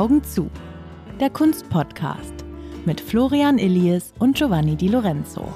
Augen 0.00 0.22
zu. 0.24 0.48
Der 1.20 1.30
Kunstpodcast 1.30 2.32
mit 2.86 3.00
Florian 3.00 3.58
Illies 3.58 4.14
und 4.18 4.36
Giovanni 4.36 4.74
Di 4.74 4.88
Lorenzo. 4.88 5.52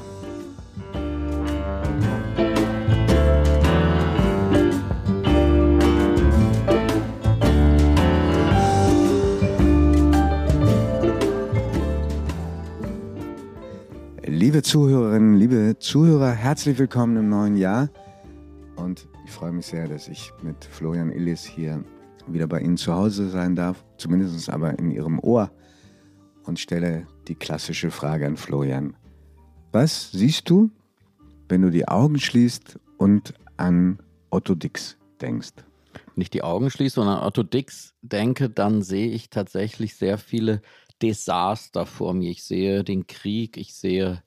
Liebe 14.54 14.62
Zuhörerinnen, 14.62 15.34
liebe 15.34 15.76
Zuhörer, 15.80 16.30
herzlich 16.30 16.78
willkommen 16.78 17.16
im 17.16 17.28
neuen 17.28 17.56
Jahr. 17.56 17.90
Und 18.76 19.08
ich 19.24 19.32
freue 19.32 19.50
mich 19.50 19.66
sehr, 19.66 19.88
dass 19.88 20.06
ich 20.06 20.32
mit 20.44 20.64
Florian 20.64 21.10
Illis 21.10 21.42
hier 21.42 21.82
wieder 22.28 22.46
bei 22.46 22.60
Ihnen 22.60 22.76
zu 22.76 22.94
Hause 22.94 23.30
sein 23.30 23.56
darf, 23.56 23.84
zumindest 23.96 24.48
aber 24.48 24.78
in 24.78 24.92
Ihrem 24.92 25.18
Ohr, 25.18 25.50
und 26.44 26.60
stelle 26.60 27.04
die 27.26 27.34
klassische 27.34 27.90
Frage 27.90 28.28
an 28.28 28.36
Florian. 28.36 28.96
Was 29.72 30.12
siehst 30.12 30.48
du, 30.48 30.70
wenn 31.48 31.62
du 31.62 31.70
die 31.70 31.88
Augen 31.88 32.20
schließt 32.20 32.78
und 32.96 33.34
an 33.56 33.98
Otto 34.30 34.54
Dix 34.54 34.96
denkst? 35.20 35.64
Ich 36.14 36.30
die 36.30 36.44
Augen 36.44 36.70
schließe 36.70 37.00
und 37.00 37.08
an 37.08 37.24
Otto 37.24 37.42
Dix 37.42 37.92
denke, 38.02 38.50
dann 38.50 38.82
sehe 38.82 39.10
ich 39.10 39.30
tatsächlich 39.30 39.96
sehr 39.96 40.16
viele 40.16 40.62
Desaster 41.02 41.86
vor 41.86 42.14
mir. 42.14 42.30
Ich 42.30 42.44
sehe 42.44 42.84
den 42.84 43.08
Krieg, 43.08 43.56
ich 43.56 43.74
sehe 43.74 44.22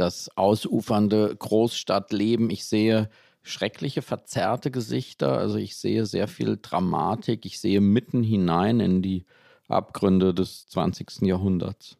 das 0.00 0.36
ausufernde 0.36 1.36
Großstadtleben, 1.36 2.50
ich 2.50 2.64
sehe 2.64 3.10
schreckliche, 3.42 4.02
verzerrte 4.02 4.70
Gesichter. 4.70 5.38
Also 5.38 5.56
ich 5.56 5.76
sehe 5.76 6.06
sehr 6.06 6.28
viel 6.28 6.58
Dramatik. 6.60 7.46
Ich 7.46 7.60
sehe 7.60 7.80
mitten 7.80 8.22
hinein 8.22 8.80
in 8.80 9.02
die 9.02 9.24
Abgründe 9.68 10.34
des 10.34 10.68
20. 10.68 11.22
Jahrhunderts. 11.22 11.96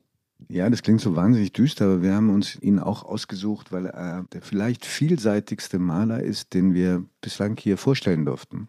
Ja, 0.48 0.70
das 0.70 0.82
klingt 0.82 1.00
so 1.00 1.14
wahnsinnig 1.16 1.52
düster, 1.52 1.84
aber 1.84 2.02
wir 2.02 2.14
haben 2.14 2.30
uns 2.30 2.56
ihn 2.60 2.78
auch 2.78 3.04
ausgesucht, 3.04 3.72
weil 3.72 3.86
er 3.86 4.24
der 4.32 4.40
vielleicht 4.40 4.86
vielseitigste 4.86 5.78
Maler 5.78 6.22
ist, 6.22 6.54
den 6.54 6.72
wir 6.72 7.04
bislang 7.20 7.58
hier 7.58 7.76
vorstellen 7.76 8.24
durften. 8.24 8.68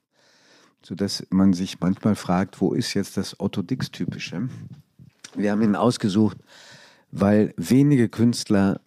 Sodass 0.83 1.25
man 1.29 1.53
sich 1.53 1.79
manchmal 1.79 2.15
fragt, 2.15 2.59
wo 2.59 2.73
ist 2.73 2.93
jetzt 2.93 3.15
das 3.15 3.39
Otto 3.39 3.61
Dix-typische? 3.61 4.49
Wir 5.35 5.52
haben 5.52 5.61
ihn 5.61 5.75
ausgesucht, 5.75 6.37
weil 7.11 7.53
wenige 7.55 8.09
Künstler 8.09 8.81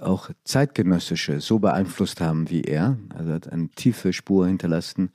auch 0.00 0.30
zeitgenössische 0.44 1.40
so 1.40 1.58
beeinflusst 1.58 2.20
haben 2.20 2.50
wie 2.50 2.62
er. 2.62 2.98
Also 3.14 3.32
hat 3.32 3.52
eine 3.52 3.68
tiefe 3.68 4.12
Spur 4.12 4.46
hinterlassen. 4.46 5.10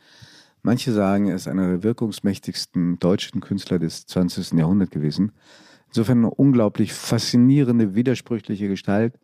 Manche 0.62 0.92
sagen, 0.92 1.28
er 1.28 1.36
ist 1.36 1.48
einer 1.48 1.68
der 1.68 1.84
wirkungsmächtigsten 1.84 2.98
deutschen 3.00 3.42
Künstler 3.42 3.80
des 3.80 4.08
20. 4.08 4.54
Jahrhunderts 4.54 4.92
gewesen. 4.92 5.32
Insofern 5.88 6.20
eine 6.20 6.32
unglaublich 6.32 6.94
faszinierende, 6.94 7.96
widersprüchliche 7.96 8.68
Gestalt. 8.68 9.20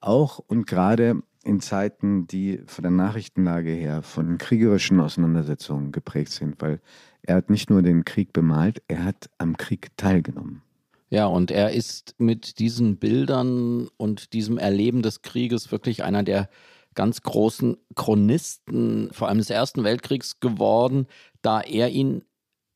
Auch 0.00 0.38
und 0.38 0.66
gerade 0.66 1.22
in 1.44 1.60
Zeiten, 1.60 2.26
die 2.26 2.60
von 2.66 2.82
der 2.82 2.90
Nachrichtenlage 2.90 3.70
her 3.70 4.02
von 4.02 4.38
kriegerischen 4.38 5.00
Auseinandersetzungen 5.00 5.92
geprägt 5.92 6.32
sind, 6.32 6.60
weil 6.60 6.80
er 7.22 7.36
hat 7.36 7.50
nicht 7.50 7.70
nur 7.70 7.82
den 7.82 8.04
Krieg 8.04 8.32
bemalt, 8.32 8.82
er 8.88 9.04
hat 9.04 9.30
am 9.38 9.56
Krieg 9.56 9.88
teilgenommen. 9.96 10.62
Ja, 11.10 11.26
und 11.26 11.50
er 11.50 11.70
ist 11.70 12.14
mit 12.18 12.58
diesen 12.58 12.98
Bildern 12.98 13.88
und 13.96 14.32
diesem 14.34 14.58
Erleben 14.58 15.02
des 15.02 15.22
Krieges 15.22 15.72
wirklich 15.72 16.02
einer 16.04 16.22
der 16.22 16.48
ganz 16.94 17.22
großen 17.22 17.76
Chronisten, 17.94 19.10
vor 19.12 19.28
allem 19.28 19.38
des 19.38 19.50
Ersten 19.50 19.84
Weltkriegs 19.84 20.40
geworden, 20.40 21.06
da 21.42 21.60
er 21.60 21.88
ihn 21.90 22.24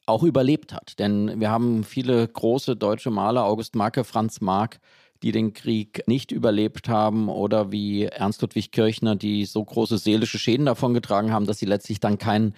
auch 0.06 0.22
überlebt 0.22 0.72
hat. 0.72 0.98
Denn 0.98 1.40
wir 1.40 1.50
haben 1.50 1.84
viele 1.84 2.26
große 2.26 2.76
deutsche 2.76 3.10
Maler, 3.10 3.44
August 3.44 3.76
Marke, 3.76 4.04
Franz 4.04 4.40
Mark, 4.40 4.80
die 5.22 5.32
den 5.32 5.52
Krieg 5.52 6.02
nicht 6.06 6.32
überlebt 6.32 6.88
haben 6.88 7.28
oder 7.28 7.70
wie 7.70 8.04
Ernst 8.04 8.42
Ludwig 8.42 8.72
Kirchner, 8.72 9.14
die 9.14 9.44
so 9.44 9.64
große 9.64 9.98
seelische 9.98 10.38
Schäden 10.38 10.66
davongetragen 10.66 11.32
haben, 11.32 11.46
dass 11.46 11.58
sie 11.58 11.66
letztlich 11.66 12.00
dann 12.00 12.18
keinen 12.18 12.54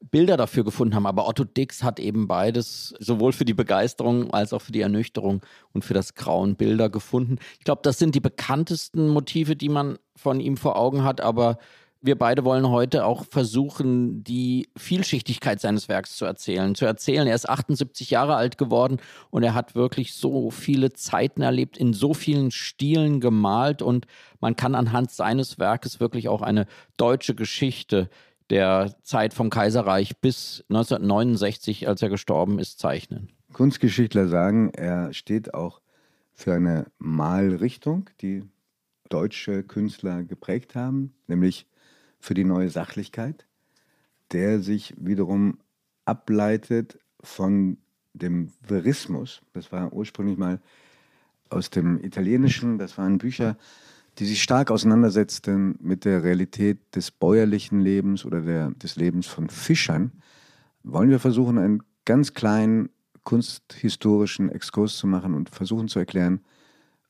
Bilder 0.00 0.36
dafür 0.36 0.64
gefunden 0.64 0.94
haben. 0.94 1.06
Aber 1.06 1.28
Otto 1.28 1.44
Dix 1.44 1.82
hat 1.82 2.00
eben 2.00 2.28
beides, 2.28 2.94
sowohl 2.98 3.32
für 3.32 3.44
die 3.44 3.54
Begeisterung 3.54 4.32
als 4.32 4.52
auch 4.52 4.62
für 4.62 4.72
die 4.72 4.80
Ernüchterung 4.80 5.42
und 5.72 5.84
für 5.84 5.94
das 5.94 6.14
Grauen 6.14 6.56
Bilder 6.56 6.88
gefunden. 6.88 7.38
Ich 7.58 7.64
glaube, 7.64 7.82
das 7.82 7.98
sind 7.98 8.14
die 8.14 8.20
bekanntesten 8.20 9.08
Motive, 9.08 9.56
die 9.56 9.68
man 9.68 9.98
von 10.16 10.40
ihm 10.40 10.56
vor 10.56 10.76
Augen 10.76 11.04
hat. 11.04 11.20
Aber 11.20 11.58
wir 12.00 12.16
beide 12.16 12.44
wollen 12.44 12.68
heute 12.68 13.04
auch 13.04 13.24
versuchen, 13.24 14.22
die 14.22 14.68
Vielschichtigkeit 14.76 15.60
seines 15.60 15.88
Werks 15.88 16.16
zu 16.16 16.24
erzählen. 16.24 16.76
Zu 16.76 16.84
erzählen, 16.84 17.26
er 17.26 17.34
ist 17.34 17.48
78 17.48 18.10
Jahre 18.10 18.36
alt 18.36 18.56
geworden 18.56 18.98
und 19.30 19.42
er 19.42 19.54
hat 19.54 19.74
wirklich 19.74 20.14
so 20.14 20.50
viele 20.50 20.92
Zeiten 20.92 21.42
erlebt, 21.42 21.76
in 21.76 21.92
so 21.92 22.14
vielen 22.14 22.52
Stilen 22.52 23.20
gemalt 23.20 23.82
und 23.82 24.06
man 24.40 24.54
kann 24.54 24.76
anhand 24.76 25.10
seines 25.10 25.58
Werkes 25.58 25.98
wirklich 25.98 26.28
auch 26.28 26.42
eine 26.42 26.66
deutsche 26.96 27.34
Geschichte 27.34 28.08
der 28.50 28.94
Zeit 29.02 29.34
vom 29.34 29.50
Kaiserreich 29.50 30.18
bis 30.20 30.64
1969, 30.68 31.88
als 31.88 32.02
er 32.02 32.08
gestorben 32.08 32.58
ist, 32.58 32.78
zeichnen. 32.78 33.28
Kunstgeschichtler 33.52 34.28
sagen, 34.28 34.70
er 34.74 35.12
steht 35.12 35.54
auch 35.54 35.80
für 36.32 36.54
eine 36.54 36.86
Malrichtung, 36.98 38.10
die 38.20 38.44
deutsche 39.08 39.62
Künstler 39.62 40.22
geprägt 40.22 40.74
haben, 40.74 41.14
nämlich 41.26 41.66
für 42.20 42.34
die 42.34 42.44
neue 42.44 42.70
Sachlichkeit, 42.70 43.46
der 44.32 44.60
sich 44.60 44.94
wiederum 44.98 45.58
ableitet 46.04 46.98
von 47.20 47.78
dem 48.12 48.52
Verismus. 48.62 49.42
Das 49.52 49.72
war 49.72 49.92
ursprünglich 49.92 50.38
mal 50.38 50.60
aus 51.50 51.70
dem 51.70 52.02
Italienischen, 52.02 52.78
das 52.78 52.98
waren 52.98 53.18
Bücher, 53.18 53.56
die 54.18 54.26
sich 54.26 54.42
stark 54.42 54.70
auseinandersetzten 54.70 55.76
mit 55.80 56.04
der 56.04 56.24
Realität 56.24 56.78
des 56.94 57.10
bäuerlichen 57.10 57.80
Lebens 57.80 58.24
oder 58.24 58.40
der, 58.40 58.70
des 58.72 58.96
Lebens 58.96 59.26
von 59.26 59.48
Fischern, 59.48 60.12
wollen 60.82 61.10
wir 61.10 61.20
versuchen, 61.20 61.58
einen 61.58 61.82
ganz 62.04 62.34
kleinen 62.34 62.88
kunsthistorischen 63.22 64.48
Exkurs 64.50 64.96
zu 64.96 65.06
machen 65.06 65.34
und 65.34 65.50
versuchen 65.50 65.88
zu 65.88 65.98
erklären, 65.98 66.40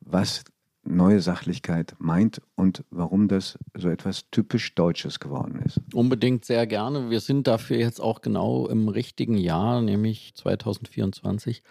was 0.01 0.45
neue 0.85 1.21
Sachlichkeit 1.21 1.95
meint 1.99 2.41
und 2.57 2.85
warum 2.91 3.29
das 3.29 3.59
so 3.77 3.89
etwas 3.89 4.25
typisch 4.31 4.75
Deutsches 4.75 5.21
geworden 5.21 5.63
ist. 5.65 5.81
Unbedingt 5.93 6.45
sehr 6.45 6.67
gerne. 6.67 7.11
Wir 7.11 7.21
sind 7.21 7.47
dafür 7.47 7.77
jetzt 7.77 8.01
auch 8.01 8.21
genau 8.21 8.67
im 8.69 8.89
richtigen 8.89 9.37
Jahr, 9.37 9.83
nämlich 9.83 10.33
2024. 10.35 11.63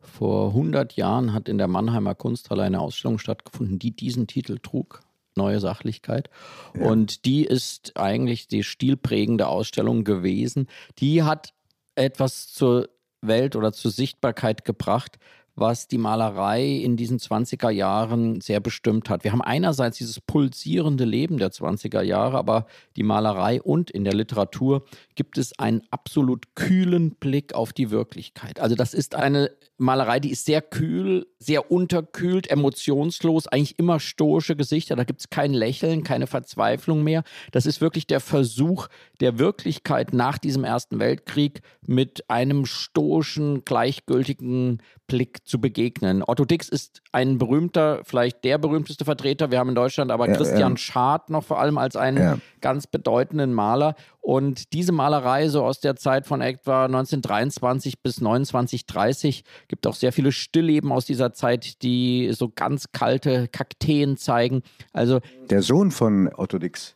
Vor 0.00 0.48
100 0.48 0.94
Jahren 0.94 1.32
hat 1.32 1.48
in 1.48 1.58
der 1.58 1.68
Mannheimer 1.68 2.14
Kunsthalle 2.14 2.62
eine 2.62 2.80
Ausstellung 2.80 3.18
stattgefunden, 3.18 3.78
die 3.78 3.90
diesen 3.90 4.26
Titel 4.26 4.58
trug. 4.58 5.00
Neue 5.36 5.60
Sachlichkeit. 5.60 6.28
Ja. 6.74 6.86
Und 6.86 7.24
die 7.24 7.44
ist 7.44 7.96
eigentlich 7.96 8.48
die 8.48 8.64
stilprägende 8.64 9.46
Ausstellung 9.46 10.04
gewesen. 10.04 10.66
Die 10.98 11.22
hat 11.22 11.54
etwas 11.94 12.52
zur 12.52 12.88
Welt 13.20 13.54
oder 13.54 13.72
zur 13.72 13.90
Sichtbarkeit 13.90 14.64
gebracht, 14.64 15.18
was 15.54 15.88
die 15.88 15.98
Malerei 15.98 16.66
in 16.66 16.96
diesen 16.96 17.18
20er 17.18 17.70
Jahren 17.70 18.40
sehr 18.40 18.60
bestimmt 18.60 19.10
hat. 19.10 19.24
Wir 19.24 19.32
haben 19.32 19.42
einerseits 19.42 19.98
dieses 19.98 20.20
pulsierende 20.20 21.04
Leben 21.04 21.38
der 21.38 21.50
20er 21.50 22.02
Jahre, 22.02 22.38
aber 22.38 22.66
die 22.96 23.02
Malerei 23.02 23.60
und 23.60 23.90
in 23.90 24.04
der 24.04 24.14
Literatur 24.14 24.84
gibt 25.14 25.38
es 25.38 25.58
einen 25.58 25.82
absolut 25.90 26.54
kühlen 26.54 27.16
Blick 27.16 27.54
auf 27.54 27.72
die 27.72 27.90
Wirklichkeit. 27.90 28.60
Also 28.60 28.74
das 28.74 28.94
ist 28.94 29.14
eine 29.14 29.50
Malerei, 29.80 30.20
die 30.20 30.30
ist 30.30 30.44
sehr 30.44 30.60
kühl, 30.60 31.26
sehr 31.38 31.70
unterkühlt, 31.70 32.50
emotionslos, 32.50 33.46
eigentlich 33.46 33.78
immer 33.78 33.98
stoische 33.98 34.54
Gesichter. 34.54 34.94
Da 34.94 35.04
gibt 35.04 35.20
es 35.20 35.30
kein 35.30 35.54
Lächeln, 35.54 36.04
keine 36.04 36.26
Verzweiflung 36.26 37.02
mehr. 37.02 37.22
Das 37.50 37.64
ist 37.64 37.80
wirklich 37.80 38.06
der 38.06 38.20
Versuch 38.20 38.88
der 39.20 39.38
Wirklichkeit 39.38 40.12
nach 40.12 40.36
diesem 40.36 40.64
Ersten 40.64 40.98
Weltkrieg 40.98 41.62
mit 41.86 42.28
einem 42.28 42.66
stoischen, 42.66 43.64
gleichgültigen 43.64 44.82
Blick 45.10 45.44
zu 45.44 45.60
begegnen. 45.60 46.22
Otto 46.24 46.44
Dix 46.44 46.68
ist 46.68 47.02
ein 47.10 47.36
berühmter, 47.36 48.00
vielleicht 48.04 48.44
der 48.44 48.58
berühmteste 48.58 49.04
Vertreter. 49.04 49.50
Wir 49.50 49.58
haben 49.58 49.70
in 49.70 49.74
Deutschland 49.74 50.12
aber 50.12 50.28
ja, 50.28 50.36
Christian 50.36 50.72
ja. 50.72 50.78
Schad 50.78 51.30
noch 51.30 51.42
vor 51.42 51.60
allem 51.60 51.78
als 51.78 51.96
einen 51.96 52.16
ja. 52.16 52.38
ganz 52.60 52.86
bedeutenden 52.86 53.52
Maler. 53.52 53.96
Und 54.20 54.72
diese 54.72 54.92
Malerei 54.92 55.48
so 55.48 55.64
aus 55.64 55.80
der 55.80 55.96
Zeit 55.96 56.26
von 56.26 56.40
etwa 56.40 56.84
1923 56.84 58.02
bis 58.02 58.16
2930 58.16 59.42
gibt 59.66 59.84
auch 59.88 59.96
sehr 59.96 60.12
viele 60.12 60.30
Stillleben 60.30 60.92
aus 60.92 61.06
dieser 61.06 61.32
Zeit, 61.32 61.82
die 61.82 62.30
so 62.32 62.48
ganz 62.54 62.92
kalte 62.92 63.48
Kakteen 63.48 64.16
zeigen. 64.16 64.62
Also 64.92 65.18
der 65.50 65.62
Sohn 65.62 65.90
von 65.90 66.30
Otto 66.36 66.58
Dix, 66.58 66.94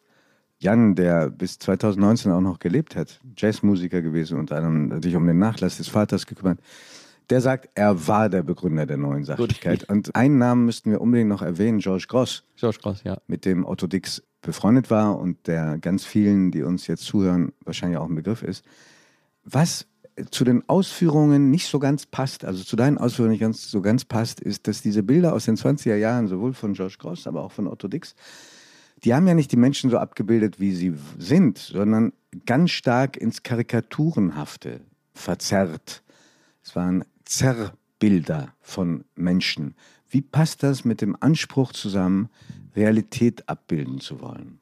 Jan, 0.61 0.95
der 0.95 1.31
bis 1.31 1.59
2019 1.59 2.31
auch 2.31 2.41
noch 2.41 2.61
gelebt 2.61 2.95
hat, 2.95 3.21
Jazzmusiker 3.37 4.03
gewesen 4.03 4.39
und 4.39 4.51
sich 5.03 5.17
um 5.17 5.27
den 5.27 5.39
Nachlass 5.41 5.79
des 5.79 5.89
Vaters 5.89 6.27
gekümmert, 6.27 6.61
Der 7.31 7.41
sagt, 7.41 7.71
er 7.75 8.07
war 8.07 8.29
der 8.29 8.43
Begründer 8.43 8.87
der 8.87 8.97
neuen 8.97 9.25
Sachlichkeit. 9.25 9.89
Und 9.89 10.15
einen 10.15 10.39
Namen 10.39 10.67
müssten 10.67 10.91
wir 10.91 11.01
unbedingt 11.01 11.31
noch 11.31 11.43
erwähnen, 11.43 11.79
George 11.79 12.07
Gross. 12.09 12.45
George 12.57 12.79
Gross, 12.83 13.03
ja. 13.03 13.19
Mit 13.27 13.45
dem 13.45 13.65
Otto 13.65 13.87
Dix 13.87 14.23
befreundet 14.43 14.91
war 14.91 15.19
und 15.19 15.47
der 15.47 15.79
ganz 15.79 16.05
vielen, 16.05 16.51
die 16.51 16.63
uns 16.63 16.87
jetzt 16.87 17.05
zuhören, 17.05 17.53
wahrscheinlich 17.65 17.99
auch 17.99 18.09
ein 18.09 18.15
Begriff 18.15 18.43
ist. 18.43 18.65
Was 19.43 19.87
zu 20.31 20.45
den 20.45 20.69
Ausführungen 20.69 21.51
nicht 21.51 21.67
so 21.67 21.79
ganz 21.79 22.07
passt, 22.07 22.45
also 22.45 22.63
zu 22.63 22.77
deinen 22.77 22.99
Ausführungen 22.99 23.33
nicht 23.33 23.41
ganz 23.41 23.71
so 23.71 23.81
ganz 23.81 24.05
passt, 24.05 24.41
ist, 24.41 24.69
dass 24.69 24.81
diese 24.81 25.03
Bilder 25.03 25.33
aus 25.33 25.47
den 25.47 25.57
20er 25.57 25.97
Jahren, 25.97 26.29
sowohl 26.29 26.53
von 26.53 26.75
George 26.75 26.97
Gross, 26.99 27.27
aber 27.27 27.43
auch 27.43 27.53
von 27.53 27.67
Otto 27.67 27.89
Dix, 27.89 28.15
die 29.03 29.13
haben 29.15 29.27
ja 29.27 29.35
nicht 29.35 29.51
die 29.51 29.57
Menschen 29.57 29.91
so 29.91 29.99
abgebildet, 29.99 30.61
wie 30.61 30.73
sie 30.73 30.95
sind, 31.19 31.59
sondern 31.59 32.13
ganz 32.47 32.71
stark 32.71 33.17
ins 33.17 33.43
Karikaturenhafte 33.43 34.81
verzerrt. 35.13 36.03
Es 36.63 36.75
waren 36.77 37.05
Zerrbilder 37.37 38.55
von 38.61 39.05
Menschen. 39.17 39.75
Wie 40.09 40.23
passt 40.23 40.63
das 40.63 40.85
mit 40.85 41.01
dem 41.01 41.17
Anspruch 41.19 41.73
zusammen, 41.73 42.29
Realität 42.77 43.49
abbilden 43.49 43.99
zu 44.01 44.21
wollen? 44.21 44.61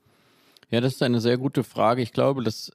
Ja, 0.70 0.80
das 0.80 0.94
ist 0.94 1.02
eine 1.02 1.20
sehr 1.20 1.36
gute 1.36 1.64
Frage. 1.64 2.00
Ich 2.00 2.12
glaube, 2.12 2.42
das 2.42 2.72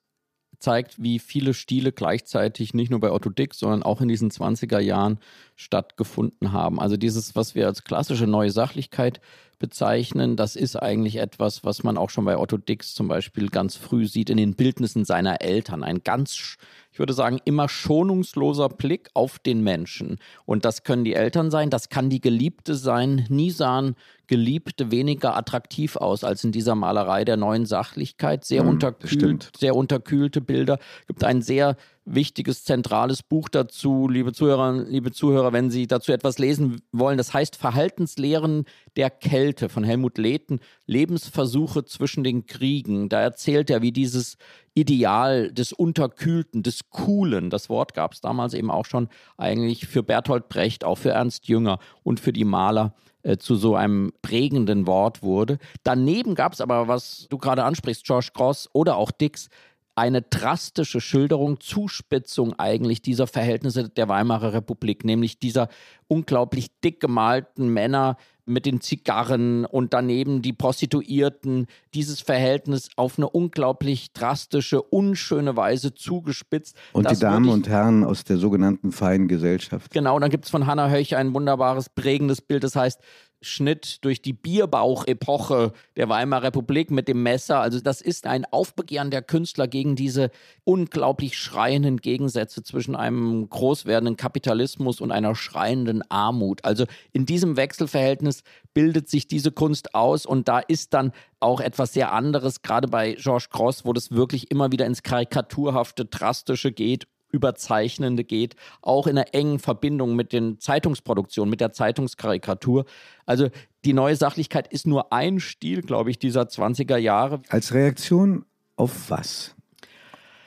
zeigt, 0.59 1.01
wie 1.01 1.17
viele 1.17 1.55
Stile 1.55 1.91
gleichzeitig 1.91 2.75
nicht 2.75 2.91
nur 2.91 2.99
bei 2.99 3.11
Otto 3.11 3.31
Dix, 3.31 3.57
sondern 3.57 3.81
auch 3.81 3.99
in 3.99 4.07
diesen 4.07 4.29
20er 4.29 4.79
Jahren 4.79 5.19
stattgefunden 5.55 6.51
haben. 6.51 6.79
Also 6.79 6.95
dieses, 6.95 7.35
was 7.35 7.55
wir 7.55 7.65
als 7.65 7.83
klassische 7.83 8.27
neue 8.27 8.51
Sachlichkeit 8.51 9.19
bezeichnen, 9.59 10.35
das 10.35 10.55
ist 10.55 10.75
eigentlich 10.75 11.17
etwas, 11.17 11.63
was 11.63 11.83
man 11.83 11.97
auch 11.97 12.09
schon 12.09 12.25
bei 12.25 12.37
Otto 12.37 12.57
Dix 12.57 12.93
zum 12.93 13.07
Beispiel 13.07 13.49
ganz 13.49 13.75
früh 13.75 14.05
sieht 14.05 14.29
in 14.29 14.37
den 14.37 14.55
Bildnissen 14.55 15.05
seiner 15.05 15.41
Eltern. 15.41 15.83
Ein 15.83 16.03
ganz 16.03 16.57
ich 16.97 16.99
würde 16.99 17.13
sagen, 17.13 17.37
immer 17.45 17.69
schonungsloser 17.69 18.69
Blick 18.69 19.11
auf 19.13 19.37
den 19.37 19.61
Menschen. 19.61 20.17
Und 20.45 20.65
das 20.65 20.81
können 20.81 21.03
die 21.03 21.13
Eltern 21.13 21.51
sein, 21.51 21.69
das 21.69 21.89
kann 21.89 22.09
die 22.09 22.21
Geliebte 22.21 22.73
sein. 22.73 23.27
Nie 23.29 23.51
sahen 23.51 23.93
Geliebte 24.25 24.89
weniger 24.89 25.37
attraktiv 25.37 25.95
aus 25.95 26.23
als 26.23 26.43
in 26.43 26.51
dieser 26.51 26.73
Malerei 26.73 27.23
der 27.23 27.37
neuen 27.37 27.67
Sachlichkeit. 27.67 28.45
Sehr 28.45 28.63
mm, 28.63 28.69
unterkühlt, 28.69 29.51
sehr 29.55 29.75
unterkühlte 29.75 30.41
Bilder. 30.41 30.79
Gibt 31.05 31.23
ein 31.23 31.43
sehr 31.43 31.77
wichtiges, 32.07 32.63
zentrales 32.63 33.21
Buch 33.21 33.49
dazu, 33.49 34.07
liebe 34.07 34.31
Zuhörer, 34.31 34.85
liebe 34.87 35.11
Zuhörer, 35.11 35.51
wenn 35.53 35.69
Sie 35.69 35.87
dazu 35.87 36.11
etwas 36.11 36.39
lesen 36.39 36.81
wollen. 36.91 37.17
Das 37.17 37.33
heißt 37.33 37.57
Verhaltenslehren 37.57 38.65
der 38.95 39.09
Kälte 39.09 39.69
von 39.69 39.83
Helmut 39.83 40.17
Lehten, 40.17 40.59
Lebensversuche 40.85 41.83
zwischen 41.85 42.23
den 42.23 42.45
Kriegen. 42.45 43.09
Da 43.09 43.21
erzählt 43.21 43.69
er, 43.69 43.81
wie 43.81 43.91
dieses 43.91 44.37
Ideal 44.73 45.51
des 45.51 45.73
Unterkühlten, 45.73 46.63
des 46.63 46.89
Coolen, 46.89 47.49
das 47.49 47.69
Wort 47.69 47.93
gab 47.93 48.13
es 48.13 48.21
damals 48.21 48.53
eben 48.53 48.71
auch 48.71 48.85
schon 48.85 49.09
eigentlich 49.37 49.87
für 49.87 50.03
Bertolt 50.03 50.49
Brecht, 50.49 50.83
auch 50.83 50.97
für 50.97 51.11
Ernst 51.11 51.47
Jünger 51.47 51.79
und 52.03 52.19
für 52.19 52.31
die 52.31 52.45
Maler 52.45 52.93
äh, 53.23 53.37
zu 53.37 53.55
so 53.55 53.75
einem 53.75 54.13
prägenden 54.21 54.87
Wort 54.87 55.23
wurde. 55.23 55.57
Daneben 55.83 56.35
gab 56.35 56.53
es 56.53 56.61
aber, 56.61 56.87
was 56.87 57.27
du 57.29 57.37
gerade 57.37 57.65
ansprichst, 57.65 58.05
George 58.05 58.29
Cross 58.33 58.69
oder 58.71 58.95
auch 58.95 59.11
Dix, 59.11 59.49
eine 59.97 60.21
drastische 60.21 61.01
Schilderung, 61.01 61.59
Zuspitzung 61.59 62.53
eigentlich 62.59 63.01
dieser 63.01 63.25
Verhältnisse 63.25 63.89
der 63.89 64.07
Weimarer 64.07 64.53
Republik, 64.53 65.03
nämlich 65.03 65.39
dieser 65.39 65.69
unglaublich 66.07 66.67
dick 66.81 66.99
gemalten 66.99 67.69
Männer 67.69 68.17
mit 68.45 68.65
den 68.65 68.79
Zigarren 68.79 69.65
und 69.65 69.93
daneben 69.93 70.41
die 70.41 70.53
Prostituierten, 70.53 71.67
dieses 71.93 72.21
Verhältnis 72.21 72.89
auf 72.95 73.17
eine 73.17 73.29
unglaublich 73.29 74.13
drastische, 74.13 74.81
unschöne 74.81 75.57
Weise 75.57 75.93
zugespitzt. 75.93 76.77
Und 76.93 77.11
die 77.11 77.19
Damen 77.19 77.49
und 77.49 77.67
Herren 77.67 78.05
aus 78.05 78.23
der 78.23 78.37
sogenannten 78.37 78.91
feinen 78.91 79.27
Gesellschaft. 79.27 79.91
Genau, 79.91 80.17
dann 80.19 80.29
gibt 80.29 80.45
es 80.45 80.51
von 80.51 80.65
Hannah 80.65 80.89
Höch 80.89 81.15
ein 81.15 81.33
wunderbares, 81.33 81.89
prägendes 81.89 82.41
Bild, 82.41 82.63
das 82.63 82.75
heißt 82.75 83.01
Schnitt 83.47 84.03
durch 84.03 84.21
die 84.21 84.33
Bierbauchepoche 84.33 85.73
der 85.95 86.09
Weimarer 86.09 86.43
Republik 86.43 86.91
mit 86.91 87.07
dem 87.07 87.23
Messer. 87.23 87.59
Also 87.59 87.79
das 87.79 88.01
ist 88.01 88.27
ein 88.27 88.45
Aufbegehren 88.45 89.11
der 89.11 89.21
Künstler 89.21 89.67
gegen 89.67 89.95
diese 89.95 90.31
unglaublich 90.63 91.37
schreienden 91.37 91.97
Gegensätze 91.97 92.63
zwischen 92.63 92.95
einem 92.95 93.49
groß 93.49 93.85
werdenden 93.85 94.17
Kapitalismus 94.17 95.01
und 95.01 95.11
einer 95.11 95.35
schreienden 95.35 96.03
Armut. 96.09 96.63
Also 96.65 96.85
in 97.11 97.25
diesem 97.25 97.57
Wechselverhältnis 97.57 98.43
bildet 98.73 99.09
sich 99.09 99.27
diese 99.27 99.51
Kunst 99.51 99.95
aus 99.95 100.25
und 100.25 100.47
da 100.47 100.59
ist 100.59 100.93
dann 100.93 101.11
auch 101.39 101.59
etwas 101.59 101.93
sehr 101.93 102.13
anderes, 102.13 102.61
gerade 102.61 102.87
bei 102.87 103.13
Georges 103.13 103.49
Cross, 103.49 103.85
wo 103.85 103.93
das 103.93 104.11
wirklich 104.11 104.51
immer 104.51 104.71
wieder 104.71 104.85
ins 104.85 105.03
Karikaturhafte, 105.03 106.05
Drastische 106.05 106.71
geht 106.71 107.07
Überzeichnende 107.31 108.23
geht, 108.23 108.55
auch 108.81 109.07
in 109.07 109.17
einer 109.17 109.33
engen 109.33 109.59
Verbindung 109.59 110.15
mit 110.15 110.33
den 110.33 110.59
Zeitungsproduktionen, 110.59 111.49
mit 111.49 111.61
der 111.61 111.73
Zeitungskarikatur. 111.73 112.85
Also 113.25 113.49
die 113.85 113.93
neue 113.93 114.15
Sachlichkeit 114.15 114.67
ist 114.67 114.87
nur 114.87 115.11
ein 115.11 115.39
Stil, 115.39 115.81
glaube 115.81 116.09
ich, 116.09 116.19
dieser 116.19 116.43
20er 116.43 116.97
Jahre. 116.97 117.41
Als 117.49 117.73
Reaktion 117.73 118.45
auf 118.75 119.09
was? 119.09 119.55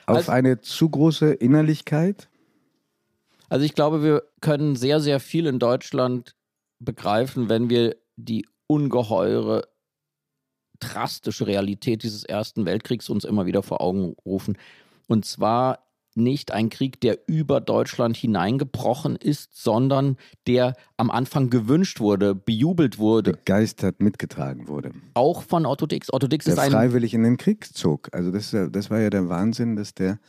Auf 0.05 0.17
also, 0.17 0.31
eine 0.31 0.61
zu 0.61 0.89
große 0.89 1.33
Innerlichkeit? 1.33 2.29
Also 3.49 3.65
ich 3.65 3.75
glaube, 3.75 4.03
wir 4.03 4.23
können 4.39 4.75
sehr, 4.75 4.99
sehr 4.99 5.19
viel 5.19 5.45
in 5.45 5.59
Deutschland 5.59 6.35
begreifen, 6.79 7.49
wenn 7.49 7.69
wir 7.69 7.95
die 8.15 8.47
ungeheure 8.67 9.67
drastische 10.79 11.47
Realität 11.47 12.03
dieses 12.03 12.23
Ersten 12.23 12.65
Weltkriegs 12.65 13.09
uns 13.09 13.23
immer 13.23 13.45
wieder 13.45 13.61
vor 13.61 13.81
Augen 13.81 14.15
rufen. 14.25 14.57
Und 15.07 15.25
zwar 15.25 15.90
nicht 16.15 16.51
ein 16.51 16.69
Krieg, 16.69 16.99
der 17.01 17.19
über 17.27 17.61
Deutschland 17.61 18.17
hineingebrochen 18.17 19.15
ist, 19.15 19.61
sondern 19.61 20.17
der 20.47 20.75
am 20.97 21.09
Anfang 21.11 21.49
gewünscht 21.49 21.99
wurde, 21.99 22.35
bejubelt 22.35 22.97
wurde. 22.97 23.33
Begeistert 23.33 24.01
mitgetragen 24.01 24.67
wurde. 24.67 24.91
Auch 25.13 25.43
von 25.43 25.65
Otto 25.65 25.85
Dix. 25.85 26.11
Otto 26.11 26.27
Dix 26.27 26.45
der 26.45 26.55
ist 26.55 26.59
ein. 26.59 26.71
freiwillig 26.71 27.13
in 27.13 27.23
den 27.23 27.37
Krieg 27.37 27.65
zog. 27.73 28.09
Also, 28.11 28.31
das, 28.31 28.55
das 28.71 28.89
war 28.89 28.99
ja 28.99 29.09
der 29.09 29.29
Wahnsinn, 29.29 29.75
dass 29.75 29.93
der 29.93 30.19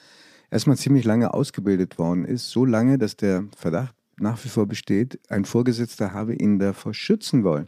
erstmal 0.51 0.77
ziemlich 0.77 1.05
lange 1.05 1.35
ausgebildet 1.35 1.99
worden 1.99 2.25
ist. 2.25 2.51
So 2.51 2.65
lange, 2.65 2.99
dass 2.99 3.17
der 3.17 3.45
Verdacht 3.57 3.95
nach 4.19 4.43
wie 4.45 4.49
vor 4.49 4.67
besteht, 4.67 5.19
ein 5.29 5.45
Vorgesetzter 5.45 6.13
habe 6.13 6.35
ihn 6.35 6.59
davor 6.59 6.95
schützen 6.95 7.45
wollen, 7.45 7.67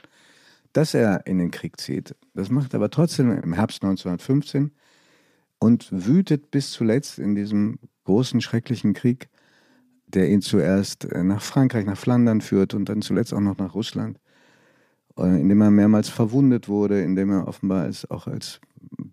dass 0.73 0.95
er 0.95 1.27
in 1.27 1.39
den 1.39 1.51
Krieg 1.51 1.81
zieht. 1.81 2.15
Das 2.35 2.51
macht 2.51 2.75
aber 2.75 2.91
trotzdem 2.91 3.31
im 3.31 3.55
Herbst 3.55 3.83
1915 3.83 4.71
und 5.65 5.89
wütet 5.91 6.51
bis 6.51 6.73
zuletzt 6.73 7.19
in 7.19 7.35
diesem 7.35 7.79
großen, 8.05 8.43
schrecklichen 8.43 8.93
Krieg, 8.93 9.31
der 10.07 10.29
ihn 10.29 10.43
zuerst 10.43 11.07
äh, 11.07 11.25
nach 11.25 11.41
Frankreich, 11.41 11.87
nach 11.87 11.97
Flandern 11.97 12.43
führt 12.43 12.75
und 12.75 12.91
dann 12.91 13.01
zuletzt 13.01 13.33
auch 13.33 13.41
noch 13.41 13.57
nach 13.57 13.75
Russland, 13.75 14.21
äh, 15.17 15.41
in 15.41 15.49
dem 15.49 15.63
er 15.63 15.71
mehrmals 15.71 16.11
verwundet 16.11 16.69
wurde, 16.69 17.01
in 17.01 17.17
dem 17.17 17.31
er 17.31 17.49
offenbar 17.49 17.85
als, 17.85 18.11
auch 18.11 18.27
als 18.27 18.61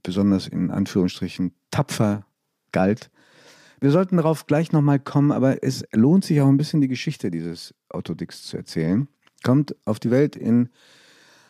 besonders 0.03 0.49
in 0.49 0.71
Anführungsstrichen 0.71 1.53
tapfer 1.71 2.25
galt. 2.73 3.11
Wir 3.79 3.91
sollten 3.91 4.17
darauf 4.17 4.45
gleich 4.45 4.73
nochmal 4.73 4.99
kommen, 4.99 5.31
aber 5.31 5.63
es 5.63 5.85
lohnt 5.93 6.25
sich 6.25 6.41
auch 6.41 6.49
ein 6.49 6.57
bisschen 6.57 6.81
die 6.81 6.89
Geschichte 6.89 7.31
dieses 7.31 7.73
Autodix 7.87 8.43
zu 8.43 8.57
erzählen. 8.57 9.07
Kommt 9.41 9.73
auf 9.85 10.01
die 10.01 10.11
Welt 10.11 10.35
in 10.35 10.67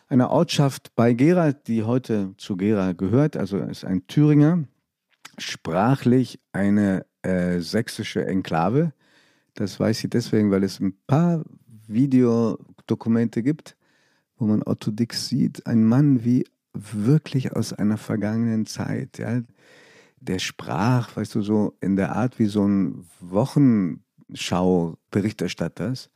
einer 0.06 0.30
Ortschaft 0.30 0.94
bei 0.94 1.12
Gera, 1.12 1.50
die 1.50 1.82
heute 1.82 2.34
zu 2.36 2.56
Gera 2.56 2.92
gehört, 2.92 3.36
also 3.36 3.58
ist 3.58 3.84
ein 3.84 4.06
Thüringer, 4.06 4.64
sprachlich 5.38 6.40
eine 6.52 7.06
äh, 7.22 7.60
sächsische 7.60 8.26
Enklave. 8.26 8.92
Das 9.54 9.78
weiß 9.78 10.04
ich 10.04 10.10
deswegen, 10.10 10.50
weil 10.50 10.64
es 10.64 10.80
ein 10.80 10.94
paar 11.06 11.44
Videodokumente 11.86 13.42
gibt, 13.42 13.76
wo 14.36 14.46
man 14.46 14.62
Otto 14.64 14.90
Dix 14.90 15.28
sieht, 15.28 15.66
ein 15.66 15.84
Mann 15.84 16.24
wie 16.24 16.44
wirklich 16.72 17.54
aus 17.54 17.72
einer 17.72 17.98
vergangenen 17.98 18.66
Zeit. 18.66 19.18
Ja. 19.18 19.42
Der 20.20 20.38
sprach, 20.38 21.16
weißt 21.16 21.34
du, 21.34 21.42
so 21.42 21.76
in 21.80 21.96
der 21.96 22.14
Art 22.16 22.38
wie 22.38 22.46
so 22.46 22.64
ein 22.66 23.04
Wochenschau-Berichterstatters. 23.20 26.10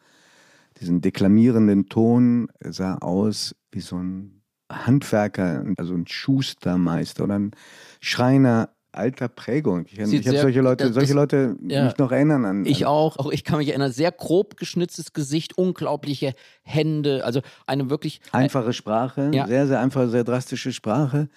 Diesen 0.80 1.00
deklamierenden 1.00 1.88
Ton 1.88 2.48
sah 2.60 2.96
aus 2.96 3.56
wie 3.72 3.80
so 3.80 3.96
ein 3.96 4.42
Handwerker, 4.70 5.64
also 5.76 5.94
ein 5.94 6.06
Schustermeister 6.06 7.24
oder 7.24 7.38
ein 7.38 7.52
Schreiner 8.00 8.75
alter 8.96 9.28
Prägung. 9.28 9.86
Ich, 9.86 9.98
ich 9.98 10.26
habe 10.26 10.38
solche 10.38 10.60
Leute, 10.60 10.92
solche 10.92 11.08
das, 11.08 11.14
Leute 11.14 11.56
ja, 11.66 11.84
mich 11.84 11.98
noch 11.98 12.12
erinnern 12.12 12.44
an, 12.44 12.60
an. 12.60 12.66
Ich 12.66 12.86
auch. 12.86 13.16
Auch 13.18 13.30
ich 13.30 13.44
kann 13.44 13.58
mich 13.58 13.68
erinnern. 13.68 13.92
Sehr 13.92 14.12
grob 14.12 14.56
geschnitztes 14.56 15.12
Gesicht, 15.12 15.56
unglaubliche 15.58 16.34
Hände. 16.62 17.24
Also 17.24 17.40
eine 17.66 17.90
wirklich. 17.90 18.20
Einfache 18.32 18.72
Sprache, 18.72 19.30
ja. 19.32 19.46
sehr, 19.46 19.66
sehr 19.66 19.80
einfache, 19.80 20.08
sehr 20.08 20.24
drastische 20.24 20.72
Sprache. 20.72 21.28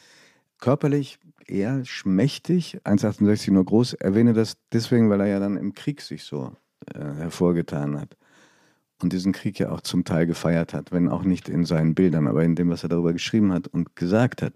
Körperlich 0.59 1.19
eher 1.47 1.83
schmächtig, 1.85 2.79
1,68 2.83 3.51
nur 3.51 3.65
groß. 3.65 3.93
Erwähne 3.93 4.33
das 4.33 4.57
deswegen, 4.71 5.09
weil 5.09 5.21
er 5.21 5.27
ja 5.27 5.39
dann 5.39 5.57
im 5.57 5.73
Krieg 5.73 6.01
sich 6.01 6.23
so 6.23 6.53
äh, 6.93 6.99
hervorgetan 6.99 7.99
hat. 7.99 8.15
Und 9.01 9.13
diesen 9.13 9.31
Krieg 9.31 9.59
ja 9.59 9.71
auch 9.71 9.81
zum 9.81 10.03
Teil 10.03 10.25
gefeiert 10.25 10.73
hat, 10.73 10.91
wenn 10.91 11.07
auch 11.07 11.23
nicht 11.23 11.47
in 11.47 11.65
seinen 11.65 11.95
Bildern, 11.95 12.27
aber 12.27 12.43
in 12.43 12.55
dem, 12.55 12.69
was 12.69 12.83
er 12.83 12.89
darüber 12.89 13.13
geschrieben 13.13 13.53
hat 13.53 13.67
und 13.67 13.95
gesagt 13.95 14.41
hat. 14.41 14.53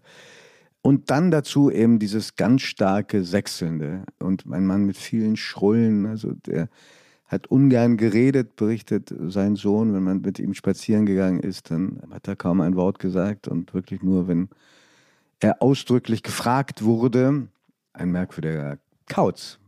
Und 0.85 1.09
dann 1.11 1.31
dazu 1.31 1.71
eben 1.71 1.97
dieses 1.97 2.35
ganz 2.35 2.61
starke 2.61 3.23
Sechselnde. 3.23 4.03
Und 4.19 4.45
ein 4.51 4.65
Mann 4.65 4.85
mit 4.85 4.97
vielen 4.97 5.37
Schrullen, 5.37 6.05
also 6.05 6.33
der 6.33 6.67
hat 7.25 7.47
ungern 7.47 7.95
geredet, 7.95 8.57
berichtet 8.57 9.13
sein 9.27 9.55
Sohn. 9.55 9.93
Wenn 9.93 10.03
man 10.03 10.19
mit 10.19 10.39
ihm 10.39 10.53
spazieren 10.53 11.05
gegangen 11.05 11.39
ist, 11.39 11.71
dann 11.71 12.01
hat 12.11 12.27
er 12.27 12.35
kaum 12.35 12.59
ein 12.59 12.75
Wort 12.75 12.99
gesagt 12.99 13.47
und 13.47 13.73
wirklich 13.73 14.03
nur, 14.03 14.27
wenn 14.27 14.49
er 15.39 15.61
ausdrücklich 15.61 16.21
gefragt 16.21 16.83
wurde, 16.83 17.47
ein 17.93 18.11
merkwürdiger 18.11 18.77
Kauz, 19.07 19.59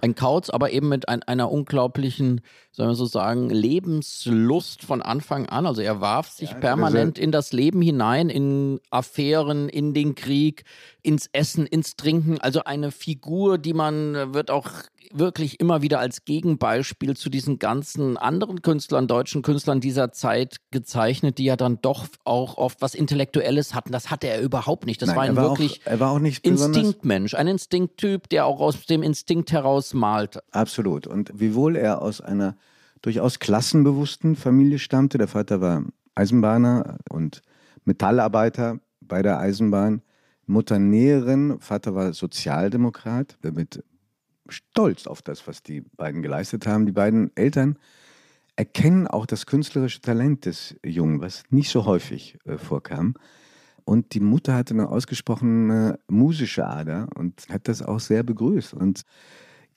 ein 0.00 0.14
Kauz, 0.14 0.50
aber 0.50 0.70
eben 0.70 0.88
mit 0.88 1.08
ein, 1.08 1.22
einer 1.22 1.50
unglaublichen, 1.50 2.40
sollen 2.72 2.90
wir 2.90 2.94
so 2.94 3.06
sagen, 3.06 3.50
Lebenslust 3.50 4.82
von 4.82 5.02
Anfang 5.02 5.46
an. 5.46 5.66
Also 5.66 5.82
er 5.82 6.00
warf 6.00 6.28
sich 6.28 6.50
ja, 6.50 6.56
permanent 6.56 7.18
in 7.18 7.32
das 7.32 7.52
Leben 7.52 7.82
hinein, 7.82 8.30
in 8.30 8.80
Affären, 8.90 9.68
in 9.68 9.94
den 9.94 10.14
Krieg, 10.14 10.64
ins 11.02 11.28
Essen, 11.32 11.66
ins 11.66 11.96
Trinken. 11.96 12.38
Also 12.40 12.64
eine 12.64 12.90
Figur, 12.90 13.58
die 13.58 13.72
man 13.72 14.34
wird 14.34 14.50
auch 14.50 14.68
wirklich 15.12 15.60
immer 15.60 15.82
wieder 15.82 16.00
als 16.00 16.24
Gegenbeispiel 16.24 17.16
zu 17.16 17.30
diesen 17.30 17.58
ganzen 17.58 18.16
anderen 18.16 18.62
Künstlern, 18.62 19.06
deutschen 19.06 19.42
Künstlern 19.42 19.80
dieser 19.80 20.12
Zeit 20.12 20.56
gezeichnet, 20.70 21.38
die 21.38 21.44
ja 21.44 21.56
dann 21.56 21.80
doch 21.80 22.06
auch 22.24 22.56
oft 22.56 22.82
was 22.82 22.94
Intellektuelles 22.94 23.74
hatten. 23.74 23.92
Das 23.92 24.10
hatte 24.10 24.28
er 24.28 24.40
überhaupt 24.40 24.86
nicht. 24.86 25.00
Das 25.00 25.08
Nein, 25.08 25.16
war 25.16 25.24
ein 25.24 25.36
war 25.36 25.50
wirklich 25.50 25.80
auch, 25.82 25.90
er 25.90 26.00
war 26.00 26.10
auch 26.12 26.18
nicht 26.18 26.44
Instinktmensch, 26.44 27.34
ein 27.34 27.48
Instinkttyp, 27.48 28.28
der 28.28 28.46
auch 28.46 28.60
aus 28.60 28.86
dem 28.86 29.02
Instinkt 29.02 29.52
heraus 29.52 29.87
malt. 29.94 30.38
Absolut. 30.50 31.06
Und 31.06 31.32
wiewohl 31.34 31.76
er 31.76 32.02
aus 32.02 32.20
einer 32.20 32.56
durchaus 33.02 33.38
klassenbewussten 33.38 34.36
Familie 34.36 34.78
stammte, 34.78 35.18
der 35.18 35.28
Vater 35.28 35.60
war 35.60 35.84
Eisenbahner 36.14 36.98
und 37.10 37.42
Metallarbeiter 37.84 38.80
bei 39.00 39.22
der 39.22 39.38
Eisenbahn, 39.38 40.02
Mutter 40.46 40.78
Näherin, 40.78 41.60
Vater 41.60 41.94
war 41.94 42.12
Sozialdemokrat, 42.12 43.38
mit 43.54 43.84
stolz 44.48 45.06
auf 45.06 45.22
das, 45.22 45.46
was 45.46 45.62
die 45.62 45.82
beiden 45.82 46.22
geleistet 46.22 46.66
haben. 46.66 46.86
Die 46.86 46.92
beiden 46.92 47.30
Eltern 47.36 47.78
erkennen 48.56 49.06
auch 49.06 49.26
das 49.26 49.46
künstlerische 49.46 50.00
Talent 50.00 50.46
des 50.46 50.76
Jungen, 50.84 51.20
was 51.20 51.44
nicht 51.50 51.70
so 51.70 51.84
häufig 51.84 52.38
äh, 52.44 52.58
vorkam. 52.58 53.14
Und 53.84 54.14
die 54.14 54.20
Mutter 54.20 54.54
hatte 54.54 54.74
eine 54.74 54.88
ausgesprochene 54.88 55.98
musische 56.08 56.66
Ader 56.66 57.08
und 57.14 57.46
hat 57.48 57.68
das 57.68 57.82
auch 57.82 58.00
sehr 58.00 58.22
begrüßt 58.22 58.74
und 58.74 59.02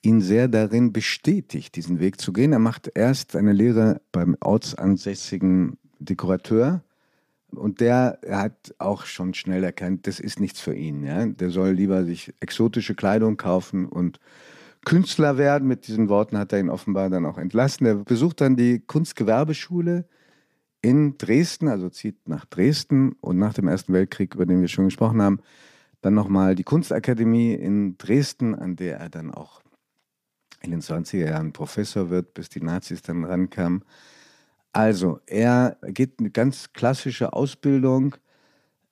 ihn 0.02 0.20
sehr 0.20 0.48
darin 0.48 0.92
bestätigt, 0.92 1.76
diesen 1.76 2.00
Weg 2.00 2.20
zu 2.20 2.32
gehen. 2.32 2.52
Er 2.52 2.58
macht 2.58 2.90
erst 2.94 3.36
eine 3.36 3.52
Lehre 3.52 4.00
beim 4.10 4.36
ortsansässigen 4.40 5.78
Dekorateur 6.00 6.82
und 7.54 7.80
der 7.80 8.18
hat 8.28 8.74
auch 8.78 9.04
schon 9.04 9.34
schnell 9.34 9.62
erkannt, 9.62 10.06
das 10.06 10.18
ist 10.18 10.40
nichts 10.40 10.60
für 10.60 10.74
ihn. 10.74 11.04
Ja? 11.04 11.26
Der 11.26 11.50
soll 11.50 11.70
lieber 11.70 12.04
sich 12.04 12.34
exotische 12.40 12.94
Kleidung 12.94 13.36
kaufen 13.36 13.86
und 13.86 14.18
Künstler 14.84 15.38
werden. 15.38 15.68
Mit 15.68 15.86
diesen 15.86 16.08
Worten 16.08 16.36
hat 16.36 16.52
er 16.52 16.60
ihn 16.60 16.70
offenbar 16.70 17.08
dann 17.08 17.26
auch 17.26 17.38
entlassen. 17.38 17.86
Er 17.86 17.96
besucht 17.96 18.40
dann 18.40 18.56
die 18.56 18.80
Kunstgewerbeschule 18.80 20.06
in 20.80 21.16
Dresden, 21.16 21.68
also 21.68 21.88
zieht 21.88 22.28
nach 22.28 22.44
Dresden 22.46 23.12
und 23.20 23.38
nach 23.38 23.54
dem 23.54 23.68
Ersten 23.68 23.92
Weltkrieg, 23.92 24.34
über 24.34 24.46
den 24.46 24.60
wir 24.60 24.68
schon 24.68 24.86
gesprochen 24.86 25.22
haben, 25.22 25.38
dann 26.00 26.14
nochmal 26.14 26.56
die 26.56 26.64
Kunstakademie 26.64 27.52
in 27.54 27.96
Dresden, 27.98 28.56
an 28.56 28.74
der 28.74 28.98
er 28.98 29.08
dann 29.08 29.30
auch 29.32 29.62
in 30.62 30.70
den 30.70 30.80
20er 30.80 31.30
Jahren 31.30 31.52
Professor 31.52 32.10
wird, 32.10 32.34
bis 32.34 32.48
die 32.48 32.62
Nazis 32.62 33.02
dann 33.02 33.24
rankamen. 33.24 33.84
Also, 34.72 35.20
er 35.26 35.76
geht 35.82 36.18
eine 36.18 36.30
ganz 36.30 36.72
klassische 36.72 37.32
Ausbildung, 37.34 38.16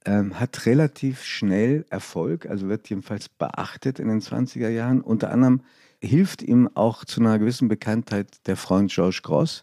ähm, 0.04 0.38
hat 0.38 0.66
relativ 0.66 1.22
schnell 1.24 1.86
Erfolg, 1.90 2.46
also 2.46 2.68
wird 2.68 2.88
jedenfalls 2.88 3.28
beachtet 3.28 3.98
in 3.98 4.08
den 4.08 4.20
20er 4.20 4.68
Jahren. 4.68 5.00
Unter 5.00 5.30
anderem 5.30 5.62
hilft 6.02 6.42
ihm 6.42 6.68
auch 6.74 7.04
zu 7.04 7.20
einer 7.20 7.38
gewissen 7.38 7.68
Bekanntheit 7.68 8.46
der 8.46 8.56
Freund 8.56 8.90
George 8.90 9.20
Gross, 9.22 9.62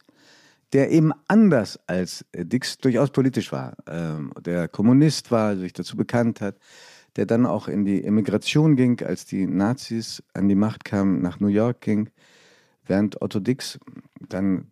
der 0.73 0.91
eben 0.91 1.11
anders 1.27 1.79
als 1.87 2.25
Dix 2.35 2.77
durchaus 2.77 3.09
politisch 3.11 3.51
war, 3.51 3.75
ähm, 3.87 4.31
der 4.39 4.67
Kommunist 4.67 5.31
war, 5.31 5.55
sich 5.55 5.73
dazu 5.73 5.95
bekannt 5.95 6.41
hat, 6.41 6.57
der 7.17 7.25
dann 7.25 7.45
auch 7.45 7.67
in 7.67 7.83
die 7.83 8.03
Emigration 8.03 8.75
ging, 8.75 9.01
als 9.01 9.25
die 9.25 9.47
Nazis 9.47 10.23
an 10.33 10.47
die 10.47 10.55
Macht 10.55 10.85
kamen, 10.85 11.21
nach 11.21 11.39
New 11.39 11.47
York 11.47 11.81
ging, 11.81 12.09
während 12.85 13.21
Otto 13.21 13.39
Dix 13.39 13.79
dann 14.29 14.71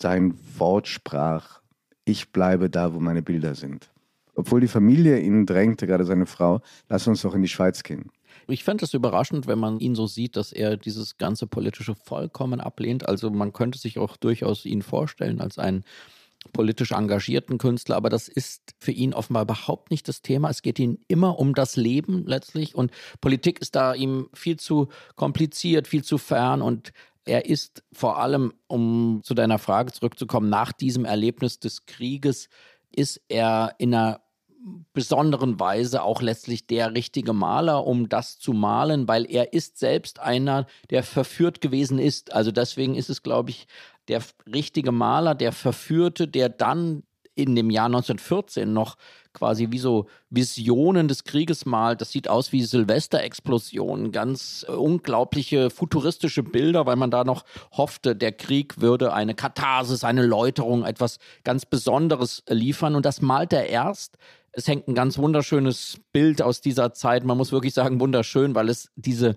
sein 0.00 0.34
Wort 0.58 0.88
sprach, 0.88 1.60
ich 2.04 2.32
bleibe 2.32 2.70
da, 2.70 2.94
wo 2.94 3.00
meine 3.00 3.22
Bilder 3.22 3.54
sind. 3.54 3.90
Obwohl 4.34 4.60
die 4.60 4.68
Familie 4.68 5.20
ihn 5.20 5.44
drängte, 5.44 5.86
gerade 5.86 6.04
seine 6.04 6.26
Frau, 6.26 6.62
lass 6.88 7.06
uns 7.06 7.22
doch 7.22 7.34
in 7.34 7.42
die 7.42 7.48
Schweiz 7.48 7.82
gehen. 7.82 8.10
Ich 8.48 8.64
fände 8.64 8.84
es 8.84 8.94
überraschend, 8.94 9.46
wenn 9.46 9.58
man 9.58 9.78
ihn 9.78 9.94
so 9.94 10.06
sieht, 10.06 10.36
dass 10.36 10.52
er 10.52 10.76
dieses 10.76 11.18
ganze 11.18 11.46
politische 11.46 11.94
vollkommen 11.94 12.60
ablehnt. 12.60 13.08
Also 13.08 13.30
man 13.30 13.52
könnte 13.52 13.78
sich 13.78 13.98
auch 13.98 14.16
durchaus 14.16 14.64
ihn 14.64 14.82
vorstellen 14.82 15.40
als 15.40 15.58
einen 15.58 15.84
politisch 16.52 16.92
engagierten 16.92 17.58
Künstler, 17.58 17.96
aber 17.96 18.10
das 18.10 18.28
ist 18.28 18.74
für 18.78 18.92
ihn 18.92 19.14
offenbar 19.14 19.42
überhaupt 19.42 19.90
nicht 19.90 20.08
das 20.08 20.22
Thema. 20.22 20.50
Es 20.50 20.62
geht 20.62 20.78
ihm 20.78 20.98
immer 21.08 21.38
um 21.38 21.54
das 21.54 21.76
Leben 21.76 22.26
letztlich 22.26 22.74
und 22.74 22.90
Politik 23.20 23.60
ist 23.60 23.76
da 23.76 23.94
ihm 23.94 24.28
viel 24.34 24.58
zu 24.58 24.88
kompliziert, 25.16 25.88
viel 25.88 26.04
zu 26.04 26.18
fern 26.18 26.62
und 26.62 26.92
er 27.24 27.46
ist 27.46 27.84
vor 27.92 28.18
allem, 28.18 28.52
um 28.66 29.20
zu 29.22 29.34
deiner 29.34 29.58
Frage 29.58 29.92
zurückzukommen, 29.92 30.50
nach 30.50 30.72
diesem 30.72 31.04
Erlebnis 31.04 31.60
des 31.60 31.86
Krieges 31.86 32.48
ist 32.90 33.20
er 33.28 33.74
in 33.78 33.94
einer 33.94 34.20
besonderen 34.92 35.58
Weise 35.58 36.02
auch 36.02 36.22
letztlich 36.22 36.66
der 36.66 36.94
richtige 36.94 37.32
Maler, 37.32 37.86
um 37.86 38.08
das 38.08 38.38
zu 38.38 38.52
malen, 38.52 39.08
weil 39.08 39.28
er 39.28 39.52
ist 39.52 39.78
selbst 39.78 40.20
einer, 40.20 40.66
der 40.90 41.02
verführt 41.02 41.60
gewesen 41.60 41.98
ist. 41.98 42.32
Also 42.32 42.52
deswegen 42.52 42.94
ist 42.94 43.10
es, 43.10 43.22
glaube 43.22 43.50
ich, 43.50 43.66
der 44.08 44.22
richtige 44.52 44.92
Maler, 44.92 45.34
der 45.34 45.52
Verführte, 45.52 46.28
der 46.28 46.48
dann 46.48 47.02
in 47.34 47.56
dem 47.56 47.70
Jahr 47.70 47.86
1914 47.86 48.72
noch 48.72 48.96
quasi 49.32 49.68
wie 49.70 49.78
so 49.78 50.06
Visionen 50.28 51.08
des 51.08 51.24
Krieges 51.24 51.64
malt. 51.64 52.00
Das 52.00 52.12
sieht 52.12 52.28
aus 52.28 52.52
wie 52.52 52.62
Silvesterexplosionen, 52.62 54.12
ganz 54.12 54.66
äh, 54.68 54.72
unglaubliche 54.72 55.70
futuristische 55.70 56.42
Bilder, 56.42 56.84
weil 56.86 56.96
man 56.96 57.10
da 57.10 57.24
noch 57.24 57.44
hoffte, 57.72 58.14
der 58.14 58.32
Krieg 58.32 58.80
würde 58.80 59.14
eine 59.14 59.34
Katharsis, 59.34 60.04
eine 60.04 60.26
Läuterung, 60.26 60.84
etwas 60.84 61.18
ganz 61.44 61.64
Besonderes 61.64 62.42
liefern. 62.48 62.94
Und 62.94 63.06
das 63.06 63.22
malt 63.22 63.52
er 63.52 63.68
erst. 63.68 64.18
Es 64.54 64.68
hängt 64.68 64.86
ein 64.86 64.94
ganz 64.94 65.16
wunderschönes 65.16 65.98
Bild 66.12 66.42
aus 66.42 66.60
dieser 66.60 66.92
Zeit. 66.92 67.24
Man 67.24 67.38
muss 67.38 67.52
wirklich 67.52 67.72
sagen, 67.72 68.00
wunderschön, 68.00 68.54
weil 68.54 68.68
es 68.68 68.90
diese 68.96 69.36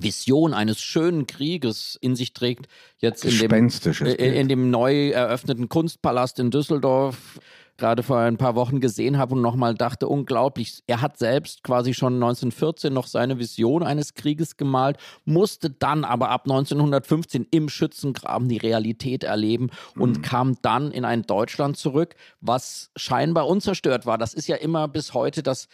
Vision 0.00 0.54
eines 0.54 0.80
schönen 0.80 1.26
Krieges 1.26 1.98
in 2.00 2.16
sich 2.16 2.32
trägt, 2.32 2.66
jetzt 2.98 3.24
in 3.24 3.38
dem, 3.38 3.70
äh, 4.06 4.40
in 4.40 4.48
dem 4.48 4.70
neu 4.70 5.10
eröffneten 5.10 5.68
Kunstpalast 5.68 6.38
in 6.38 6.50
Düsseldorf 6.50 7.38
gerade 7.76 8.02
vor 8.02 8.18
ein 8.18 8.36
paar 8.36 8.54
Wochen 8.54 8.80
gesehen 8.80 9.18
habe 9.18 9.34
und 9.34 9.42
nochmal 9.42 9.74
dachte, 9.74 10.08
unglaublich. 10.08 10.82
Er 10.86 11.02
hat 11.02 11.18
selbst 11.18 11.62
quasi 11.62 11.94
schon 11.94 12.14
1914 12.14 12.92
noch 12.92 13.06
seine 13.06 13.38
Vision 13.38 13.82
eines 13.82 14.14
Krieges 14.14 14.56
gemalt, 14.56 14.98
musste 15.24 15.70
dann 15.70 16.04
aber 16.04 16.30
ab 16.30 16.42
1915 16.44 17.46
im 17.50 17.68
Schützengraben 17.68 18.48
die 18.48 18.56
Realität 18.56 19.24
erleben 19.24 19.70
und 19.96 20.18
mhm. 20.18 20.22
kam 20.22 20.56
dann 20.62 20.90
in 20.90 21.04
ein 21.04 21.22
Deutschland 21.22 21.76
zurück, 21.76 22.14
was 22.40 22.90
scheinbar 22.96 23.46
unzerstört 23.46 24.06
war. 24.06 24.18
Das 24.18 24.34
ist 24.34 24.48
ja 24.48 24.56
immer 24.56 24.88
bis 24.88 25.14
heute 25.14 25.42
das 25.42 25.68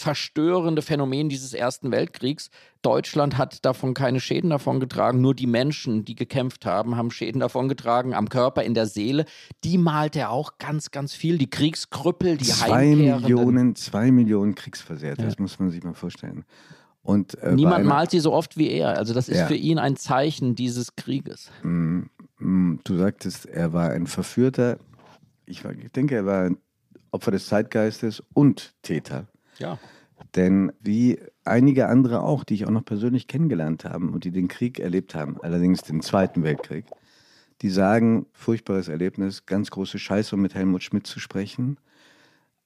verstörende 0.00 0.80
Phänomen 0.80 1.28
dieses 1.28 1.52
Ersten 1.52 1.92
Weltkriegs. 1.92 2.50
Deutschland 2.80 3.36
hat 3.36 3.64
davon 3.66 3.92
keine 3.92 4.18
Schäden 4.18 4.48
davon 4.48 4.80
getragen, 4.80 5.20
nur 5.20 5.34
die 5.34 5.46
Menschen, 5.46 6.06
die 6.06 6.14
gekämpft 6.14 6.64
haben, 6.64 6.96
haben 6.96 7.10
Schäden 7.10 7.40
davon 7.40 7.68
getragen, 7.68 8.14
am 8.14 8.30
Körper, 8.30 8.62
in 8.62 8.72
der 8.72 8.86
Seele. 8.86 9.26
Die 9.62 9.76
malt 9.76 10.16
er 10.16 10.30
auch 10.30 10.56
ganz, 10.56 10.90
ganz 10.90 11.12
viel. 11.12 11.36
Die 11.36 11.50
Kriegskrüppel, 11.50 12.38
die 12.38 12.46
zwei 12.46 12.86
Millionen, 12.86 13.76
zwei 13.76 14.10
Millionen 14.10 14.54
Kriegsversehrte, 14.54 15.22
ja. 15.22 15.28
das 15.28 15.38
muss 15.38 15.58
man 15.58 15.70
sich 15.70 15.82
mal 15.82 15.92
vorstellen. 15.92 16.44
Und, 17.02 17.34
äh, 17.38 17.52
Niemand 17.52 17.84
malt 17.84 18.10
sie 18.10 18.20
so 18.20 18.32
oft 18.32 18.56
wie 18.56 18.70
er. 18.70 18.96
Also 18.96 19.12
das 19.12 19.28
ist 19.28 19.38
ja. 19.38 19.46
für 19.46 19.54
ihn 19.54 19.78
ein 19.78 19.96
Zeichen 19.96 20.54
dieses 20.54 20.96
Krieges. 20.96 21.50
Mm, 21.62 22.02
mm, 22.38 22.80
du 22.84 22.96
sagtest, 22.96 23.46
er 23.46 23.74
war 23.74 23.90
ein 23.90 24.06
Verführter. 24.06 24.78
Ich, 25.44 25.62
ich 25.64 25.92
denke, 25.92 26.14
er 26.14 26.26
war 26.26 26.44
ein 26.44 26.56
Opfer 27.10 27.32
des 27.32 27.46
Zeitgeistes 27.46 28.22
und 28.32 28.74
Täter. 28.82 29.26
Ja. 29.58 29.78
Denn 30.34 30.72
wie 30.80 31.20
einige 31.44 31.88
andere 31.88 32.22
auch, 32.22 32.44
die 32.44 32.54
ich 32.54 32.66
auch 32.66 32.70
noch 32.70 32.84
persönlich 32.84 33.26
kennengelernt 33.26 33.84
habe 33.84 34.06
und 34.06 34.24
die 34.24 34.30
den 34.30 34.48
Krieg 34.48 34.78
erlebt 34.78 35.14
haben, 35.14 35.40
allerdings 35.40 35.82
den 35.82 36.02
Zweiten 36.02 36.42
Weltkrieg, 36.42 36.86
die 37.62 37.70
sagen, 37.70 38.26
furchtbares 38.32 38.88
Erlebnis, 38.88 39.46
ganz 39.46 39.70
große 39.70 39.98
Scheiße, 39.98 40.34
um 40.34 40.42
mit 40.42 40.54
Helmut 40.54 40.82
Schmidt 40.82 41.06
zu 41.06 41.20
sprechen. 41.20 41.78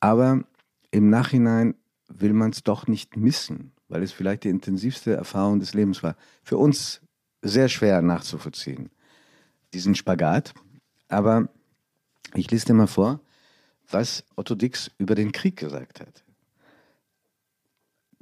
Aber 0.01 0.45
im 0.91 1.11
Nachhinein 1.11 1.75
will 2.09 2.33
man 2.33 2.51
es 2.51 2.63
doch 2.63 2.87
nicht 2.87 3.17
missen, 3.17 3.73
weil 3.89 4.03
es 4.03 4.13
vielleicht 4.13 4.45
die 4.45 4.51
intensivste 4.51 5.15
Erfahrung 5.15 5.59
des 5.59 5.75
Lebens 5.75 6.03
war. 6.03 6.17
Für 6.43 6.59
uns 6.59 7.01
sehr 7.43 7.69
schwer 7.69 8.03
nachzuvollziehen, 8.03 8.91
diesen 9.73 9.95
Spagat. 9.95 10.55
Aber 11.09 11.49
ich 12.35 12.51
lese 12.51 12.67
dir 12.67 12.75
mal 12.75 12.87
vor, 12.87 13.21
was 13.91 14.25
Otto 14.37 14.55
Dix 14.55 14.91
über 14.99 15.15
den 15.15 15.33
Krieg 15.33 15.57
gesagt 15.57 16.01
hat 16.01 16.25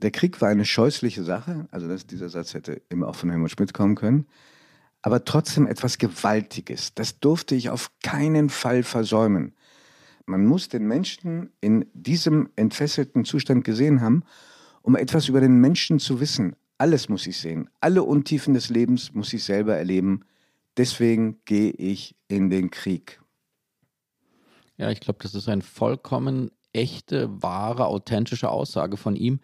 der 0.02 0.10
Krieg 0.10 0.40
war 0.40 0.48
eine 0.48 0.64
scheußliche 0.64 1.22
Sache, 1.22 1.66
also 1.70 1.88
das, 1.88 2.06
dieser 2.06 2.28
Satz 2.28 2.54
hätte 2.54 2.82
immer 2.88 3.08
auch 3.08 3.14
von 3.16 3.30
Helmut 3.30 3.52
Schmidt 3.52 3.72
kommen 3.72 3.94
können. 3.94 4.26
aber 5.04 5.24
trotzdem 5.24 5.66
etwas 5.66 5.98
Gewaltiges. 5.98 6.94
Das 6.94 7.18
durfte 7.18 7.56
ich 7.56 7.70
auf 7.70 7.90
keinen 8.04 8.48
Fall 8.48 8.84
versäumen. 8.84 9.54
Man 10.26 10.46
muss 10.46 10.68
den 10.68 10.86
Menschen 10.86 11.50
in 11.60 11.86
diesem 11.92 12.48
entfesselten 12.54 13.24
Zustand 13.24 13.64
gesehen 13.64 14.00
haben, 14.00 14.22
um 14.82 14.94
etwas 14.94 15.28
über 15.28 15.40
den 15.40 15.56
Menschen 15.60 15.98
zu 15.98 16.20
wissen. 16.20 16.54
Alles 16.78 17.08
muss 17.08 17.26
ich 17.26 17.38
sehen. 17.38 17.68
Alle 17.80 18.04
Untiefen 18.04 18.54
des 18.54 18.68
Lebens 18.68 19.12
muss 19.12 19.32
ich 19.32 19.42
selber 19.42 19.76
erleben. 19.76 20.24
Deswegen 20.76 21.40
gehe 21.44 21.72
ich 21.72 22.14
in 22.28 22.48
den 22.48 22.70
Krieg. 22.70 23.20
Ja, 24.76 24.90
ich 24.90 25.00
glaube, 25.00 25.18
das 25.22 25.34
ist 25.34 25.48
eine 25.48 25.62
vollkommen 25.62 26.50
echte, 26.72 27.42
wahre, 27.42 27.86
authentische 27.86 28.50
Aussage 28.50 28.96
von 28.96 29.16
ihm, 29.16 29.40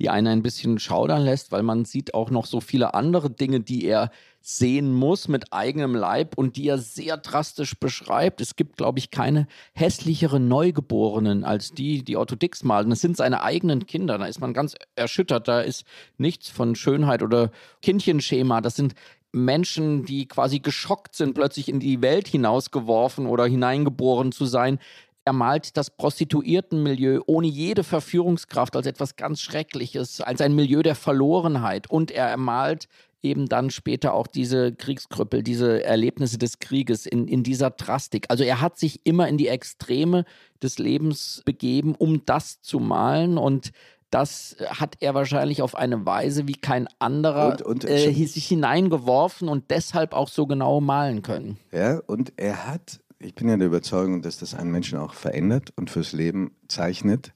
die 0.00 0.08
einen 0.08 0.26
ein 0.28 0.42
bisschen 0.42 0.78
schaudern 0.78 1.22
lässt, 1.22 1.52
weil 1.52 1.62
man 1.62 1.84
sieht 1.84 2.14
auch 2.14 2.30
noch 2.30 2.46
so 2.46 2.60
viele 2.60 2.94
andere 2.94 3.30
Dinge, 3.30 3.60
die 3.60 3.84
er 3.84 4.10
sehen 4.40 4.94
muss 4.94 5.28
mit 5.28 5.52
eigenem 5.52 5.94
Leib 5.94 6.38
und 6.38 6.56
die 6.56 6.66
er 6.66 6.78
sehr 6.78 7.18
drastisch 7.18 7.78
beschreibt. 7.78 8.40
Es 8.40 8.56
gibt, 8.56 8.78
glaube 8.78 8.98
ich, 8.98 9.10
keine 9.10 9.46
hässlichere 9.74 10.40
Neugeborenen 10.40 11.44
als 11.44 11.72
die, 11.72 12.02
die 12.02 12.16
Otto 12.16 12.34
Dix 12.36 12.64
malen. 12.64 12.88
Das 12.88 13.02
sind 13.02 13.18
seine 13.18 13.42
eigenen 13.42 13.86
Kinder. 13.86 14.16
Da 14.16 14.24
ist 14.24 14.40
man 14.40 14.54
ganz 14.54 14.74
erschüttert. 14.96 15.46
Da 15.46 15.60
ist 15.60 15.84
nichts 16.16 16.48
von 16.48 16.74
Schönheit 16.74 17.22
oder 17.22 17.50
Kindchenschema. 17.82 18.62
Das 18.62 18.76
sind 18.76 18.94
Menschen, 19.32 20.06
die 20.06 20.26
quasi 20.26 20.58
geschockt 20.60 21.14
sind, 21.14 21.34
plötzlich 21.34 21.68
in 21.68 21.78
die 21.78 22.00
Welt 22.00 22.26
hinausgeworfen 22.26 23.26
oder 23.26 23.44
hineingeboren 23.44 24.32
zu 24.32 24.46
sein. 24.46 24.78
Er 25.24 25.32
malt 25.32 25.76
das 25.76 25.90
Prostituiertenmilieu 25.90 27.20
ohne 27.26 27.46
jede 27.46 27.84
Verführungskraft 27.84 28.74
als 28.74 28.86
etwas 28.86 29.16
ganz 29.16 29.40
Schreckliches, 29.40 30.20
als 30.20 30.40
ein 30.40 30.54
Milieu 30.54 30.82
der 30.82 30.94
Verlorenheit. 30.94 31.90
Und 31.90 32.10
er 32.10 32.36
malt 32.36 32.88
eben 33.22 33.46
dann 33.46 33.70
später 33.70 34.14
auch 34.14 34.26
diese 34.26 34.72
Kriegskrüppel, 34.72 35.42
diese 35.42 35.84
Erlebnisse 35.84 36.38
des 36.38 36.58
Krieges 36.58 37.06
in, 37.06 37.28
in 37.28 37.42
dieser 37.42 37.70
Drastik. 37.70 38.26
Also 38.28 38.44
er 38.44 38.60
hat 38.60 38.78
sich 38.78 39.00
immer 39.04 39.28
in 39.28 39.36
die 39.36 39.48
Extreme 39.48 40.24
des 40.62 40.78
Lebens 40.78 41.42
begeben, 41.44 41.94
um 41.94 42.24
das 42.24 42.62
zu 42.62 42.80
malen 42.80 43.36
und 43.38 43.72
das 44.10 44.56
hat 44.66 44.96
er 45.00 45.14
wahrscheinlich 45.14 45.62
auf 45.62 45.76
eine 45.76 46.04
Weise 46.04 46.48
wie 46.48 46.54
kein 46.54 46.88
anderer 46.98 47.52
und, 47.52 47.62
und, 47.62 47.84
äh, 47.84 48.12
sich 48.12 48.46
hineingeworfen 48.46 49.48
und 49.48 49.70
deshalb 49.70 50.14
auch 50.14 50.28
so 50.28 50.46
genau 50.46 50.80
malen 50.80 51.22
können. 51.22 51.58
Ja, 51.70 52.00
und 52.06 52.32
er 52.36 52.66
hat, 52.66 53.00
ich 53.20 53.34
bin 53.34 53.48
ja 53.48 53.56
der 53.56 53.66
Überzeugung, 53.66 54.22
dass 54.22 54.38
das 54.38 54.54
einen 54.54 54.70
Menschen 54.70 54.98
auch 54.98 55.14
verändert 55.14 55.72
und 55.76 55.90
fürs 55.90 56.12
Leben 56.12 56.52
zeichnet. 56.68 57.32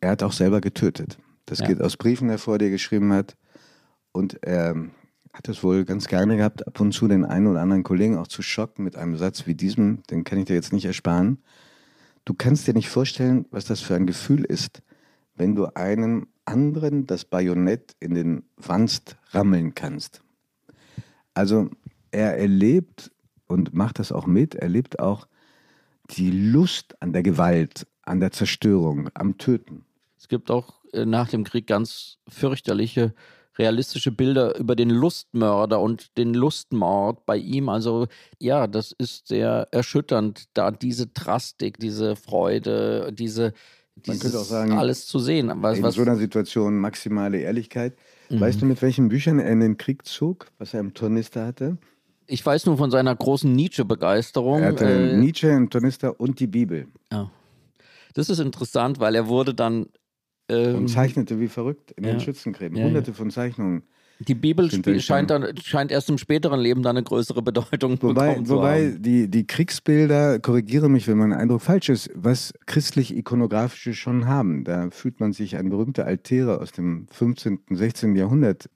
Er 0.00 0.10
hat 0.10 0.22
auch 0.22 0.32
selber 0.32 0.60
getötet. 0.60 1.18
Das 1.46 1.60
ja. 1.60 1.66
geht 1.66 1.82
aus 1.82 1.96
Briefen 1.96 2.28
hervor, 2.30 2.58
die 2.58 2.66
er 2.66 2.70
geschrieben 2.70 3.12
hat. 3.12 3.36
Und 4.12 4.42
er 4.42 4.74
hat 5.32 5.48
es 5.48 5.62
wohl 5.62 5.84
ganz 5.84 6.08
gerne 6.08 6.36
gehabt, 6.36 6.66
ab 6.66 6.80
und 6.80 6.92
zu 6.92 7.06
den 7.06 7.24
einen 7.24 7.46
oder 7.46 7.60
anderen 7.60 7.82
Kollegen 7.82 8.16
auch 8.16 8.26
zu 8.26 8.40
schocken 8.42 8.82
mit 8.82 8.96
einem 8.96 9.16
Satz 9.16 9.46
wie 9.46 9.54
diesem, 9.54 10.02
den 10.10 10.24
kann 10.24 10.38
ich 10.38 10.46
dir 10.46 10.54
jetzt 10.54 10.72
nicht 10.72 10.86
ersparen. 10.86 11.42
Du 12.24 12.34
kannst 12.34 12.66
dir 12.66 12.74
nicht 12.74 12.88
vorstellen, 12.88 13.44
was 13.50 13.66
das 13.66 13.80
für 13.80 13.94
ein 13.94 14.06
Gefühl 14.06 14.44
ist, 14.44 14.82
wenn 15.34 15.54
du 15.54 15.66
einem 15.74 16.28
anderen 16.46 17.06
das 17.06 17.24
Bajonett 17.26 17.94
in 18.00 18.14
den 18.14 18.42
Wanst 18.56 19.16
rammeln 19.30 19.74
kannst. 19.74 20.22
Also 21.34 21.70
er 22.10 22.38
erlebt 22.38 23.12
und 23.48 23.74
macht 23.74 23.98
das 23.98 24.12
auch 24.12 24.26
mit, 24.26 24.54
erlebt 24.54 25.00
auch 25.00 25.26
die 26.10 26.30
Lust 26.30 26.94
an 27.02 27.12
der 27.12 27.22
Gewalt, 27.22 27.86
an 28.02 28.20
der 28.20 28.30
Zerstörung, 28.30 29.10
am 29.14 29.36
Töten. 29.38 29.84
Es 30.16 30.28
gibt 30.28 30.50
auch 30.50 30.74
äh, 30.92 31.04
nach 31.04 31.28
dem 31.28 31.44
Krieg 31.44 31.66
ganz 31.66 32.18
fürchterliche 32.28 33.14
realistische 33.58 34.12
Bilder 34.12 34.56
über 34.58 34.76
den 34.76 34.90
Lustmörder 34.90 35.80
und 35.80 36.16
den 36.16 36.32
Lustmord 36.32 37.26
bei 37.26 37.36
ihm. 37.36 37.68
Also 37.68 38.06
ja, 38.38 38.66
das 38.68 38.92
ist 38.92 39.26
sehr 39.26 39.66
erschütternd, 39.72 40.44
da 40.54 40.70
diese 40.70 41.08
Drastik, 41.08 41.78
diese 41.78 42.14
Freude, 42.14 43.12
diese 43.12 43.52
man 44.06 44.18
könnte 44.20 44.38
auch 44.38 44.44
sagen, 44.44 44.78
alles 44.78 45.06
zu 45.06 45.18
sehen. 45.18 45.50
Was, 45.56 45.78
in 45.78 45.82
was 45.82 45.96
so 45.96 46.02
einer 46.02 46.14
Situation 46.14 46.78
maximale 46.78 47.38
Ehrlichkeit. 47.38 47.96
Mhm. 48.30 48.40
Weißt 48.40 48.62
du, 48.62 48.66
mit 48.66 48.80
welchen 48.80 49.08
Büchern 49.08 49.40
er 49.40 49.50
in 49.50 49.58
den 49.58 49.76
Krieg 49.76 50.06
zog, 50.06 50.52
was 50.58 50.72
er 50.72 50.78
im 50.80 50.94
Tornister 50.94 51.44
hatte? 51.44 51.78
Ich 52.30 52.44
weiß 52.44 52.66
nur 52.66 52.76
von 52.76 52.90
seiner 52.90 53.16
großen 53.16 53.50
Nietzsche-Begeisterung. 53.50 54.60
Er 54.60 54.68
hatte 54.68 54.84
äh, 54.84 55.16
Nietzsche, 55.16 55.50
einen 55.50 55.70
Tornister 55.70 56.20
und 56.20 56.38
die 56.38 56.46
Bibel. 56.46 56.86
Ja. 57.10 57.30
Das 58.14 58.28
ist 58.28 58.38
interessant, 58.38 59.00
weil 59.00 59.14
er 59.14 59.28
wurde 59.28 59.54
dann 59.54 59.86
ähm, 60.50 60.76
und 60.76 60.88
zeichnete 60.88 61.40
wie 61.40 61.48
verrückt 61.48 61.92
in 61.92 62.04
ja. 62.04 62.10
den 62.10 62.20
Schützengräben. 62.20 62.82
Hunderte 62.82 63.14
von 63.14 63.30
Zeichnungen. 63.30 63.82
Die 64.20 64.34
Bibel 64.34 64.68
scheint, 65.00 65.30
dann, 65.30 65.56
scheint 65.62 65.92
erst 65.92 66.10
im 66.10 66.18
späteren 66.18 66.58
Leben 66.58 66.82
dann 66.82 66.96
eine 66.96 67.04
größere 67.04 67.40
Bedeutung 67.40 68.02
wobei, 68.02 68.30
bekommen 68.30 68.48
wobei 68.48 68.80
zu 68.80 68.90
haben. 68.90 69.02
Die, 69.02 69.30
die 69.30 69.46
Kriegsbilder, 69.46 70.40
korrigiere 70.40 70.88
mich, 70.88 71.06
wenn 71.06 71.18
mein 71.18 71.32
Eindruck 71.32 71.62
falsch 71.62 71.88
ist, 71.88 72.10
was 72.14 72.52
christlich-ikonografische 72.66 73.94
schon 73.94 74.26
haben. 74.26 74.64
Da 74.64 74.90
fühlt 74.90 75.20
man 75.20 75.32
sich 75.32 75.56
an 75.56 75.68
berühmte 75.68 76.04
Altäre 76.04 76.60
aus 76.60 76.72
dem 76.72 77.06
15., 77.12 77.60
16. 77.70 78.16
Jahrhundert 78.16 78.68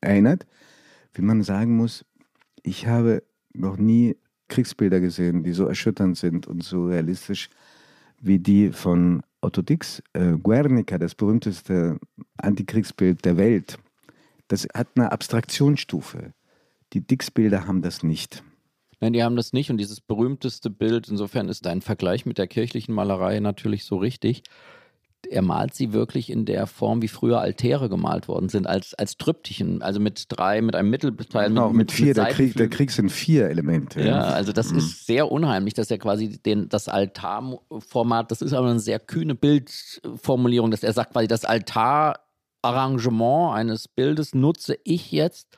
erinnert, 0.00 0.46
wie 1.12 1.22
man 1.22 1.42
sagen 1.42 1.76
muss, 1.76 2.06
ich 2.68 2.86
habe 2.86 3.22
noch 3.54 3.76
nie 3.76 4.16
Kriegsbilder 4.48 5.00
gesehen, 5.00 5.42
die 5.42 5.52
so 5.52 5.66
erschütternd 5.66 6.16
sind 6.16 6.46
und 6.46 6.62
so 6.62 6.86
realistisch 6.86 7.50
wie 8.20 8.38
die 8.38 8.72
von 8.72 9.22
Otto 9.40 9.62
Dix, 9.62 10.02
äh, 10.12 10.32
Guernica, 10.32 10.98
das 10.98 11.14
berühmteste 11.14 11.98
Antikriegsbild 12.36 13.24
der 13.24 13.36
Welt, 13.36 13.78
das 14.48 14.66
hat 14.74 14.88
eine 14.96 15.12
Abstraktionsstufe. 15.12 16.32
Die 16.92 17.06
Dix-Bilder 17.06 17.66
haben 17.66 17.82
das 17.82 18.02
nicht. 18.02 18.42
Nein, 19.00 19.12
die 19.12 19.22
haben 19.22 19.36
das 19.36 19.52
nicht. 19.52 19.70
Und 19.70 19.76
dieses 19.78 20.00
berühmteste 20.00 20.70
Bild, 20.70 21.08
insofern 21.08 21.48
ist 21.48 21.66
dein 21.66 21.82
Vergleich 21.82 22.26
mit 22.26 22.38
der 22.38 22.48
kirchlichen 22.48 22.94
Malerei 22.94 23.40
natürlich 23.40 23.84
so 23.84 23.96
richtig 23.96 24.42
er 25.26 25.42
malt 25.42 25.74
sie 25.74 25.92
wirklich 25.92 26.30
in 26.30 26.44
der 26.44 26.66
Form, 26.66 27.02
wie 27.02 27.08
früher 27.08 27.40
Altäre 27.40 27.88
gemalt 27.88 28.28
worden 28.28 28.48
sind, 28.48 28.66
als, 28.66 28.94
als 28.94 29.16
Triptychen, 29.16 29.82
also 29.82 30.00
mit 30.00 30.26
drei, 30.28 30.62
mit 30.62 30.76
einem 30.76 30.90
Mittelteil. 30.90 31.48
Genau, 31.48 31.68
mit, 31.68 31.76
mit 31.76 31.92
vier, 31.92 32.06
mit 32.06 32.16
der, 32.16 32.26
Krieg, 32.26 32.54
der 32.54 32.68
Krieg 32.68 32.90
sind 32.90 33.10
vier 33.10 33.48
Elemente. 33.48 34.00
Ja, 34.00 34.20
also 34.20 34.52
das 34.52 34.72
mhm. 34.72 34.78
ist 34.78 35.06
sehr 35.06 35.30
unheimlich, 35.30 35.74
dass 35.74 35.90
er 35.90 35.98
quasi 35.98 36.40
den, 36.40 36.68
das 36.68 36.88
Altarformat, 36.88 38.30
das 38.30 38.42
ist 38.42 38.52
aber 38.52 38.70
eine 38.70 38.80
sehr 38.80 39.00
kühne 39.00 39.34
Bildformulierung, 39.34 40.70
dass 40.70 40.82
er 40.82 40.92
sagt 40.92 41.12
quasi, 41.12 41.26
das 41.26 41.44
Altararrangement 41.44 43.54
eines 43.54 43.88
Bildes 43.88 44.34
nutze 44.34 44.78
ich 44.84 45.10
jetzt. 45.10 45.48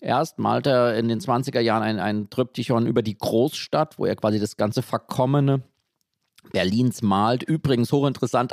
Erst 0.00 0.38
malt 0.38 0.66
er 0.66 0.96
in 0.96 1.08
den 1.08 1.20
20er 1.20 1.60
Jahren 1.60 1.82
ein, 1.82 2.00
ein 2.00 2.30
Triptychon 2.30 2.86
über 2.86 3.02
die 3.02 3.16
Großstadt, 3.16 3.98
wo 3.98 4.06
er 4.06 4.16
quasi 4.16 4.40
das 4.40 4.56
ganze 4.56 4.82
Verkommene 4.82 5.62
Berlins 6.52 7.02
malt. 7.02 7.42
Übrigens 7.42 7.92
hochinteressant, 7.92 8.52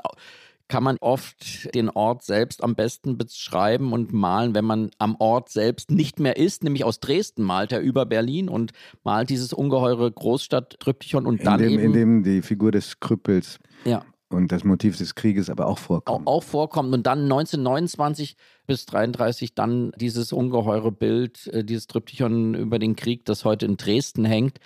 kann 0.70 0.84
man 0.84 0.98
oft 1.02 1.74
den 1.76 1.90
Ort 1.90 2.24
selbst 2.24 2.64
am 2.64 2.76
besten 2.76 3.18
beschreiben 3.18 3.92
und 3.92 4.14
malen, 4.14 4.54
wenn 4.54 4.66
man 4.66 4.92
am 5.00 5.16
Ort 5.20 5.50
selbst 5.50 5.92
nicht 5.92 6.20
mehr 6.20 6.38
ist. 6.38 6.64
Nämlich 6.64 6.86
aus 6.86 7.00
Dresden 7.00 7.44
malt 7.44 7.72
er 7.72 7.82
über 7.82 8.06
Berlin 8.06 8.48
und 8.48 8.72
malt 9.04 9.32
dieses 9.32 9.52
ungeheure 9.52 10.10
Großstadt-Triptychon 10.12 11.26
und 11.26 11.46
dann 11.46 11.60
in 11.60 11.70
dem, 11.70 11.74
eben... 11.74 11.84
In 11.86 11.94
dem 11.94 12.24
die 12.24 12.42
Figur 12.44 12.72
des 12.72 13.00
Krüppels 13.00 13.60
ja. 13.84 14.06
und 14.30 14.52
das 14.52 14.64
Motiv 14.64 14.96
des 14.96 15.16
Krieges 15.16 15.50
aber 15.50 15.66
auch 15.66 15.80
vorkommt. 15.80 16.28
Auch, 16.28 16.38
auch 16.38 16.44
vorkommt 16.44 16.94
und 16.94 17.08
dann 17.08 17.24
1929 17.24 18.36
bis 18.68 18.86
33 18.86 19.56
dann 19.56 19.92
dieses 19.98 20.32
ungeheure 20.32 20.92
Bild, 20.92 21.48
äh, 21.48 21.64
dieses 21.64 21.88
Triptychon 21.88 22.54
über 22.54 22.78
den 22.78 22.96
Krieg, 22.96 23.26
das 23.26 23.44
heute 23.44 23.66
in 23.66 23.76
Dresden 23.76 24.24
hängt 24.24 24.60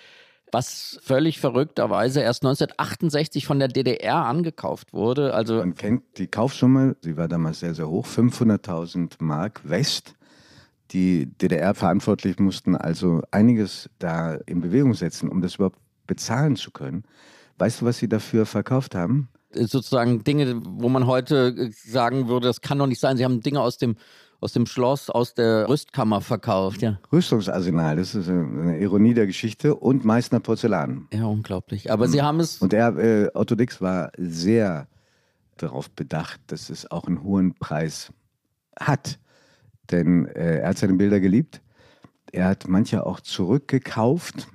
was 0.53 0.99
völlig 1.01 1.39
verrückterweise 1.39 2.21
erst 2.21 2.43
1968 2.43 3.45
von 3.45 3.59
der 3.59 3.67
DDR 3.67 4.25
angekauft 4.25 4.93
wurde. 4.93 5.33
Also 5.33 5.55
Man 5.55 5.75
kennt 5.75 6.03
die 6.17 6.27
Kaufsumme, 6.27 6.95
sie 7.01 7.17
war 7.17 7.27
damals 7.27 7.59
sehr, 7.59 7.73
sehr 7.73 7.89
hoch, 7.89 8.05
500.000 8.05 9.15
Mark 9.19 9.61
West. 9.63 10.15
Die 10.91 11.25
DDR-Verantwortlichen 11.25 12.43
mussten 12.43 12.75
also 12.75 13.21
einiges 13.31 13.89
da 13.97 14.35
in 14.45 14.61
Bewegung 14.61 14.93
setzen, 14.93 15.27
um 15.27 15.41
das 15.41 15.55
überhaupt 15.55 15.79
bezahlen 16.05 16.55
zu 16.55 16.69
können. 16.69 17.03
Weißt 17.57 17.81
du, 17.81 17.85
was 17.85 17.97
sie 17.97 18.07
dafür 18.07 18.45
verkauft 18.45 18.93
haben? 18.93 19.29
Sozusagen 19.51 20.23
Dinge, 20.23 20.61
wo 20.63 20.89
man 20.89 21.07
heute 21.07 21.71
sagen 21.71 22.27
würde, 22.27 22.47
das 22.47 22.61
kann 22.61 22.77
doch 22.77 22.87
nicht 22.87 22.99
sein. 22.99 23.17
Sie 23.17 23.23
haben 23.23 23.41
Dinge 23.41 23.61
aus 23.61 23.77
dem 23.77 23.95
aus 24.43 24.53
dem 24.53 24.65
Schloss, 24.65 25.09
aus 25.09 25.33
der 25.33 25.67
Rüstkammer 25.67 26.21
verkauft, 26.21 26.81
ja. 26.81 26.99
Rüstungsarsenal, 27.11 27.95
das 27.95 28.13
ist 28.13 28.29
eine 28.29 28.77
Ironie 28.79 29.13
der 29.13 29.25
Geschichte 29.25 29.73
und 29.75 30.03
Meißner 30.03 30.41
Porzellan. 30.41 31.07
Ja, 31.13 31.25
unglaublich. 31.25 31.91
Aber 31.91 32.07
Sie 32.07 32.21
haben 32.21 32.39
es. 32.39 32.57
Und 32.57 32.73
er, 32.73 32.97
äh, 32.97 33.29
Otto 33.33 33.55
Dix 33.55 33.81
war 33.81 34.11
sehr 34.17 34.87
darauf 35.57 35.89
bedacht, 35.89 36.41
dass 36.47 36.69
es 36.69 36.89
auch 36.91 37.07
einen 37.07 37.23
hohen 37.23 37.55
Preis 37.55 38.11
hat. 38.79 39.17
Denn 39.91 40.25
äh, 40.27 40.59
er 40.59 40.69
hat 40.69 40.77
seine 40.77 40.93
Bilder 40.93 41.19
geliebt. 41.19 41.61
Er 42.31 42.47
hat 42.47 42.67
manche 42.67 43.05
auch 43.05 43.19
zurückgekauft, 43.21 44.47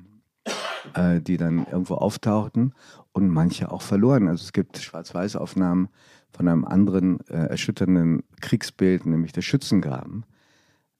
äh, 0.94 1.20
die 1.20 1.36
dann 1.36 1.66
irgendwo 1.66 1.94
auftauchten 1.94 2.74
und 3.12 3.28
manche 3.28 3.70
auch 3.70 3.82
verloren. 3.82 4.28
Also 4.28 4.44
es 4.44 4.52
gibt 4.52 4.78
Schwarz-Weiß-Aufnahmen 4.78 5.88
von 6.30 6.48
einem 6.48 6.64
anderen 6.64 7.20
äh, 7.28 7.46
erschütternden 7.46 8.22
Kriegsbild, 8.40 9.06
nämlich 9.06 9.32
der 9.32 9.42
Schützengraben, 9.42 10.24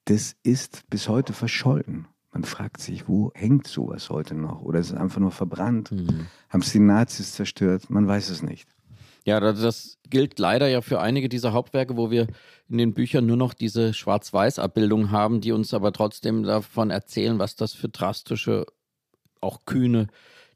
das 0.07 0.37
ist 0.43 0.89
bis 0.89 1.09
heute 1.09 1.33
verschollen. 1.33 2.09
Man 2.33 2.45
fragt 2.45 2.81
sich, 2.81 3.09
wo 3.09 3.31
hängt 3.35 3.67
sowas 3.67 4.11
heute 4.11 4.35
noch? 4.35 4.63
Oder 4.63 4.81
ist 4.81 4.91
es 4.91 4.97
einfach 4.97 5.21
nur 5.21 5.31
verbrannt? 5.31 5.93
Mhm. 5.93 6.27
Haben 6.49 6.61
es 6.61 6.73
die 6.73 6.79
Nazis 6.79 7.33
zerstört? 7.33 7.91
Man 7.91 8.07
weiß 8.07 8.31
es 8.31 8.43
nicht. 8.43 8.69
Ja, 9.25 9.41
das 9.41 9.99
gilt 10.09 10.39
leider 10.39 10.69
ja 10.69 10.81
für 10.81 11.01
einige 11.01 11.29
dieser 11.29 11.53
Hauptwerke, 11.53 11.97
wo 11.97 12.11
wir 12.11 12.29
in 12.69 12.79
den 12.79 12.95
Büchern 12.95 13.27
nur 13.27 13.37
noch 13.37 13.53
diese 13.53 13.93
Schwarz-Weiß-Abbildung 13.93 15.11
haben, 15.11 15.41
die 15.41 15.53
uns 15.53 15.75
aber 15.75 15.93
trotzdem 15.93 16.45
davon 16.45 16.91
erzählen, 16.91 17.39
was 17.39 17.57
das 17.57 17.75
für 17.75 17.89
drastische, 17.89 18.67
auch 19.41 19.65
kühne 19.67 20.07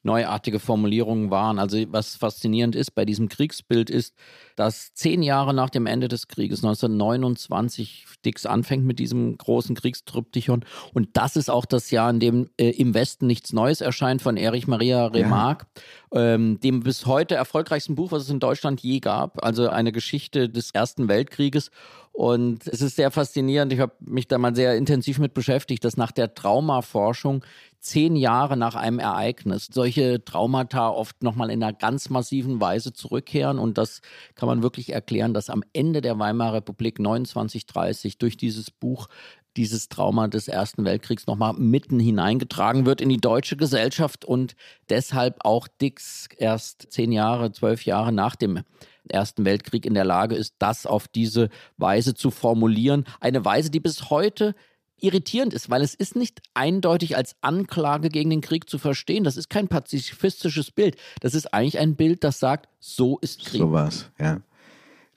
neuartige 0.02 0.58
Formulierungen 0.58 1.30
waren. 1.30 1.58
Also 1.58 1.78
was 1.88 2.16
faszinierend 2.16 2.74
ist 2.74 2.92
bei 2.92 3.04
diesem 3.04 3.28
Kriegsbild 3.28 3.90
ist, 3.90 4.14
dass 4.56 4.92
zehn 4.94 5.22
Jahre 5.22 5.54
nach 5.54 5.70
dem 5.70 5.86
Ende 5.86 6.08
des 6.08 6.28
Krieges, 6.28 6.64
1929, 6.64 8.06
Dix 8.24 8.46
anfängt 8.46 8.84
mit 8.84 8.98
diesem 8.98 9.36
großen 9.36 9.74
Kriegstriptychon. 9.74 10.64
Und 10.92 11.08
das 11.14 11.36
ist 11.36 11.50
auch 11.50 11.64
das 11.64 11.90
Jahr, 11.90 12.10
in 12.10 12.20
dem 12.20 12.50
äh, 12.56 12.70
im 12.70 12.94
Westen 12.94 13.26
nichts 13.26 13.52
Neues 13.52 13.80
erscheint 13.80 14.22
von 14.22 14.36
Erich 14.36 14.66
Maria 14.66 15.06
Remarque, 15.06 15.66
ja. 16.12 16.34
ähm, 16.34 16.60
dem 16.60 16.80
bis 16.80 17.06
heute 17.06 17.34
erfolgreichsten 17.34 17.94
Buch, 17.94 18.12
was 18.12 18.24
es 18.24 18.30
in 18.30 18.40
Deutschland 18.40 18.80
je 18.80 19.00
gab. 19.00 19.44
Also 19.44 19.68
eine 19.68 19.92
Geschichte 19.92 20.48
des 20.48 20.70
Ersten 20.72 21.08
Weltkrieges. 21.08 21.70
Und 22.12 22.66
es 22.66 22.82
ist 22.82 22.96
sehr 22.96 23.10
faszinierend. 23.10 23.72
Ich 23.72 23.80
habe 23.80 23.94
mich 24.00 24.28
da 24.28 24.36
mal 24.36 24.54
sehr 24.54 24.76
intensiv 24.76 25.18
mit 25.18 25.32
beschäftigt, 25.32 25.82
dass 25.84 25.96
nach 25.96 26.12
der 26.12 26.34
Traumaforschung 26.34 27.42
zehn 27.82 28.16
Jahre 28.16 28.56
nach 28.56 28.76
einem 28.76 29.00
Ereignis 29.00 29.68
solche 29.70 30.24
Traumata 30.24 30.88
oft 30.88 31.22
nochmal 31.22 31.50
in 31.50 31.62
einer 31.62 31.72
ganz 31.72 32.08
massiven 32.08 32.60
Weise 32.60 32.92
zurückkehren. 32.92 33.58
Und 33.58 33.76
das 33.76 34.00
kann 34.36 34.48
man 34.48 34.62
wirklich 34.62 34.92
erklären, 34.92 35.34
dass 35.34 35.50
am 35.50 35.64
Ende 35.72 36.00
der 36.00 36.18
Weimarer 36.18 36.54
Republik 36.54 36.98
2930 36.98 38.18
durch 38.18 38.36
dieses 38.36 38.70
Buch 38.70 39.08
dieses 39.56 39.88
Trauma 39.88 40.28
des 40.28 40.48
Ersten 40.48 40.84
Weltkriegs 40.84 41.26
nochmal 41.26 41.52
mitten 41.54 42.00
hineingetragen 42.00 42.86
wird 42.86 43.00
in 43.00 43.10
die 43.10 43.18
deutsche 43.18 43.56
Gesellschaft 43.56 44.24
und 44.24 44.54
deshalb 44.88 45.44
auch 45.44 45.68
Dix 45.68 46.28
erst 46.38 46.90
zehn 46.90 47.12
Jahre, 47.12 47.52
zwölf 47.52 47.84
Jahre 47.84 48.12
nach 48.12 48.36
dem 48.36 48.60
Ersten 49.08 49.44
Weltkrieg 49.44 49.84
in 49.84 49.94
der 49.94 50.04
Lage 50.04 50.36
ist, 50.36 50.54
das 50.58 50.86
auf 50.86 51.08
diese 51.08 51.48
Weise 51.76 52.14
zu 52.14 52.30
formulieren. 52.30 53.04
Eine 53.20 53.44
Weise, 53.44 53.70
die 53.70 53.80
bis 53.80 54.10
heute 54.10 54.54
irritierend 55.02 55.52
ist, 55.52 55.68
weil 55.68 55.82
es 55.82 55.94
ist 55.94 56.16
nicht 56.16 56.40
eindeutig 56.54 57.16
als 57.16 57.36
Anklage 57.40 58.08
gegen 58.08 58.30
den 58.30 58.40
Krieg 58.40 58.70
zu 58.70 58.78
verstehen. 58.78 59.24
Das 59.24 59.36
ist 59.36 59.50
kein 59.50 59.68
pazifistisches 59.68 60.70
Bild. 60.70 60.96
Das 61.20 61.34
ist 61.34 61.52
eigentlich 61.52 61.78
ein 61.78 61.96
Bild, 61.96 62.24
das 62.24 62.38
sagt, 62.38 62.68
so 62.80 63.18
ist 63.20 63.44
Krieg. 63.44 63.60
So 63.60 63.72
war's, 63.72 64.10
ja. 64.18 64.40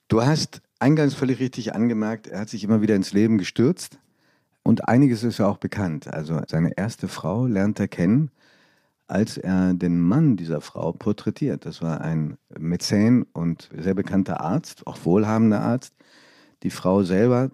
Du 0.08 0.24
hast 0.24 0.62
eingangs 0.80 1.13
völlig 1.13 1.39
richtig 1.39 1.74
angemerkt, 1.74 2.28
er 2.28 2.41
hat 2.41 2.50
sich 2.50 2.63
immer 2.63 2.82
wieder 2.82 2.95
ins 2.95 3.13
Leben 3.13 3.38
gestürzt. 3.38 4.00
Und 4.63 4.88
einiges 4.88 5.24
ist 5.24 5.38
ja 5.38 5.48
auch 5.48 5.58
bekannt. 5.58 6.08
Also 6.08 6.41
seine 6.48 6.76
erste 6.76 7.08
Frau 7.08 7.45
lernt 7.45 7.80
er 7.80 7.88
kennen, 7.88 8.32
als 9.08 9.38
er 9.38 9.76
den 9.76 10.02
Mann 10.02 10.38
dieser 10.38 10.62
Frau 10.62 10.91
porträtiert. 10.91 11.65
Das 11.65 11.84
war 11.84 12.02
ein 12.02 12.38
Mäzen 12.58 13.24
und 13.34 13.69
sehr 13.78 13.93
bekannter 13.93 14.41
Arzt, 14.41 14.88
auch 14.88 14.98
wohlhabender 15.04 15.62
Arzt. 15.62 15.93
Die 16.63 16.71
Frau 16.71 17.04
selber 17.04 17.52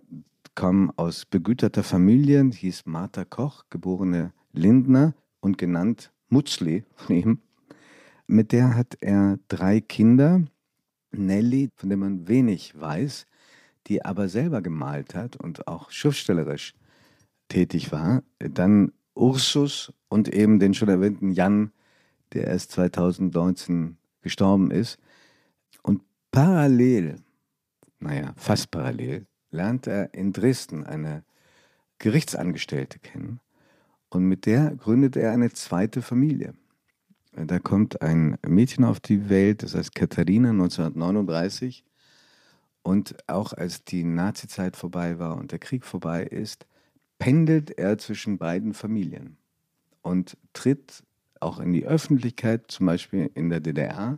kam 0.62 0.92
aus 0.96 1.26
begüterter 1.26 1.82
Familie, 1.82 2.48
hieß 2.54 2.86
Martha 2.86 3.26
Koch, 3.26 3.64
geborene 3.72 4.32
Lindner 4.54 5.16
und 5.40 5.58
genannt 5.58 6.14
Mutzli 6.30 6.84
von 6.94 7.16
ihm. 7.16 7.40
Mit 8.28 8.52
der 8.52 8.76
hat 8.76 8.96
er 9.02 9.40
drei 9.48 9.82
Kinder. 9.82 10.44
Nelly, 11.12 11.72
von 11.78 11.90
der 11.90 11.98
man 11.98 12.28
wenig 12.28 12.80
weiß, 12.80 13.26
die 13.88 14.06
aber 14.06 14.30
selber 14.30 14.62
gemalt 14.62 15.16
hat 15.16 15.36
und 15.36 15.68
auch 15.68 15.90
schriftstellerisch 15.90 16.76
tätig 17.48 17.92
war. 17.92 18.22
Dann 18.38 18.92
Ursus 19.16 19.92
und 20.10 20.32
eben 20.32 20.60
den 20.60 20.76
schon 20.76 20.90
erwähnten 20.90 21.32
Jan, 21.32 21.72
der 22.34 22.46
erst 22.46 22.74
2019 22.74 23.98
gestorben 24.22 24.70
ist. 24.70 25.00
Und 25.82 26.04
parallel, 26.30 27.16
naja, 27.98 28.34
fast 28.36 28.70
parallel, 28.70 29.26
lernt 29.52 29.88
er 29.88 30.14
in 30.14 30.34
Dresden 30.34 30.86
eine 30.86 31.24
Gerichtsangestellte 32.00 33.00
kennen 33.00 33.40
und 34.10 34.26
mit 34.26 34.46
der 34.46 34.76
gründet 34.76 35.16
er 35.16 35.32
eine 35.32 35.52
zweite 35.52 36.02
Familie. 36.02 36.54
Da 37.34 37.60
kommt 37.60 38.02
ein 38.02 38.38
Mädchen 38.46 38.84
auf 38.84 39.00
die 39.00 39.30
Welt, 39.30 39.64
das 39.64 39.74
heißt 39.74 39.96
Katharina 39.96 40.50
1939. 40.50 41.86
Und 42.84 43.16
auch 43.28 43.54
als 43.54 43.86
die 43.86 44.04
Nazizeit 44.04 44.76
vorbei 44.76 45.18
war 45.18 45.38
und 45.38 45.52
der 45.52 45.60
Krieg 45.60 45.86
vorbei 45.86 46.24
ist, 46.24 46.66
pendelt 47.20 47.72
er 47.78 47.98
zwischen 48.00 48.38
beiden 48.38 48.74
Familien 48.74 49.38
und 50.02 50.36
tritt 50.52 51.04
auch 51.40 51.60
in 51.60 51.72
die 51.72 51.86
Öffentlichkeit, 51.86 52.66
zum 52.70 52.88
Beispiel 52.88 53.30
in 53.34 53.50
der 53.50 53.60
DDR, 53.60 54.18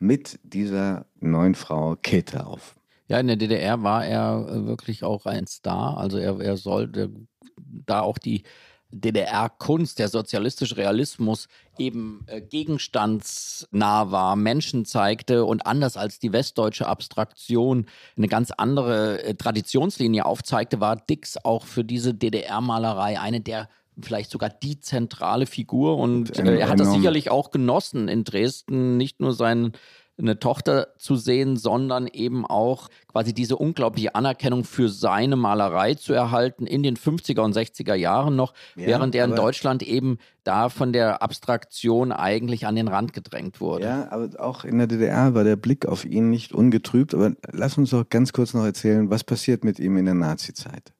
mit 0.00 0.38
dieser 0.42 1.06
neuen 1.20 1.54
Frau 1.54 1.96
Käthe 1.96 2.46
auf. 2.46 2.77
Ja, 3.08 3.18
in 3.18 3.26
der 3.26 3.36
DDR 3.36 3.82
war 3.82 4.04
er 4.04 4.46
äh, 4.48 4.66
wirklich 4.66 5.02
auch 5.02 5.26
ein 5.26 5.46
Star. 5.46 5.96
Also 5.96 6.18
er, 6.18 6.40
er 6.40 6.56
sollte 6.56 7.10
da 7.56 8.00
auch 8.02 8.18
die 8.18 8.44
DDR-Kunst, 8.90 9.98
der 9.98 10.08
sozialistische 10.08 10.76
Realismus 10.78 11.48
eben 11.78 12.24
äh, 12.26 12.40
gegenstandsnah 12.40 14.10
war, 14.10 14.34
Menschen 14.36 14.86
zeigte 14.86 15.44
und 15.44 15.66
anders 15.66 15.96
als 15.96 16.18
die 16.18 16.32
westdeutsche 16.32 16.86
Abstraktion 16.86 17.86
eine 18.16 18.28
ganz 18.28 18.50
andere 18.50 19.22
äh, 19.22 19.34
Traditionslinie 19.34 20.24
aufzeigte, 20.24 20.80
war 20.80 20.96
Dix 20.96 21.36
auch 21.44 21.66
für 21.66 21.84
diese 21.84 22.14
DDR-Malerei 22.14 23.20
eine 23.20 23.40
der 23.40 23.68
vielleicht 24.00 24.30
sogar 24.30 24.48
die 24.48 24.78
zentrale 24.78 25.46
Figur 25.46 25.98
und 25.98 26.38
äh, 26.38 26.58
er 26.58 26.68
hat 26.68 26.78
das 26.78 26.92
sicherlich 26.92 27.30
auch 27.30 27.50
genossen 27.50 28.08
in 28.08 28.22
Dresden, 28.22 28.96
nicht 28.96 29.20
nur 29.20 29.32
seinen 29.32 29.72
eine 30.18 30.38
Tochter 30.38 30.88
zu 30.98 31.16
sehen, 31.16 31.56
sondern 31.56 32.06
eben 32.06 32.44
auch 32.44 32.88
quasi 33.06 33.32
diese 33.32 33.56
unglaubliche 33.56 34.14
Anerkennung 34.14 34.64
für 34.64 34.88
seine 34.88 35.36
Malerei 35.36 35.94
zu 35.94 36.12
erhalten 36.12 36.66
in 36.66 36.82
den 36.82 36.96
50er 36.96 37.40
und 37.40 37.56
60er 37.56 37.94
Jahren 37.94 38.36
noch, 38.36 38.52
ja, 38.76 38.86
während 38.86 39.14
er 39.14 39.24
in 39.24 39.34
Deutschland 39.34 39.82
eben 39.82 40.18
da 40.44 40.68
von 40.68 40.92
der 40.92 41.22
Abstraktion 41.22 42.10
eigentlich 42.10 42.66
an 42.66 42.74
den 42.74 42.88
Rand 42.88 43.12
gedrängt 43.12 43.60
wurde. 43.60 43.84
Ja, 43.84 44.08
aber 44.10 44.28
auch 44.40 44.64
in 44.64 44.78
der 44.78 44.86
DDR 44.86 45.34
war 45.34 45.44
der 45.44 45.56
Blick 45.56 45.86
auf 45.86 46.04
ihn 46.04 46.30
nicht 46.30 46.52
ungetrübt. 46.52 47.14
Aber 47.14 47.32
lass 47.52 47.78
uns 47.78 47.90
doch 47.90 48.08
ganz 48.08 48.32
kurz 48.32 48.54
noch 48.54 48.64
erzählen, 48.64 49.10
was 49.10 49.24
passiert 49.24 49.64
mit 49.64 49.78
ihm 49.78 49.96
in 49.96 50.06
der 50.06 50.14
Nazizeit. 50.14 50.92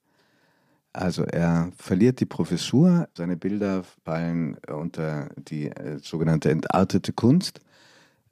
Also 0.93 1.23
er 1.23 1.71
verliert 1.77 2.21
die 2.21 2.27
Professur, 2.27 3.09
seine 3.15 3.37
Bilder 3.37 3.85
fallen 4.05 4.57
unter 4.69 5.29
die 5.37 5.69
äh, 5.69 5.99
sogenannte 6.03 6.51
entartete 6.51 7.13
Kunst. 7.13 7.61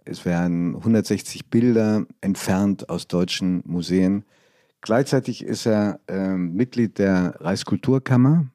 Es 0.09 0.25
werden 0.25 0.77
160 0.77 1.51
Bilder 1.51 2.07
entfernt 2.21 2.89
aus 2.89 3.09
deutschen 3.09 3.63
Museen. 3.67 4.25
Gleichzeitig 4.81 5.45
ist 5.45 5.67
er 5.67 5.99
äh, 6.07 6.37
Mitglied 6.37 6.99
der 6.99 7.35
Reichskulturkammer. 7.41 8.47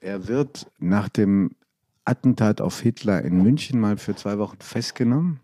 Er 0.00 0.28
wird 0.28 0.70
nach 0.78 1.08
dem 1.08 1.56
Attentat 2.04 2.60
auf 2.60 2.80
Hitler 2.80 3.24
in 3.24 3.42
München 3.42 3.80
mal 3.80 3.96
für 3.96 4.14
zwei 4.14 4.38
Wochen 4.38 4.58
festgenommen. 4.60 5.40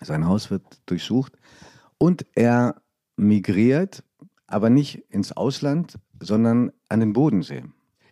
Sein 0.00 0.26
Haus 0.26 0.50
wird 0.50 0.64
durchsucht 0.86 1.34
und 1.98 2.24
er 2.34 2.80
migriert, 3.16 4.02
aber 4.46 4.70
nicht 4.70 5.04
ins 5.10 5.32
Ausland, 5.32 5.98
sondern 6.18 6.72
an 6.88 7.00
den 7.00 7.12
Bodensee. 7.12 7.62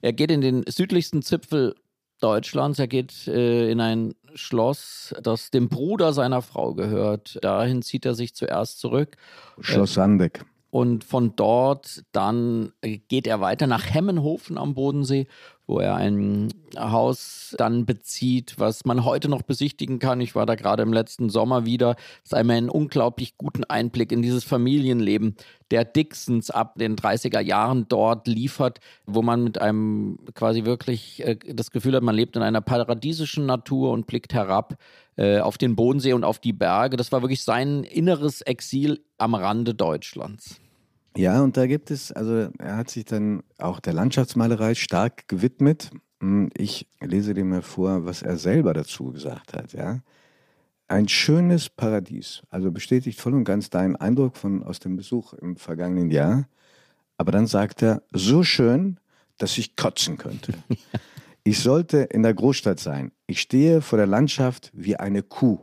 Er 0.03 0.13
geht 0.13 0.31
in 0.31 0.43
den 0.43 0.65
südlichsten 0.69 1.23
Zipfel 1.23 1.75
Deutschlands. 2.21 2.79
Er 2.79 2.89
geht 2.89 3.27
äh, 3.27 3.71
in 3.71 3.81
ein 3.81 4.15
Schloss, 4.35 5.15
das 5.23 5.51
dem 5.51 5.69
Bruder 5.69 6.13
seiner 6.13 6.43
Frau 6.43 6.75
gehört. 6.75 7.39
Dahin 7.43 7.83
zieht 7.83 8.05
er 8.05 8.15
sich 8.15 8.35
zuerst 8.35 8.79
zurück. 8.79 9.17
Schloss 9.61 9.95
Sandeck. 9.95 10.45
Und 10.71 11.03
von 11.03 11.35
dort 11.35 12.05
dann 12.13 12.73
geht 13.09 13.27
er 13.27 13.41
weiter 13.41 13.67
nach 13.67 13.93
Hemmenhofen 13.93 14.57
am 14.57 14.75
Bodensee, 14.75 15.27
wo 15.71 15.79
er 15.79 15.95
ein 15.95 16.49
Haus 16.77 17.55
dann 17.57 17.87
bezieht, 17.87 18.55
was 18.59 18.85
man 18.85 19.05
heute 19.05 19.29
noch 19.29 19.43
besichtigen 19.43 20.01
kann. 20.01 20.21
Ich 20.21 20.35
war 20.35 20.45
da 20.45 20.57
gerade 20.57 20.83
im 20.83 20.93
letzten 20.93 21.31
Sommer 21.31 21.65
wieder. 21.65 21.95
Das 21.95 22.33
ist 22.33 22.35
einmal 22.35 22.57
einen 22.57 22.69
unglaublich 22.69 23.39
guten 23.39 23.63
Einblick 23.63 24.11
in 24.11 24.21
dieses 24.21 24.43
Familienleben 24.43 25.37
der 25.71 25.85
Dixons 25.85 26.51
ab 26.51 26.75
den 26.77 26.97
30er 26.97 27.41
Jahren 27.41 27.87
dort 27.89 28.27
liefert, 28.27 28.81
wo 29.07 29.23
man 29.23 29.45
mit 29.45 29.61
einem 29.61 30.19
quasi 30.35 30.65
wirklich 30.65 31.25
äh, 31.25 31.37
das 31.37 31.71
Gefühl 31.71 31.95
hat, 31.95 32.03
man 32.03 32.17
lebt 32.17 32.35
in 32.35 32.43
einer 32.43 32.61
paradiesischen 32.61 33.47
Natur 33.47 33.93
und 33.93 34.09
blickt 34.09 34.35
herab 34.35 34.77
äh, 35.17 35.39
auf 35.39 35.57
den 35.57 35.77
Bodensee 35.77 36.15
und 36.15 36.25
auf 36.25 36.41
die 36.41 36.53
Berge. 36.53 36.97
Das 36.97 37.13
war 37.13 37.23
wirklich 37.23 37.45
sein 37.45 37.85
inneres 37.85 38.41
Exil 38.41 39.05
am 39.19 39.37
Rande 39.37 39.75
Deutschlands. 39.75 40.61
Ja, 41.17 41.43
und 41.43 41.57
da 41.57 41.67
gibt 41.67 41.91
es, 41.91 42.13
also 42.13 42.51
er 42.59 42.77
hat 42.77 42.91
sich 42.91 43.05
dann 43.05 43.43
auch 43.59 43.81
der 43.81 43.93
Landschaftsmalerei 43.93 44.75
stark 44.75 45.29
gewidmet. 45.29 45.91
Hm, 46.21 46.51
ich 46.57 46.87
lese 47.01 47.35
dir 47.35 47.45
mal 47.45 47.63
vor, 47.63 48.05
was 48.05 48.23
er 48.23 48.37
selber 48.37 48.75
dazu 48.75 49.13
gesagt 49.13 49.55
hat, 49.55 49.73
ja. 49.73 50.01
Ein 50.89 51.07
schönes 51.09 51.69
Paradies, 51.69 52.43
also 52.51 52.73
bestätigt 52.73 53.21
voll 53.21 53.35
und 53.35 53.45
ganz 53.45 53.71
deinen 53.71 53.95
Eindruck 53.95 54.37
von, 54.37 54.65
aus 54.65 54.81
dem 54.81 54.97
Besuch 54.97 55.35
im 55.35 55.57
vergangenen 55.57 56.11
Jahr. 56.11 56.49
Aber 57.17 57.31
dann 57.31 57.47
sagt 57.47 57.83
er, 57.83 58.03
so 58.13 58.43
schön, 58.43 58.99
dass 59.39 59.57
ich 59.59 59.77
kotzen 59.77 60.17
könnte. 60.17 60.55
Ich 61.43 61.61
sollte 61.61 62.01
in 62.01 62.23
der 62.23 62.35
Großstadt 62.35 62.79
sein. 62.79 63.13
Ich 63.27 63.41
stehe 63.41 63.81
vor 63.81 63.97
der 63.97 64.07
Landschaft 64.07 64.71
wie 64.75 64.97
eine 64.97 65.23
Kuh. 65.23 65.59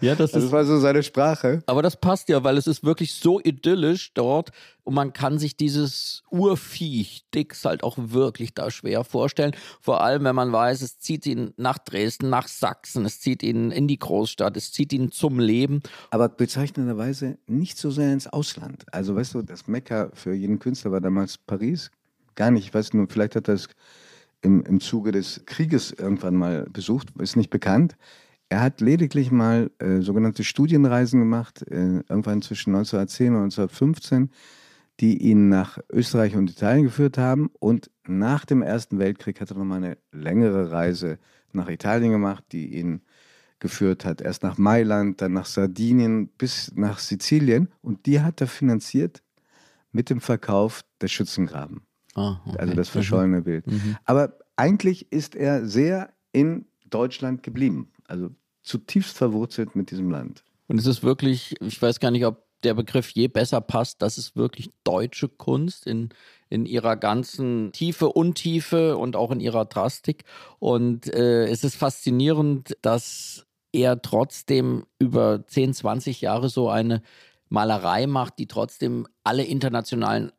Ja, 0.00 0.14
das, 0.14 0.32
das 0.32 0.44
ist, 0.44 0.52
war 0.52 0.64
so 0.64 0.78
seine 0.78 1.02
Sprache. 1.02 1.62
aber 1.66 1.82
das 1.82 1.96
passt 1.96 2.28
ja, 2.28 2.42
weil 2.44 2.56
es 2.56 2.66
ist 2.66 2.84
wirklich 2.84 3.14
so 3.14 3.40
idyllisch 3.40 4.12
dort 4.14 4.50
und 4.84 4.94
man 4.94 5.12
kann 5.12 5.38
sich 5.38 5.56
dieses 5.56 6.22
Urviech 6.30 7.24
Dix 7.34 7.64
halt 7.64 7.84
auch 7.84 7.96
wirklich 7.98 8.54
da 8.54 8.70
schwer 8.70 9.04
vorstellen. 9.04 9.54
Vor 9.80 10.02
allem, 10.02 10.24
wenn 10.24 10.34
man 10.34 10.52
weiß, 10.52 10.82
es 10.82 10.98
zieht 10.98 11.26
ihn 11.26 11.52
nach 11.56 11.78
Dresden, 11.78 12.30
nach 12.30 12.48
Sachsen, 12.48 13.04
es 13.04 13.20
zieht 13.20 13.42
ihn 13.42 13.70
in 13.70 13.86
die 13.86 13.98
Großstadt, 13.98 14.56
es 14.56 14.72
zieht 14.72 14.92
ihn 14.92 15.12
zum 15.12 15.38
Leben. 15.38 15.82
Aber 16.10 16.28
bezeichnenderweise 16.28 17.38
nicht 17.46 17.78
so 17.78 17.90
sehr 17.90 18.12
ins 18.12 18.26
Ausland. 18.26 18.84
Also 18.92 19.14
weißt 19.14 19.34
du, 19.34 19.42
das 19.42 19.68
Mekka 19.68 20.10
für 20.14 20.34
jeden 20.34 20.58
Künstler 20.58 20.92
war 20.92 21.00
damals 21.00 21.38
Paris. 21.38 21.90
Gar 22.34 22.50
nicht. 22.50 22.66
Ich 22.66 22.74
weiß 22.74 22.94
nur, 22.94 23.06
vielleicht 23.08 23.36
hat 23.36 23.48
er 23.48 23.54
es 23.54 23.68
im, 24.42 24.62
im 24.64 24.80
Zuge 24.80 25.12
des 25.12 25.42
Krieges 25.46 25.92
irgendwann 25.92 26.34
mal 26.34 26.66
besucht, 26.72 27.08
ist 27.18 27.36
nicht 27.36 27.50
bekannt. 27.50 27.96
Er 28.52 28.60
hat 28.60 28.82
lediglich 28.82 29.30
mal 29.30 29.70
äh, 29.78 30.02
sogenannte 30.02 30.44
Studienreisen 30.44 31.18
gemacht, 31.18 31.62
äh, 31.70 32.00
irgendwann 32.06 32.42
zwischen 32.42 32.74
1910 32.74 33.28
und 33.28 33.44
1915, 33.44 34.28
die 35.00 35.16
ihn 35.22 35.48
nach 35.48 35.78
Österreich 35.90 36.36
und 36.36 36.50
Italien 36.50 36.84
geführt 36.84 37.16
haben. 37.16 37.50
Und 37.60 37.90
nach 38.06 38.44
dem 38.44 38.60
Ersten 38.60 38.98
Weltkrieg 38.98 39.40
hat 39.40 39.50
er 39.50 39.56
nochmal 39.56 39.78
eine 39.82 39.96
längere 40.12 40.70
Reise 40.70 41.18
nach 41.54 41.70
Italien 41.70 42.12
gemacht, 42.12 42.44
die 42.52 42.74
ihn 42.74 43.00
geführt 43.58 44.04
hat. 44.04 44.20
Erst 44.20 44.42
nach 44.42 44.58
Mailand, 44.58 45.22
dann 45.22 45.32
nach 45.32 45.46
Sardinien 45.46 46.28
bis 46.28 46.72
nach 46.74 46.98
Sizilien. 46.98 47.68
Und 47.80 48.04
die 48.04 48.20
hat 48.20 48.42
er 48.42 48.48
finanziert 48.48 49.22
mit 49.92 50.10
dem 50.10 50.20
Verkauf 50.20 50.82
der 51.00 51.08
Schützengraben. 51.08 51.86
Ah, 52.14 52.36
okay. 52.44 52.58
Also 52.58 52.74
das 52.74 52.88
Mhm. 52.88 52.92
verschollene 52.92 53.40
Bild. 53.40 53.66
Mhm. 53.66 53.96
Aber 54.04 54.36
eigentlich 54.56 55.10
ist 55.10 55.36
er 55.36 55.66
sehr 55.66 56.12
in 56.32 56.66
Deutschland 56.90 57.42
geblieben. 57.42 57.88
Also 58.06 58.28
zutiefst 58.62 59.16
verwurzelt 59.16 59.76
mit 59.76 59.90
diesem 59.90 60.10
Land. 60.10 60.44
Und 60.68 60.78
es 60.78 60.86
ist 60.86 61.02
wirklich, 61.02 61.54
ich 61.60 61.80
weiß 61.80 62.00
gar 62.00 62.10
nicht, 62.10 62.24
ob 62.24 62.44
der 62.62 62.74
Begriff 62.74 63.10
je 63.10 63.28
besser 63.28 63.60
passt, 63.60 64.02
das 64.02 64.18
ist 64.18 64.36
wirklich 64.36 64.70
deutsche 64.84 65.28
Kunst 65.28 65.86
in, 65.86 66.10
in 66.48 66.66
ihrer 66.66 66.96
ganzen 66.96 67.72
Tiefe, 67.72 68.08
Untiefe 68.08 68.96
und 68.96 69.16
auch 69.16 69.30
in 69.30 69.40
ihrer 69.40 69.64
Drastik. 69.64 70.24
Und 70.58 71.12
äh, 71.12 71.46
es 71.46 71.64
ist 71.64 71.76
faszinierend, 71.76 72.76
dass 72.82 73.46
er 73.72 74.00
trotzdem 74.02 74.84
über 74.98 75.44
10, 75.46 75.74
20 75.74 76.20
Jahre 76.20 76.48
so 76.48 76.68
eine 76.68 77.02
Malerei 77.48 78.06
macht, 78.06 78.38
die 78.38 78.46
trotzdem 78.46 79.06
alle 79.24 79.44
internationalen 79.44 80.32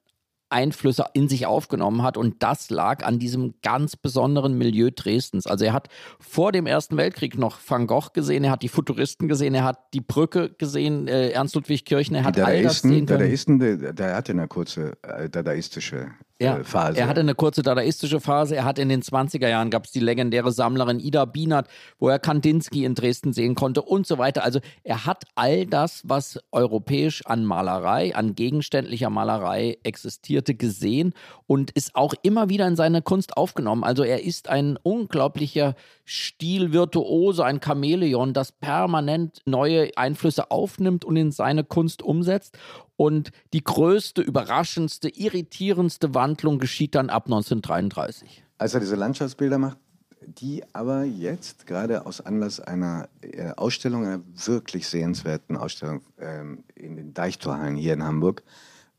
Einflüsse 0.53 1.05
in 1.13 1.27
sich 1.27 1.45
aufgenommen 1.45 2.03
hat 2.03 2.15
und 2.15 2.43
das 2.43 2.69
lag 2.69 3.03
an 3.03 3.19
diesem 3.19 3.55
ganz 3.61 3.95
besonderen 3.95 4.57
Milieu 4.57 4.91
Dresdens. 4.95 5.47
Also 5.47 5.65
er 5.65 5.73
hat 5.73 5.89
vor 6.19 6.51
dem 6.51 6.67
Ersten 6.67 6.95
Weltkrieg 6.95 7.37
noch 7.37 7.59
Van 7.67 7.87
Gogh 7.87 8.11
gesehen, 8.13 8.43
er 8.43 8.51
hat 8.51 8.61
die 8.61 8.69
Futuristen 8.69 9.27
gesehen, 9.27 9.55
er 9.55 9.63
hat 9.63 9.79
die 9.93 10.01
Brücke 10.01 10.51
gesehen, 10.57 11.07
äh, 11.07 11.29
Ernst 11.31 11.55
Ludwig 11.55 11.85
Kirchner, 11.85 12.19
er 12.19 12.23
hat 12.25 12.35
Die 12.37 12.41
all 12.41 12.61
das 12.63 12.81
sehen 12.81 13.05
Dadaisten, 13.05 13.59
können. 13.59 13.67
Dadaisten 13.67 13.81
der, 13.81 13.93
der 13.93 14.15
hatte 14.15 14.31
eine 14.31 14.47
kurze 14.47 14.97
äh, 15.01 15.29
dadaistische 15.29 16.11
Ja, 16.41 16.57
äh, 16.57 16.63
Phase. 16.63 16.99
Er 16.99 17.07
hatte 17.07 17.19
eine 17.19 17.35
kurze 17.35 17.61
dadaistische 17.61 18.19
Phase. 18.19 18.55
Er 18.55 18.65
hat 18.65 18.79
in 18.79 18.89
den 18.89 19.01
20er 19.01 19.47
Jahren 19.47 19.69
gab 19.69 19.85
es 19.85 19.91
die 19.91 19.99
legendäre 19.99 20.51
Sammlerin 20.51 20.99
Ida 20.99 21.25
Bienert, 21.25 21.67
wo 21.99 22.09
er 22.09 22.19
Kandinsky 22.19 22.85
in 22.85 22.95
Dresden 22.95 23.33
sehen 23.33 23.55
konnte 23.55 23.81
und 23.81 24.07
so 24.07 24.17
weiter. 24.17 24.43
Also 24.43 24.59
er 24.83 25.05
hat 25.05 25.25
all 25.35 25.65
das, 25.65 26.01
was 26.05 26.39
europäisch 26.51 27.25
an 27.25 27.45
Malerei, 27.45 28.15
an 28.15 28.35
gegenständlicher 28.35 29.09
Malerei 29.09 29.77
existierte, 29.83 30.55
gesehen 30.55 31.13
und 31.45 31.71
ist 31.71 31.95
auch 31.95 32.13
immer 32.23 32.49
wieder 32.49 32.67
in 32.67 32.75
seine 32.75 33.01
Kunst 33.01 33.37
aufgenommen. 33.37 33.83
Also 33.83 34.03
er 34.03 34.23
ist 34.23 34.49
ein 34.49 34.77
unglaublicher 34.81 35.75
Stilvirtuose, 36.05 37.45
ein 37.45 37.61
Chamäleon, 37.61 38.33
das 38.33 38.51
permanent 38.51 39.41
neue 39.45 39.95
Einflüsse 39.95 40.51
aufnimmt 40.51 41.05
und 41.05 41.15
in 41.15 41.31
seine 41.31 41.63
Kunst 41.63 42.01
umsetzt. 42.01 42.57
Und 42.95 43.31
die 43.53 43.63
größte, 43.63 44.21
überraschendste, 44.21 45.09
irritierendste 45.09 46.13
Wandlung 46.13 46.59
geschieht 46.59 46.95
dann 46.95 47.09
ab 47.09 47.25
1933. 47.25 48.43
Als 48.57 48.73
er 48.73 48.79
diese 48.79 48.95
Landschaftsbilder 48.95 49.57
macht, 49.57 49.77
die 50.25 50.63
aber 50.73 51.03
jetzt 51.03 51.67
gerade 51.67 52.05
aus 52.05 52.21
Anlass 52.21 52.59
einer 52.59 53.09
äh, 53.21 53.51
Ausstellung, 53.51 54.05
einer 54.05 54.21
wirklich 54.45 54.87
sehenswerten 54.87 55.57
Ausstellung 55.57 56.01
ähm, 56.19 56.63
in 56.75 56.95
den 56.95 57.13
Deichtorhallen 57.13 57.75
hier 57.75 57.93
in 57.93 58.03
Hamburg, 58.03 58.43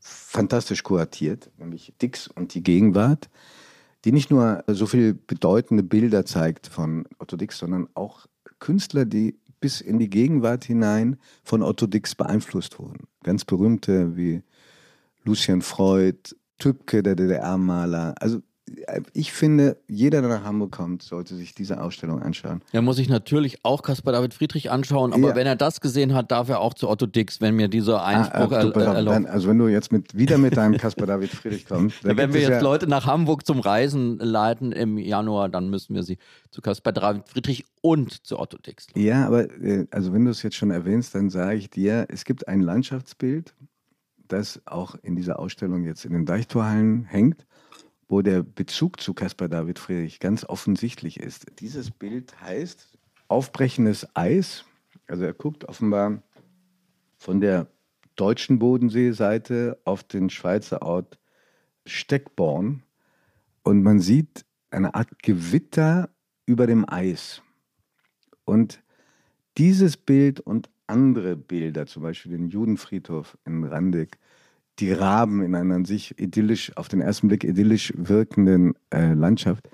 fantastisch 0.00 0.82
kuratiert, 0.82 1.50
nämlich 1.56 1.94
Dix 2.02 2.28
und 2.28 2.54
die 2.54 2.62
Gegenwart, 2.62 3.30
die 4.04 4.12
nicht 4.12 4.30
nur 4.30 4.62
so 4.66 4.86
viele 4.86 5.14
bedeutende 5.14 5.82
Bilder 5.82 6.26
zeigt 6.26 6.66
von 6.66 7.06
Otto 7.18 7.36
Dix, 7.36 7.58
sondern 7.58 7.88
auch 7.94 8.26
Künstler, 8.58 9.06
die 9.06 9.38
bis 9.64 9.80
in 9.80 9.98
die 9.98 10.10
Gegenwart 10.10 10.66
hinein 10.66 11.16
von 11.42 11.62
Otto 11.62 11.86
Dix 11.86 12.14
beeinflusst 12.14 12.78
wurden. 12.78 13.06
Ganz 13.22 13.46
berühmte 13.46 14.14
wie 14.14 14.42
Lucien 15.22 15.62
Freud, 15.62 16.36
Tübke, 16.58 17.02
der 17.02 17.16
DDR-Maler. 17.16 18.14
Also 18.20 18.42
ich 19.12 19.32
finde, 19.32 19.76
jeder, 19.88 20.22
der 20.22 20.30
nach 20.30 20.44
Hamburg 20.44 20.72
kommt, 20.72 21.02
sollte 21.02 21.34
sich 21.36 21.54
diese 21.54 21.82
Ausstellung 21.82 22.22
anschauen. 22.22 22.62
Er 22.72 22.80
muss 22.80 22.96
sich 22.96 23.10
natürlich 23.10 23.58
auch 23.62 23.82
Caspar 23.82 24.12
David 24.14 24.32
Friedrich 24.32 24.70
anschauen, 24.70 25.12
aber 25.12 25.28
Ja. 25.28 25.34
wenn 25.34 25.46
er 25.46 25.54
das 25.56 25.82
gesehen 25.82 26.14
hat, 26.14 26.30
darf 26.30 26.48
er 26.48 26.60
auch 26.60 26.72
zu 26.72 26.88
Otto 26.88 27.04
Dix, 27.06 27.42
wenn 27.42 27.54
mir 27.56 27.68
dieser 27.68 28.02
Einspruch 28.04 28.52
Ah, 28.52 28.62
äh, 28.62 28.70
er, 28.70 28.94
erlaubt. 28.94 29.26
also 29.26 29.48
wenn 29.48 29.58
du 29.58 29.68
jetzt 29.68 29.92
mit, 29.92 30.16
wieder 30.16 30.38
mit 30.38 30.56
deinem 30.56 30.78
Caspar 30.78 31.06
David 31.06 31.30
Friedrich 31.30 31.66
kommst, 31.68 32.04
da 32.04 32.16
Wenn 32.16 32.32
wir 32.32 32.40
jetzt 32.40 32.50
ja, 32.50 32.60
Leute 32.60 32.86
nach 32.86 33.06
Hamburg 33.06 33.46
zum 33.46 33.60
Reisen 33.60 34.18
leiten 34.18 34.72
im 34.72 34.96
Januar, 34.96 35.50
dann 35.50 35.68
müssen 35.68 35.94
wir 35.94 36.02
sie 36.02 36.16
zu 36.50 36.62
Caspar 36.62 36.94
David 36.94 37.28
Friedrich 37.28 37.64
und 37.82 38.26
zu 38.26 38.38
Otto 38.38 38.56
Dix. 38.56 38.86
Ja, 38.96 39.26
aber 39.26 39.50
äh, 39.62 39.86
also 39.90 40.12
wenn 40.14 40.24
du 40.24 40.30
es 40.30 40.42
jetzt 40.42 40.56
schon 40.56 40.70
erwähnst, 40.70 41.14
dann 41.14 41.28
sage 41.28 41.56
ich 41.58 41.68
dir, 41.68 42.06
es 42.08 42.24
gibt 42.24 42.48
ein 42.48 42.60
Landschaftsbild, 42.62 43.54
das 44.26 44.62
auch 44.64 44.94
in 45.02 45.16
dieser 45.16 45.38
Ausstellung 45.38 45.84
jetzt 45.84 46.06
in 46.06 46.12
den 46.14 46.24
Deichtorhallen 46.24 47.04
hängt, 47.04 47.44
wo 48.08 48.22
der 48.22 48.42
Bezug 48.42 49.00
zu 49.00 49.14
Caspar 49.14 49.48
David 49.48 49.78
Friedrich 49.78 50.20
ganz 50.20 50.44
offensichtlich 50.44 51.20
ist. 51.20 51.46
Dieses 51.60 51.90
Bild 51.90 52.40
heißt 52.40 52.98
Aufbrechendes 53.28 54.06
Eis. 54.14 54.64
Also 55.06 55.24
er 55.24 55.34
guckt 55.34 55.64
offenbar 55.64 56.22
von 57.16 57.40
der 57.40 57.68
deutschen 58.16 58.58
Bodenseeseite 58.58 59.78
auf 59.84 60.04
den 60.04 60.30
Schweizer 60.30 60.82
Ort 60.82 61.18
Steckborn 61.86 62.82
und 63.62 63.82
man 63.82 64.00
sieht 64.00 64.44
eine 64.70 64.94
Art 64.94 65.22
Gewitter 65.22 66.10
über 66.46 66.66
dem 66.66 66.88
Eis. 66.88 67.42
Und 68.44 68.82
dieses 69.56 69.96
Bild 69.96 70.40
und 70.40 70.68
andere 70.86 71.36
Bilder, 71.36 71.86
zum 71.86 72.02
Beispiel 72.02 72.32
den 72.32 72.50
Judenfriedhof 72.50 73.38
in 73.44 73.64
Randig, 73.64 74.18
die 74.78 74.92
Raben 74.92 75.42
in 75.42 75.54
einer 75.54 75.74
an 75.74 75.84
sich 75.84 76.18
idyllisch, 76.18 76.76
auf 76.76 76.88
den 76.88 77.00
ersten 77.00 77.28
Blick 77.28 77.44
idyllisch 77.44 77.92
wirkenden 77.96 78.74
äh, 78.90 79.14
Landschaft, 79.14 79.68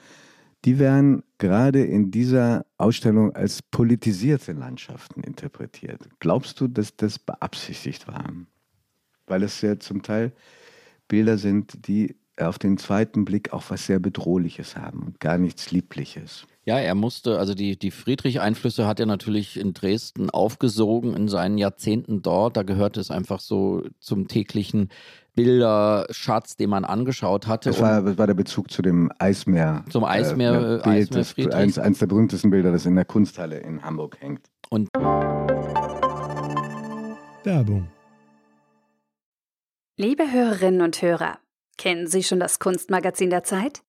die 0.64 0.78
werden 0.78 1.22
gerade 1.38 1.82
in 1.82 2.10
dieser 2.10 2.66
Ausstellung 2.76 3.34
als 3.34 3.62
politisierte 3.62 4.52
Landschaften 4.52 5.22
interpretiert. 5.22 6.08
Glaubst 6.18 6.60
du, 6.60 6.68
dass 6.68 6.96
das 6.96 7.18
beabsichtigt 7.18 8.06
war? 8.08 8.30
Weil 9.26 9.42
es 9.42 9.60
ja 9.62 9.78
zum 9.78 10.02
Teil 10.02 10.32
Bilder 11.08 11.38
sind, 11.38 11.88
die 11.88 12.16
auf 12.36 12.58
den 12.58 12.78
zweiten 12.78 13.24
Blick 13.24 13.52
auch 13.52 13.64
was 13.68 13.86
sehr 13.86 13.98
Bedrohliches 13.98 14.76
haben 14.76 15.02
und 15.02 15.20
gar 15.20 15.38
nichts 15.38 15.70
Liebliches. 15.70 16.46
Ja, 16.70 16.78
er 16.78 16.94
musste, 16.94 17.36
also 17.36 17.52
die, 17.54 17.76
die 17.76 17.90
Friedrich-Einflüsse 17.90 18.86
hat 18.86 19.00
er 19.00 19.06
natürlich 19.06 19.58
in 19.58 19.72
Dresden 19.74 20.30
aufgesogen 20.30 21.16
in 21.16 21.26
seinen 21.26 21.58
Jahrzehnten 21.58 22.22
dort. 22.22 22.56
Da 22.56 22.62
gehörte 22.62 23.00
es 23.00 23.10
einfach 23.10 23.40
so 23.40 23.82
zum 23.98 24.28
täglichen 24.28 24.88
Bilderschatz, 25.34 26.54
den 26.54 26.70
man 26.70 26.84
angeschaut 26.84 27.48
hatte. 27.48 27.70
Das 27.70 27.80
war, 27.80 28.02
das 28.02 28.18
war 28.18 28.28
der 28.28 28.34
Bezug 28.34 28.70
zu 28.70 28.82
dem 28.82 29.10
Eismeer. 29.18 29.84
Zum 29.90 30.04
Eismeer- 30.04 30.52
äh, 30.52 30.74
äh, 30.76 30.82
Bild, 30.84 30.86
Eismeer 30.86 31.18
das, 31.18 31.32
Friedrichs. 31.32 31.56
eins, 31.56 31.78
eins 31.80 31.98
der 31.98 32.06
berühmtesten 32.06 32.50
Bilder, 32.50 32.70
das 32.70 32.86
in 32.86 32.94
der 32.94 33.04
Kunsthalle 33.04 33.58
in 33.58 33.82
Hamburg 33.82 34.18
hängt. 34.20 34.46
und 34.68 34.88
Werbung. 37.42 37.88
Liebe 39.96 40.30
Hörerinnen 40.30 40.82
und 40.82 41.02
Hörer, 41.02 41.40
kennen 41.78 42.06
Sie 42.06 42.22
schon 42.22 42.38
das 42.38 42.60
Kunstmagazin 42.60 43.30
der 43.30 43.42
Zeit? 43.42 43.82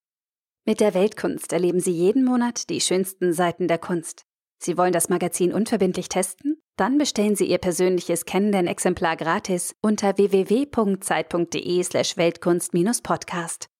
Mit 0.65 0.80
der 0.80 0.93
Weltkunst 0.93 1.54
erleben 1.54 1.80
Sie 1.80 1.91
jeden 1.91 2.24
Monat 2.24 2.69
die 2.69 2.82
schönsten 2.82 3.34
Seiten 3.34 3.67
der 3.67 3.80
Kunst. 3.80 4.26
Sie 4.60 4.78
wollen 4.78 4.93
das 4.93 5.10
Magazin 5.10 5.54
unverbindlich 5.54 6.08
testen? 6.08 6.62
Dann 6.78 6.97
bestellen 6.97 7.36
Sie 7.36 7.45
Ihr 7.45 7.58
persönliches 7.58 8.26
Kennenden-Exemplar 8.26 9.17
gratis 9.17 9.76
unter 9.82 10.17
www.zeit.de/slash 10.17 12.15
Weltkunst-Podcast. 12.17 13.71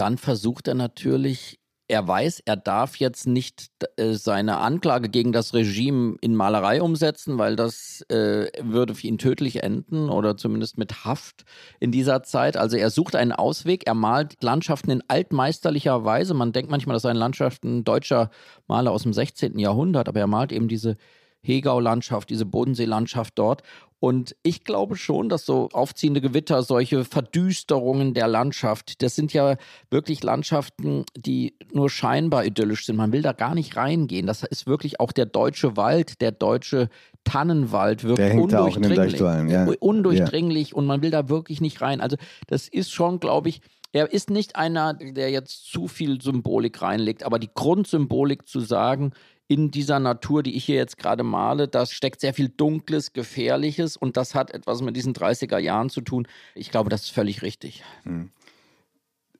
dann 0.00 0.16
versucht 0.16 0.66
er 0.66 0.74
natürlich 0.74 1.59
er 1.90 2.06
weiß, 2.06 2.42
er 2.44 2.56
darf 2.56 2.96
jetzt 2.96 3.26
nicht 3.26 3.70
äh, 3.96 4.12
seine 4.12 4.58
Anklage 4.58 5.08
gegen 5.08 5.32
das 5.32 5.54
Regime 5.54 6.16
in 6.20 6.36
Malerei 6.36 6.80
umsetzen, 6.80 7.36
weil 7.36 7.56
das 7.56 8.02
äh, 8.08 8.46
würde 8.62 8.94
für 8.94 9.08
ihn 9.08 9.18
tödlich 9.18 9.64
enden 9.64 10.08
oder 10.08 10.36
zumindest 10.36 10.78
mit 10.78 11.04
Haft 11.04 11.44
in 11.80 11.90
dieser 11.90 12.22
Zeit. 12.22 12.56
Also 12.56 12.76
er 12.76 12.90
sucht 12.90 13.16
einen 13.16 13.32
Ausweg, 13.32 13.88
er 13.88 13.94
malt 13.94 14.36
Landschaften 14.40 14.92
in 14.92 15.02
altmeisterlicher 15.08 16.04
Weise. 16.04 16.32
Man 16.32 16.52
denkt 16.52 16.70
manchmal, 16.70 16.94
das 16.94 17.02
seien 17.02 17.16
Landschaften 17.16 17.82
deutscher 17.82 18.30
Maler 18.68 18.92
aus 18.92 19.02
dem 19.02 19.12
16. 19.12 19.58
Jahrhundert, 19.58 20.08
aber 20.08 20.20
er 20.20 20.28
malt 20.28 20.52
eben 20.52 20.68
diese 20.68 20.96
Hegau-Landschaft, 21.42 22.30
diese 22.30 22.46
Bodenseelandschaft 22.46 23.38
dort. 23.38 23.62
Und 24.00 24.34
ich 24.42 24.64
glaube 24.64 24.96
schon, 24.96 25.28
dass 25.28 25.44
so 25.44 25.68
aufziehende 25.72 26.22
Gewitter, 26.22 26.62
solche 26.62 27.04
Verdüsterungen 27.04 28.14
der 28.14 28.28
Landschaft, 28.28 29.02
das 29.02 29.14
sind 29.14 29.34
ja 29.34 29.56
wirklich 29.90 30.22
Landschaften, 30.22 31.04
die 31.14 31.54
nur 31.72 31.90
scheinbar 31.90 32.46
idyllisch 32.46 32.86
sind. 32.86 32.96
Man 32.96 33.12
will 33.12 33.20
da 33.20 33.32
gar 33.32 33.54
nicht 33.54 33.76
reingehen. 33.76 34.26
Das 34.26 34.42
ist 34.42 34.66
wirklich 34.66 35.00
auch 35.00 35.12
der 35.12 35.26
deutsche 35.26 35.76
Wald, 35.76 36.22
der 36.22 36.32
deutsche 36.32 36.88
Tannenwald 37.24 38.02
wirklich 38.04 38.32
undurchdringlich. 38.32 39.20
Ja. 39.20 39.68
Undurchdringlich 39.80 40.70
ja. 40.70 40.76
und 40.76 40.86
man 40.86 41.02
will 41.02 41.10
da 41.10 41.28
wirklich 41.28 41.60
nicht 41.60 41.82
rein. 41.82 42.00
Also 42.00 42.16
das 42.46 42.68
ist 42.68 42.90
schon, 42.90 43.20
glaube 43.20 43.50
ich, 43.50 43.60
er 43.92 44.10
ist 44.12 44.30
nicht 44.30 44.56
einer, 44.56 44.94
der 44.94 45.30
jetzt 45.30 45.70
zu 45.70 45.88
viel 45.88 46.22
Symbolik 46.22 46.80
reinlegt, 46.80 47.24
aber 47.24 47.38
die 47.38 47.50
Grundsymbolik 47.52 48.46
zu 48.48 48.60
sagen, 48.60 49.12
in 49.50 49.72
dieser 49.72 49.98
Natur, 49.98 50.44
die 50.44 50.56
ich 50.56 50.64
hier 50.64 50.76
jetzt 50.76 50.96
gerade 50.96 51.24
male, 51.24 51.66
da 51.66 51.84
steckt 51.84 52.20
sehr 52.20 52.32
viel 52.32 52.50
Dunkles, 52.50 53.12
Gefährliches 53.12 53.96
und 53.96 54.16
das 54.16 54.36
hat 54.36 54.52
etwas 54.52 54.80
mit 54.80 54.94
diesen 54.94 55.12
30er 55.12 55.58
Jahren 55.58 55.90
zu 55.90 56.02
tun. 56.02 56.28
Ich 56.54 56.70
glaube, 56.70 56.88
das 56.88 57.02
ist 57.02 57.10
völlig 57.10 57.42
richtig. 57.42 57.82
Hm. 58.04 58.30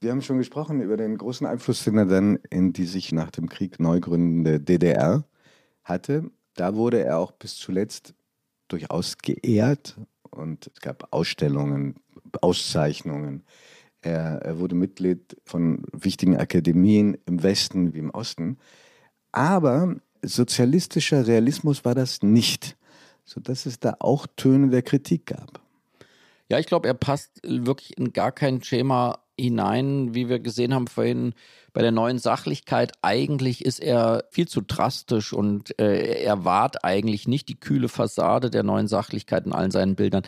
Wir 0.01 0.11
haben 0.11 0.21
schon 0.21 0.39
gesprochen 0.39 0.81
über 0.81 0.97
den 0.97 1.17
großen 1.17 1.47
Einfluss, 1.47 1.85
den 1.85 1.97
er 1.97 2.07
dann 2.07 2.41
in 2.51 2.73
die 2.73 2.87
sich 2.87 3.13
nach 3.13 3.31
dem 3.31 3.49
Krieg 3.49 3.79
neu 3.79 4.01
gründende 4.01 4.59
DDR 4.59 5.23
hatte. 5.85 6.29
Da 6.55 6.75
wurde 6.75 7.05
er 7.05 7.19
auch 7.19 7.31
bis 7.31 7.55
zuletzt 7.55 8.15
durchaus 8.67 9.17
geehrt 9.19 9.97
und 10.31 10.73
es 10.75 10.81
gab 10.81 11.07
Ausstellungen, 11.13 12.01
Auszeichnungen. 12.41 13.45
Er, 14.03 14.43
er 14.43 14.59
wurde 14.59 14.75
Mitglied 14.75 15.37
von 15.45 15.85
wichtigen 15.93 16.37
Akademien 16.37 17.17
im 17.27 17.45
Westen 17.45 17.95
wie 17.95 17.99
im 17.99 18.11
Osten. 18.11 18.59
Aber 19.33 19.97
sozialistischer 20.23 21.27
Realismus 21.27 21.85
war 21.85 21.95
das 21.95 22.23
nicht, 22.23 22.77
sodass 23.25 23.67
es 23.67 23.81
da 23.81 23.97
auch 24.01 24.27
Töne 24.37 24.71
der 24.71 24.83
Kritik 24.83 25.27
gab. 25.27 25.61
Ja, 26.49 26.59
ich 26.59 26.67
glaube, 26.67 26.89
er 26.89 26.95
passt 26.95 27.31
wirklich 27.45 27.97
in 27.97 28.13
gar 28.13 28.33
kein 28.33 28.63
Schema 28.63 29.21
hinein, 29.39 30.15
wie 30.15 30.29
wir 30.29 30.41
gesehen 30.41 30.75
haben 30.75 30.87
vorhin 30.87 31.33
bei 31.73 31.81
der 31.81 31.93
neuen 31.93 32.19
Sachlichkeit. 32.19 32.93
Eigentlich 33.03 33.65
ist 33.65 33.81
er 33.81 34.25
viel 34.31 34.49
zu 34.49 34.61
drastisch 34.61 35.33
und 35.33 35.79
äh, 35.79 36.23
er 36.23 36.45
wahrt 36.45 36.85
eigentlich 36.85 37.29
nicht 37.29 37.49
die 37.49 37.59
kühle 37.59 37.89
Fassade 37.89 38.51
der 38.51 38.65
neuen 38.65 38.89
Sachlichkeit 38.89 39.47
in 39.47 39.53
allen 39.53 39.71
seinen 39.71 39.95
Bildern. 39.95 40.25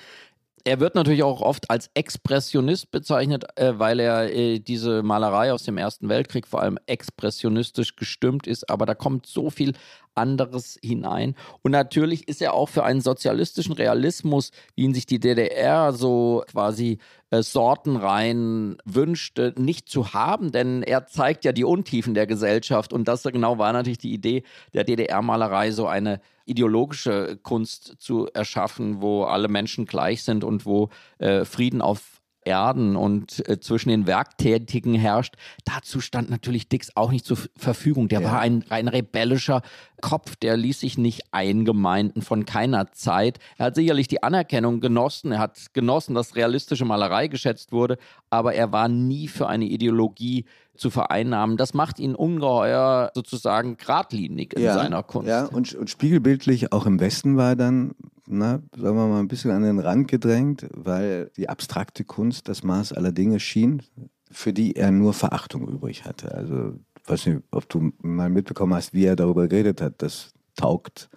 Er 0.65 0.79
wird 0.79 0.95
natürlich 0.95 1.23
auch 1.23 1.41
oft 1.41 1.71
als 1.71 1.91
Expressionist 1.95 2.91
bezeichnet, 2.91 3.45
äh, 3.57 3.73
weil 3.79 3.99
er 3.99 4.33
äh, 4.33 4.61
diese 4.61 5.03
Malerei 5.03 5.53
aus 5.53 5.65
dem 5.65 5.77
Ersten 5.77 6.09
Weltkrieg 6.09 6.47
vor 6.47 6.63
allem 6.63 6.79
expressionistisch 6.87 7.97
gestimmt 7.97 8.47
ist. 8.47 8.71
Aber 8.71 8.87
da 8.87 8.95
kommt 8.95 9.27
so 9.27 9.51
viel 9.51 9.73
anderes 10.15 10.79
hinein. 10.83 11.35
Und 11.63 11.73
natürlich 11.73 12.29
ist 12.29 12.43
er 12.43 12.55
auch 12.55 12.69
für 12.69 12.85
einen 12.85 13.01
sozialistischen 13.01 13.73
Realismus, 13.73 14.51
wie 14.75 14.83
ihn 14.83 14.95
sich 14.95 15.07
die 15.07 15.19
DDR 15.19 15.93
so 15.93 16.45
quasi 16.51 16.99
äh, 17.31 17.43
sortenrein 17.43 18.77
wünschte, 18.85 19.55
nicht 19.57 19.89
zu 19.89 20.13
haben, 20.13 20.53
denn 20.53 20.83
er 20.83 21.07
zeigt 21.07 21.45
ja 21.45 21.53
die 21.53 21.65
Untiefen 21.65 22.15
der 22.15 22.27
Gesellschaft. 22.27 22.93
Und 22.93 23.09
das 23.09 23.23
genau 23.25 23.59
war 23.59 23.73
natürlich 23.73 23.99
die 23.99 24.13
Idee 24.13 24.43
der 24.75 24.85
DDR-Malerei, 24.85 25.73
so 25.73 25.87
eine 25.87 26.21
ideologische 26.45 27.39
Kunst 27.43 27.97
zu 27.99 28.29
erschaffen, 28.33 29.01
wo 29.01 29.25
alle 29.25 29.49
Menschen 29.49 29.87
gleich 29.87 30.23
sind 30.23 30.45
und 30.45 30.67
wo 30.67 30.91
äh, 31.19 31.45
Frieden 31.45 31.83
auf 31.83 32.12
Erden 32.45 32.97
und 32.97 33.49
äh, 33.49 33.61
zwischen 33.61 33.89
den 33.89 34.07
Werktätigen 34.07 34.95
herrscht. 34.95 35.35
Dazu 35.65 36.01
stand 36.01 36.31
natürlich 36.31 36.69
Dix 36.69 36.97
auch 36.97 37.11
nicht 37.11 37.25
zur 37.25 37.39
Verfügung. 37.57 38.09
Der 38.09 38.21
ja. 38.21 38.33
war 38.33 38.41
ein 38.41 38.65
rein 38.69 38.89
rebellischer 38.89 39.63
Kopf, 40.01 40.37
der 40.37 40.57
ließ 40.57 40.81
sich 40.81 40.99
nicht 40.99 41.33
eingemeinden 41.33 42.23
von 42.23 42.45
keiner 42.45 42.93
Zeit. 42.93 43.39
Er 43.57 43.67
hat 43.67 43.77
sicherlich 43.77 44.09
die 44.09 44.23
Anerkennung 44.23 44.81
genossen, 44.81 45.33
er 45.33 45.39
hat 45.39 45.73
genossen, 45.73 46.15
dass 46.15 46.35
realistische 46.37 46.85
Malerei 46.85 47.29
geschätzt 47.29 47.73
wurde, 47.73 47.99
aber 48.29 48.55
er 48.55 48.73
war 48.73 48.89
nie 48.89 49.29
für 49.29 49.47
eine 49.47 49.65
Ideologie 49.65 50.45
zu 50.77 50.91
vereinnahmen. 50.91 51.57
Das 51.57 51.75
macht 51.75 51.99
ihn 51.99 52.15
ungeheuer 52.15 53.13
sozusagen 53.15 53.77
geradlinig 53.77 54.55
in 54.55 54.63
ja, 54.63 54.75
seiner 54.75 55.03
Kunst. 55.03 55.29
Ja, 55.29 55.45
und, 55.47 55.75
und 55.75 55.91
spiegelbildlich 55.91 56.73
auch 56.73 56.87
im 56.87 56.99
Westen 56.99 57.37
war 57.37 57.51
er 57.51 57.57
dann 57.57 57.95
na, 58.33 58.63
sagen 58.75 58.97
wir 58.97 59.07
mal, 59.07 59.21
ein 59.21 59.29
bisschen 59.29 59.51
an 59.51 59.63
den 59.63 59.79
Rand 59.79 60.09
gedrängt, 60.09 60.67
weil 60.73 61.31
die 61.37 61.49
abstrakte 61.49 62.05
Kunst 62.05 62.49
das 62.49 62.63
Maß 62.63 62.93
aller 62.93 63.13
Dinge 63.13 63.41
schien, 63.41 63.83
für 64.31 64.53
die 64.53 64.77
er 64.77 64.91
nur 64.91 65.13
Verachtung 65.13 65.69
übrig 65.69 66.05
hatte. 66.05 66.35
Also, 66.35 66.75
ich 67.03 67.09
weiß 67.09 67.27
nicht, 67.27 67.43
ob 67.51 67.69
du 67.69 67.93
mal 68.03 68.31
mitbekommen 68.31 68.75
hast, 68.75 68.95
wie 68.95 69.05
er 69.05 69.17
darüber 69.17 69.49
geredet 69.49 69.81
hat. 69.81 69.95
Das 69.99 70.33
taugt 70.57 71.11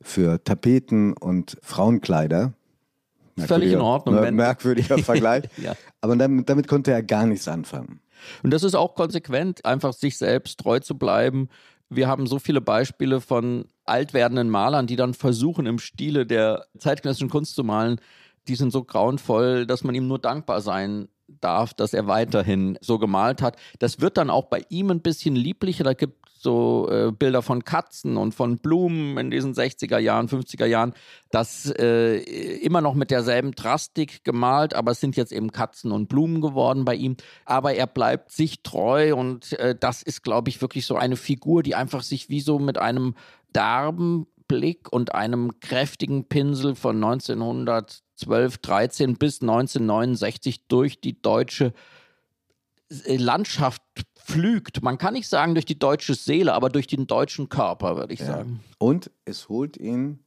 für 0.00 0.42
Tapeten 0.42 1.12
und 1.12 1.56
Frauenkleider. 1.62 2.52
Völlig 3.36 3.72
in 3.72 3.80
Ordnung. 3.80 4.20
Wenn, 4.20 4.34
merkwürdiger 4.34 4.98
Vergleich. 5.02 5.44
ja. 5.56 5.74
Aber 6.00 6.16
damit, 6.16 6.48
damit 6.48 6.66
konnte 6.66 6.90
er 6.90 7.02
gar 7.02 7.26
nichts 7.26 7.46
anfangen. 7.46 8.00
Und 8.42 8.50
das 8.52 8.64
ist 8.64 8.74
auch 8.74 8.94
konsequent, 8.94 9.64
einfach 9.64 9.92
sich 9.92 10.18
selbst 10.18 10.58
treu 10.58 10.80
zu 10.80 10.98
bleiben. 10.98 11.48
Wir 11.88 12.08
haben 12.08 12.26
so 12.26 12.38
viele 12.38 12.60
Beispiele 12.60 13.20
von 13.20 13.66
alt 13.88 14.14
werdenden 14.14 14.50
Malern, 14.50 14.86
die 14.86 14.96
dann 14.96 15.14
versuchen, 15.14 15.66
im 15.66 15.78
Stile 15.78 16.26
der 16.26 16.66
zeitgenössischen 16.78 17.30
Kunst 17.30 17.54
zu 17.54 17.64
malen, 17.64 18.00
die 18.46 18.54
sind 18.54 18.72
so 18.72 18.84
grauenvoll, 18.84 19.66
dass 19.66 19.84
man 19.84 19.94
ihm 19.94 20.06
nur 20.06 20.18
dankbar 20.18 20.60
sein 20.60 21.08
darf, 21.28 21.74
dass 21.74 21.92
er 21.92 22.06
weiterhin 22.06 22.78
so 22.80 22.98
gemalt 22.98 23.42
hat. 23.42 23.56
Das 23.78 24.00
wird 24.00 24.16
dann 24.16 24.30
auch 24.30 24.46
bei 24.46 24.62
ihm 24.70 24.90
ein 24.90 25.00
bisschen 25.00 25.36
lieblicher. 25.36 25.84
Da 25.84 25.92
gibt 25.92 26.26
es 26.26 26.42
so 26.42 26.88
äh, 26.90 27.12
Bilder 27.12 27.42
von 27.42 27.64
Katzen 27.64 28.16
und 28.16 28.34
von 28.34 28.58
Blumen 28.58 29.18
in 29.18 29.30
diesen 29.30 29.54
60er 29.54 29.98
Jahren, 29.98 30.28
50er 30.28 30.66
Jahren. 30.66 30.94
Das 31.30 31.70
äh, 31.78 32.18
immer 32.60 32.80
noch 32.80 32.94
mit 32.94 33.10
derselben 33.10 33.52
Drastik 33.52 34.24
gemalt, 34.24 34.72
aber 34.72 34.92
es 34.92 35.00
sind 35.00 35.16
jetzt 35.16 35.32
eben 35.32 35.52
Katzen 35.52 35.92
und 35.92 36.08
Blumen 36.08 36.40
geworden 36.40 36.84
bei 36.84 36.94
ihm. 36.94 37.16
Aber 37.44 37.74
er 37.74 37.86
bleibt 37.86 38.30
sich 38.32 38.62
treu 38.62 39.14
und 39.14 39.52
äh, 39.58 39.74
das 39.78 40.02
ist, 40.02 40.22
glaube 40.22 40.48
ich, 40.48 40.62
wirklich 40.62 40.86
so 40.86 40.96
eine 40.96 41.16
Figur, 41.16 41.62
die 41.62 41.74
einfach 41.74 42.02
sich 42.02 42.30
wie 42.30 42.40
so 42.40 42.58
mit 42.58 42.78
einem 42.78 43.14
derben 43.54 44.26
Blick 44.48 44.90
und 44.90 45.14
einem 45.14 45.60
kräftigen 45.60 46.24
Pinsel 46.24 46.74
von 46.74 46.96
1912, 46.96 48.58
13 48.58 49.16
bis 49.16 49.42
1969 49.42 50.66
durch 50.66 51.00
die 51.00 51.20
deutsche 51.20 51.74
äh, 53.04 53.16
Landschaft 53.16 53.82
pflügt. 54.16 54.82
Man 54.82 54.98
kann 54.98 55.14
nicht 55.14 55.28
sagen 55.28 55.54
durch 55.54 55.66
die 55.66 55.78
deutsche 55.78 56.14
Seele, 56.14 56.54
aber 56.54 56.70
durch 56.70 56.86
den 56.86 57.06
deutschen 57.06 57.48
Körper, 57.48 57.96
würde 57.96 58.14
ich 58.14 58.20
ja. 58.20 58.26
sagen. 58.26 58.60
Und 58.78 59.10
es 59.24 59.48
holt 59.48 59.76
ihn, 59.76 60.20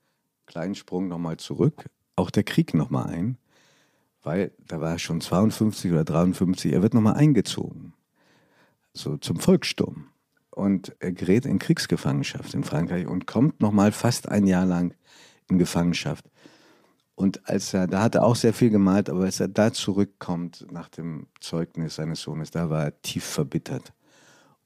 kleinen 0.45 0.75
Sprung 0.75 1.07
nochmal 1.07 1.37
zurück, 1.37 1.89
auch 2.15 2.29
der 2.29 2.43
Krieg 2.43 2.73
nochmal 2.73 3.07
ein, 3.07 3.37
weil 4.21 4.51
da 4.67 4.79
war 4.79 4.91
er 4.91 4.99
schon 4.99 5.19
52 5.19 5.91
oder 5.91 6.03
53, 6.03 6.71
er 6.71 6.83
wird 6.83 6.93
nochmal 6.93 7.15
eingezogen. 7.15 7.93
So 8.93 9.17
zum 9.17 9.39
Volkssturm 9.39 10.10
und 10.51 10.95
er 10.99 11.11
gerät 11.11 11.45
in 11.45 11.59
Kriegsgefangenschaft 11.59 12.53
in 12.53 12.63
Frankreich 12.63 13.07
und 13.07 13.25
kommt 13.25 13.61
nochmal 13.61 13.91
fast 13.91 14.29
ein 14.29 14.45
Jahr 14.45 14.65
lang 14.65 14.93
in 15.49 15.57
Gefangenschaft. 15.57 16.25
Und 17.15 17.47
als 17.47 17.73
er, 17.73 17.87
da 17.87 18.01
hat 18.01 18.15
er 18.15 18.23
auch 18.23 18.35
sehr 18.35 18.53
viel 18.53 18.69
gemalt, 18.69 19.09
aber 19.09 19.25
als 19.25 19.39
er 19.39 19.47
da 19.47 19.71
zurückkommt 19.71 20.65
nach 20.71 20.89
dem 20.89 21.27
Zeugnis 21.39 21.95
seines 21.95 22.21
Sohnes, 22.21 22.51
da 22.51 22.69
war 22.69 22.85
er 22.85 23.01
tief 23.01 23.23
verbittert 23.23 23.93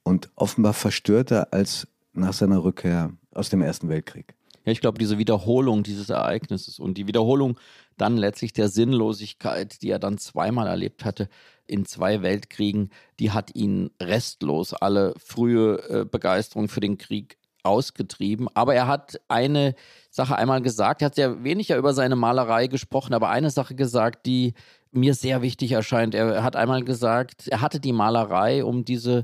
und 0.03 0.29
offenbar 0.35 0.73
verstörter 0.73 1.51
als 1.51 1.87
nach 2.13 2.33
seiner 2.33 2.63
Rückkehr 2.63 3.11
aus 3.33 3.49
dem 3.49 3.61
Ersten 3.61 3.89
Weltkrieg. 3.89 4.35
Ja, 4.65 4.71
ich 4.71 4.81
glaube, 4.81 4.97
diese 4.97 5.17
Wiederholung 5.17 5.83
dieses 5.83 6.09
Ereignisses 6.09 6.79
und 6.79 6.97
die 6.97 7.07
Wiederholung 7.07 7.59
dann 7.97 8.17
letztlich 8.17 8.51
der 8.51 8.67
Sinnlosigkeit, 8.67 9.81
die 9.81 9.89
er 9.89 9.99
dann 9.99 10.17
zweimal 10.17 10.67
erlebt 10.67 11.05
hatte 11.05 11.29
in 11.67 11.85
zwei 11.85 12.21
Weltkriegen, 12.21 12.89
die 13.19 13.31
hat 13.31 13.55
ihn 13.55 13.91
restlos 14.01 14.73
alle 14.73 15.13
frühe 15.17 15.77
äh, 15.89 16.05
Begeisterung 16.05 16.67
für 16.67 16.79
den 16.79 16.97
Krieg 16.97 17.37
ausgetrieben. 17.63 18.47
Aber 18.53 18.75
er 18.75 18.87
hat 18.87 19.19
eine 19.27 19.75
Sache 20.09 20.35
einmal 20.35 20.61
gesagt, 20.61 21.01
er 21.01 21.07
hat 21.07 21.15
sehr 21.15 21.43
wenig 21.43 21.69
ja 21.69 21.77
über 21.77 21.93
seine 21.93 22.15
Malerei 22.15 22.67
gesprochen, 22.67 23.13
aber 23.13 23.29
eine 23.29 23.51
Sache 23.51 23.75
gesagt, 23.75 24.25
die 24.25 24.53
mir 24.91 25.13
sehr 25.13 25.41
wichtig 25.41 25.73
erscheint. 25.73 26.15
Er 26.15 26.43
hat 26.43 26.55
einmal 26.55 26.83
gesagt, 26.83 27.47
er 27.47 27.61
hatte 27.61 27.79
die 27.79 27.93
Malerei, 27.93 28.63
um 28.63 28.85
diese 28.85 29.23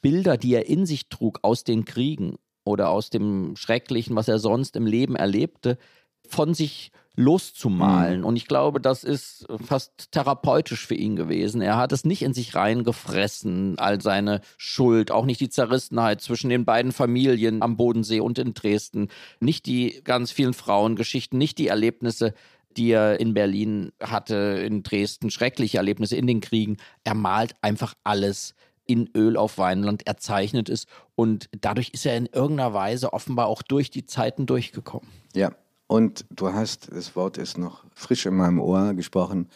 Bilder, 0.00 0.36
die 0.36 0.54
er 0.54 0.66
in 0.66 0.86
sich 0.86 1.08
trug 1.08 1.40
aus 1.42 1.64
den 1.64 1.84
Kriegen 1.84 2.36
oder 2.64 2.90
aus 2.90 3.10
dem 3.10 3.56
Schrecklichen, 3.56 4.16
was 4.16 4.28
er 4.28 4.38
sonst 4.38 4.76
im 4.76 4.86
Leben 4.86 5.16
erlebte, 5.16 5.78
von 6.26 6.54
sich 6.54 6.90
loszumalen. 7.16 8.20
Mhm. 8.20 8.26
Und 8.26 8.36
ich 8.36 8.48
glaube, 8.48 8.80
das 8.80 9.04
ist 9.04 9.46
fast 9.64 10.10
therapeutisch 10.10 10.86
für 10.86 10.94
ihn 10.94 11.14
gewesen. 11.14 11.60
Er 11.60 11.76
hat 11.76 11.92
es 11.92 12.04
nicht 12.04 12.22
in 12.22 12.34
sich 12.34 12.54
reingefressen, 12.54 13.78
all 13.78 14.00
seine 14.00 14.40
Schuld, 14.56 15.10
auch 15.10 15.24
nicht 15.24 15.40
die 15.40 15.48
Zerrissenheit 15.48 16.20
zwischen 16.20 16.50
den 16.50 16.64
beiden 16.64 16.92
Familien 16.92 17.62
am 17.62 17.76
Bodensee 17.76 18.20
und 18.20 18.38
in 18.38 18.54
Dresden, 18.54 19.08
nicht 19.38 19.66
die 19.66 20.00
ganz 20.02 20.32
vielen 20.32 20.54
Frauengeschichten, 20.54 21.38
nicht 21.38 21.58
die 21.58 21.68
Erlebnisse, 21.68 22.34
die 22.76 22.90
er 22.90 23.20
in 23.20 23.34
Berlin 23.34 23.92
hatte, 24.02 24.34
in 24.66 24.82
Dresden, 24.82 25.30
schreckliche 25.30 25.76
Erlebnisse 25.76 26.16
in 26.16 26.26
den 26.26 26.40
Kriegen. 26.40 26.78
Er 27.04 27.14
malt 27.14 27.54
einfach 27.62 27.94
alles 28.02 28.56
in 28.86 29.08
Öl 29.16 29.36
auf 29.36 29.58
Weinland, 29.58 30.06
er 30.06 30.16
zeichnet 30.16 30.68
es 30.68 30.86
und 31.14 31.48
dadurch 31.60 31.90
ist 31.90 32.06
er 32.06 32.16
in 32.16 32.26
irgendeiner 32.26 32.74
Weise 32.74 33.12
offenbar 33.12 33.46
auch 33.46 33.62
durch 33.62 33.90
die 33.90 34.06
Zeiten 34.06 34.46
durchgekommen. 34.46 35.08
Ja, 35.34 35.52
und 35.86 36.24
du 36.30 36.52
hast, 36.52 36.90
das 36.92 37.14
Wort 37.16 37.38
ist 37.38 37.58
noch 37.58 37.84
frisch 37.94 38.26
in 38.26 38.34
meinem 38.34 38.60
Ohr 38.60 38.94
gesprochen, 38.94 39.48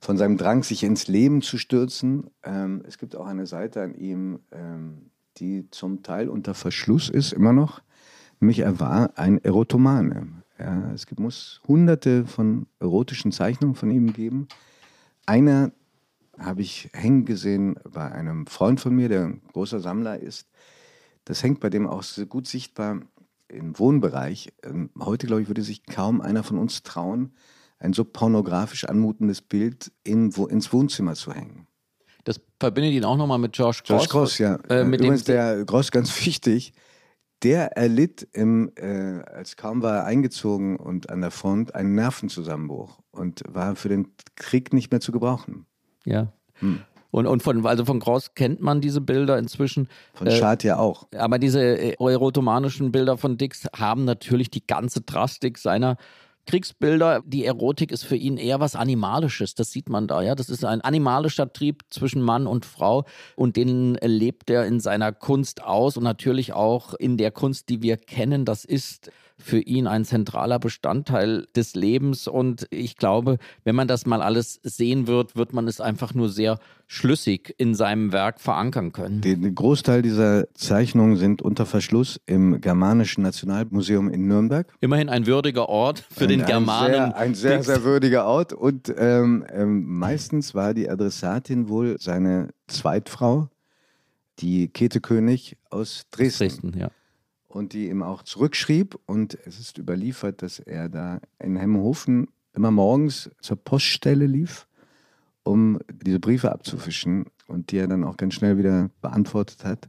von 0.00 0.16
seinem 0.16 0.36
Drang, 0.36 0.64
sich 0.64 0.82
ins 0.82 1.06
Leben 1.06 1.42
zu 1.42 1.58
stürzen. 1.58 2.30
Ähm, 2.42 2.82
es 2.86 2.98
gibt 2.98 3.14
auch 3.14 3.26
eine 3.26 3.46
Seite 3.46 3.82
an 3.82 3.94
ihm, 3.94 4.40
ähm, 4.50 5.10
die 5.38 5.70
zum 5.70 6.02
Teil 6.02 6.28
unter 6.28 6.54
Verschluss 6.54 7.08
ist, 7.08 7.32
immer 7.32 7.52
noch. 7.52 7.82
Nämlich 8.40 8.58
er 8.58 8.80
war 8.80 9.16
ein 9.16 9.42
Erotomane. 9.44 10.42
Ja, 10.58 10.90
es 10.92 11.06
muss 11.16 11.60
hunderte 11.66 12.26
von 12.26 12.66
erotischen 12.80 13.30
Zeichnungen 13.30 13.76
von 13.76 13.90
ihm 13.90 14.12
geben. 14.12 14.48
Einer 15.26 15.70
habe 16.38 16.62
ich 16.62 16.90
hängen 16.92 17.24
gesehen 17.24 17.76
bei 17.84 18.10
einem 18.10 18.46
Freund 18.46 18.80
von 18.80 18.94
mir, 18.94 19.08
der 19.08 19.24
ein 19.24 19.42
großer 19.52 19.80
Sammler 19.80 20.18
ist. 20.18 20.48
Das 21.24 21.42
hängt 21.42 21.60
bei 21.60 21.70
dem 21.70 21.86
auch 21.86 22.02
so 22.02 22.26
gut 22.26 22.48
sichtbar 22.48 23.00
im 23.48 23.78
Wohnbereich. 23.78 24.52
Ähm, 24.64 24.90
heute, 24.98 25.26
glaube 25.26 25.42
ich, 25.42 25.48
würde 25.48 25.62
sich 25.62 25.84
kaum 25.86 26.20
einer 26.20 26.42
von 26.42 26.58
uns 26.58 26.82
trauen, 26.82 27.34
ein 27.78 27.92
so 27.92 28.04
pornografisch 28.04 28.84
anmutendes 28.84 29.42
Bild 29.42 29.92
in, 30.04 30.36
wo, 30.36 30.46
ins 30.46 30.72
Wohnzimmer 30.72 31.14
zu 31.14 31.32
hängen. 31.32 31.66
Das 32.24 32.40
verbindet 32.60 32.92
ihn 32.92 33.04
auch 33.04 33.16
nochmal 33.16 33.38
mit 33.38 33.52
George 33.52 33.82
Gross. 33.84 34.08
George 34.08 34.08
Gross, 34.08 34.38
ja. 34.38 34.56
Äh, 34.68 34.84
mit 34.84 35.00
Übrigens 35.00 35.24
der 35.24 35.64
Gross 35.64 35.90
ganz 35.90 36.24
wichtig. 36.26 36.72
Der 37.42 37.76
erlitt, 37.76 38.28
im, 38.32 38.70
äh, 38.76 39.20
als 39.22 39.56
kaum 39.56 39.82
war 39.82 39.96
er 39.96 40.04
eingezogen 40.04 40.76
und 40.76 41.10
an 41.10 41.20
der 41.20 41.32
Front, 41.32 41.74
einen 41.74 41.96
Nervenzusammenbruch 41.96 43.00
und 43.10 43.42
war 43.48 43.74
für 43.74 43.88
den 43.88 44.14
Krieg 44.36 44.72
nicht 44.72 44.92
mehr 44.92 45.00
zu 45.00 45.10
gebrauchen. 45.10 45.66
Ja. 46.04 46.32
Hm. 46.54 46.80
Und, 47.10 47.26
und 47.26 47.42
von, 47.42 47.66
also 47.66 47.84
von 47.84 48.00
Gross 48.00 48.34
kennt 48.34 48.60
man 48.60 48.80
diese 48.80 49.02
Bilder 49.02 49.38
inzwischen. 49.38 49.88
Von 50.14 50.26
äh, 50.26 50.36
Schad 50.36 50.64
ja 50.64 50.78
auch. 50.78 51.06
Aber 51.14 51.38
diese 51.38 51.60
äh, 51.60 51.94
erotomanischen 51.98 52.90
Bilder 52.90 53.18
von 53.18 53.36
Dix 53.36 53.66
haben 53.76 54.04
natürlich 54.06 54.50
die 54.50 54.66
ganze 54.66 55.02
Drastik 55.02 55.58
seiner 55.58 55.98
Kriegsbilder, 56.46 57.22
die 57.24 57.44
Erotik 57.44 57.92
ist 57.92 58.02
für 58.02 58.16
ihn 58.16 58.36
eher 58.36 58.58
was 58.58 58.74
Animalisches, 58.74 59.54
das 59.54 59.70
sieht 59.70 59.88
man 59.88 60.08
da, 60.08 60.22
ja. 60.22 60.34
Das 60.34 60.48
ist 60.48 60.64
ein 60.64 60.80
animalischer 60.80 61.52
Trieb 61.52 61.82
zwischen 61.90 62.20
Mann 62.20 62.46
und 62.46 62.64
Frau 62.64 63.04
und 63.36 63.56
den 63.56 63.94
lebt 64.02 64.50
er 64.50 64.66
in 64.66 64.80
seiner 64.80 65.12
Kunst 65.12 65.62
aus 65.62 65.96
und 65.96 66.02
natürlich 66.02 66.52
auch 66.52 66.94
in 66.94 67.16
der 67.16 67.30
Kunst, 67.30 67.68
die 67.68 67.82
wir 67.82 67.96
kennen. 67.96 68.44
Das 68.44 68.64
ist 68.64 69.10
für 69.42 69.58
ihn 69.58 69.86
ein 69.86 70.04
zentraler 70.04 70.58
Bestandteil 70.58 71.46
des 71.54 71.74
Lebens. 71.74 72.28
Und 72.28 72.66
ich 72.70 72.96
glaube, 72.96 73.38
wenn 73.64 73.74
man 73.74 73.88
das 73.88 74.06
mal 74.06 74.22
alles 74.22 74.60
sehen 74.62 75.06
wird, 75.06 75.36
wird 75.36 75.52
man 75.52 75.68
es 75.68 75.80
einfach 75.80 76.14
nur 76.14 76.28
sehr 76.28 76.58
schlüssig 76.86 77.54
in 77.58 77.74
seinem 77.74 78.12
Werk 78.12 78.40
verankern 78.40 78.92
können. 78.92 79.20
Den 79.20 79.54
Großteil 79.54 80.02
dieser 80.02 80.52
Zeichnungen 80.54 81.16
sind 81.16 81.42
unter 81.42 81.66
Verschluss 81.66 82.20
im 82.26 82.60
Germanischen 82.60 83.22
Nationalmuseum 83.22 84.10
in 84.10 84.26
Nürnberg. 84.26 84.72
Immerhin 84.80 85.08
ein 85.08 85.26
würdiger 85.26 85.68
Ort 85.68 86.04
für 86.10 86.24
ein, 86.24 86.28
den 86.28 86.44
Germanen. 86.44 87.12
Ein 87.12 87.34
sehr, 87.34 87.56
ein 87.56 87.62
sehr, 87.62 87.62
sehr 87.62 87.84
würdiger 87.84 88.26
Ort. 88.26 88.52
Und 88.52 88.92
ähm, 88.96 89.44
ähm, 89.50 89.84
meistens 89.86 90.54
war 90.54 90.74
die 90.74 90.88
Adressatin 90.88 91.68
wohl 91.68 91.96
seine 91.98 92.48
Zweitfrau, 92.66 93.48
die 94.38 94.68
Käthe 94.68 95.00
König 95.00 95.56
aus 95.70 96.04
Dresden. 96.10 96.38
Dresden 96.44 96.78
ja 96.78 96.90
und 97.52 97.74
die 97.74 97.88
ihm 97.88 98.02
auch 98.02 98.22
zurückschrieb. 98.22 98.98
Und 99.06 99.38
es 99.46 99.60
ist 99.60 99.78
überliefert, 99.78 100.42
dass 100.42 100.58
er 100.58 100.88
da 100.88 101.20
in 101.38 101.56
Hemmenhofen 101.56 102.28
immer 102.54 102.70
morgens 102.70 103.30
zur 103.40 103.56
Poststelle 103.56 104.26
lief, 104.26 104.66
um 105.42 105.78
diese 106.02 106.18
Briefe 106.18 106.52
abzufischen 106.52 107.26
und 107.46 107.70
die 107.70 107.78
er 107.78 107.88
dann 107.88 108.04
auch 108.04 108.16
ganz 108.16 108.34
schnell 108.34 108.58
wieder 108.58 108.90
beantwortet 109.00 109.64
hat. 109.64 109.88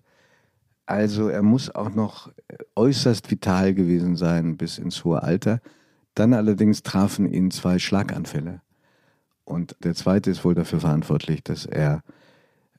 Also 0.85 1.29
er 1.29 1.41
muss 1.41 1.73
auch 1.73 1.93
noch 1.93 2.31
äußerst 2.75 3.31
vital 3.31 3.73
gewesen 3.73 4.17
sein 4.17 4.57
bis 4.57 4.77
ins 4.77 5.03
hohe 5.05 5.23
Alter. 5.23 5.61
Dann 6.15 6.33
allerdings 6.33 6.83
trafen 6.83 7.31
ihn 7.31 7.49
zwei 7.51 7.79
Schlaganfälle. 7.79 8.61
Und 9.45 9.75
der 9.83 9.95
zweite 9.95 10.31
ist 10.31 10.43
wohl 10.43 10.55
dafür 10.55 10.81
verantwortlich, 10.81 11.43
dass 11.43 11.65
er 11.65 12.03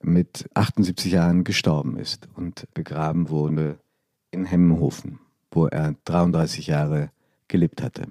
mit 0.02 0.48
78 0.52 1.12
Jahren 1.12 1.44
gestorben 1.44 1.96
ist 1.96 2.28
und 2.34 2.66
begraben 2.74 3.30
wurde 3.30 3.78
in 4.34 4.44
Hemmenhofen, 4.44 5.20
wo 5.50 5.66
er 5.66 5.94
33 6.04 6.66
Jahre 6.66 7.10
gelebt 7.48 7.82
hatte. 7.82 8.08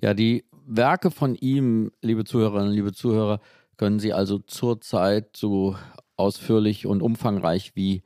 Ja, 0.00 0.12
die 0.12 0.44
Werke 0.66 1.10
von 1.10 1.34
ihm, 1.34 1.92
liebe 2.02 2.24
Zuhörerinnen, 2.24 2.72
liebe 2.72 2.92
Zuhörer, 2.92 3.40
können 3.76 3.98
Sie 3.98 4.12
also 4.12 4.38
zurzeit 4.38 5.36
so 5.36 5.76
ausführlich 6.16 6.86
und 6.86 7.02
umfangreich 7.02 7.72
wie 7.74 8.02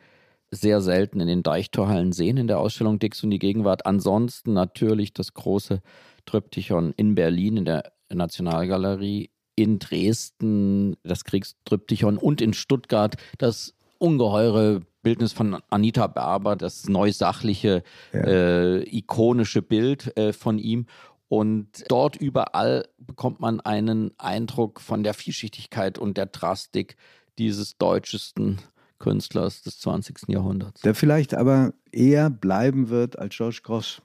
sehr 0.50 0.80
selten 0.80 1.20
in 1.20 1.28
den 1.28 1.42
Deichtorhallen 1.42 2.12
sehen 2.12 2.38
in 2.38 2.46
der 2.46 2.58
Ausstellung 2.58 2.98
Dix 2.98 3.22
und 3.22 3.30
die 3.30 3.38
Gegenwart. 3.38 3.84
Ansonsten 3.84 4.54
natürlich 4.54 5.12
das 5.12 5.34
große 5.34 5.82
Tryptychon 6.24 6.94
in 6.96 7.14
Berlin 7.14 7.58
in 7.58 7.64
der 7.64 7.92
Nationalgalerie, 8.10 9.30
in 9.56 9.78
Dresden 9.78 10.96
das 11.02 11.24
Kriegstryptychon 11.24 12.16
und 12.16 12.40
in 12.40 12.54
Stuttgart 12.54 13.16
das 13.36 13.74
ungeheure 13.98 14.82
Bildnis 15.08 15.32
von 15.32 15.56
Anita 15.70 16.06
Berber, 16.06 16.54
das 16.54 16.86
neusachliche, 16.86 17.82
ja. 18.12 18.20
äh, 18.20 18.82
ikonische 18.94 19.62
Bild 19.62 20.14
äh, 20.18 20.34
von 20.34 20.58
ihm. 20.58 20.84
Und 21.28 21.84
dort 21.88 22.16
überall 22.16 22.86
bekommt 22.98 23.40
man 23.40 23.60
einen 23.60 24.12
Eindruck 24.18 24.82
von 24.82 25.02
der 25.02 25.14
Vielschichtigkeit 25.14 25.98
und 25.98 26.18
der 26.18 26.26
Drastik 26.26 26.98
dieses 27.38 27.78
deutschesten 27.78 28.58
Künstlers 28.98 29.62
des 29.62 29.78
20. 29.78 30.28
Jahrhunderts. 30.28 30.82
Der 30.82 30.94
vielleicht 30.94 31.32
aber 31.32 31.72
eher 31.90 32.28
bleiben 32.28 32.90
wird 32.90 33.18
als 33.18 33.34
George 33.34 33.60
Gross. 33.62 34.02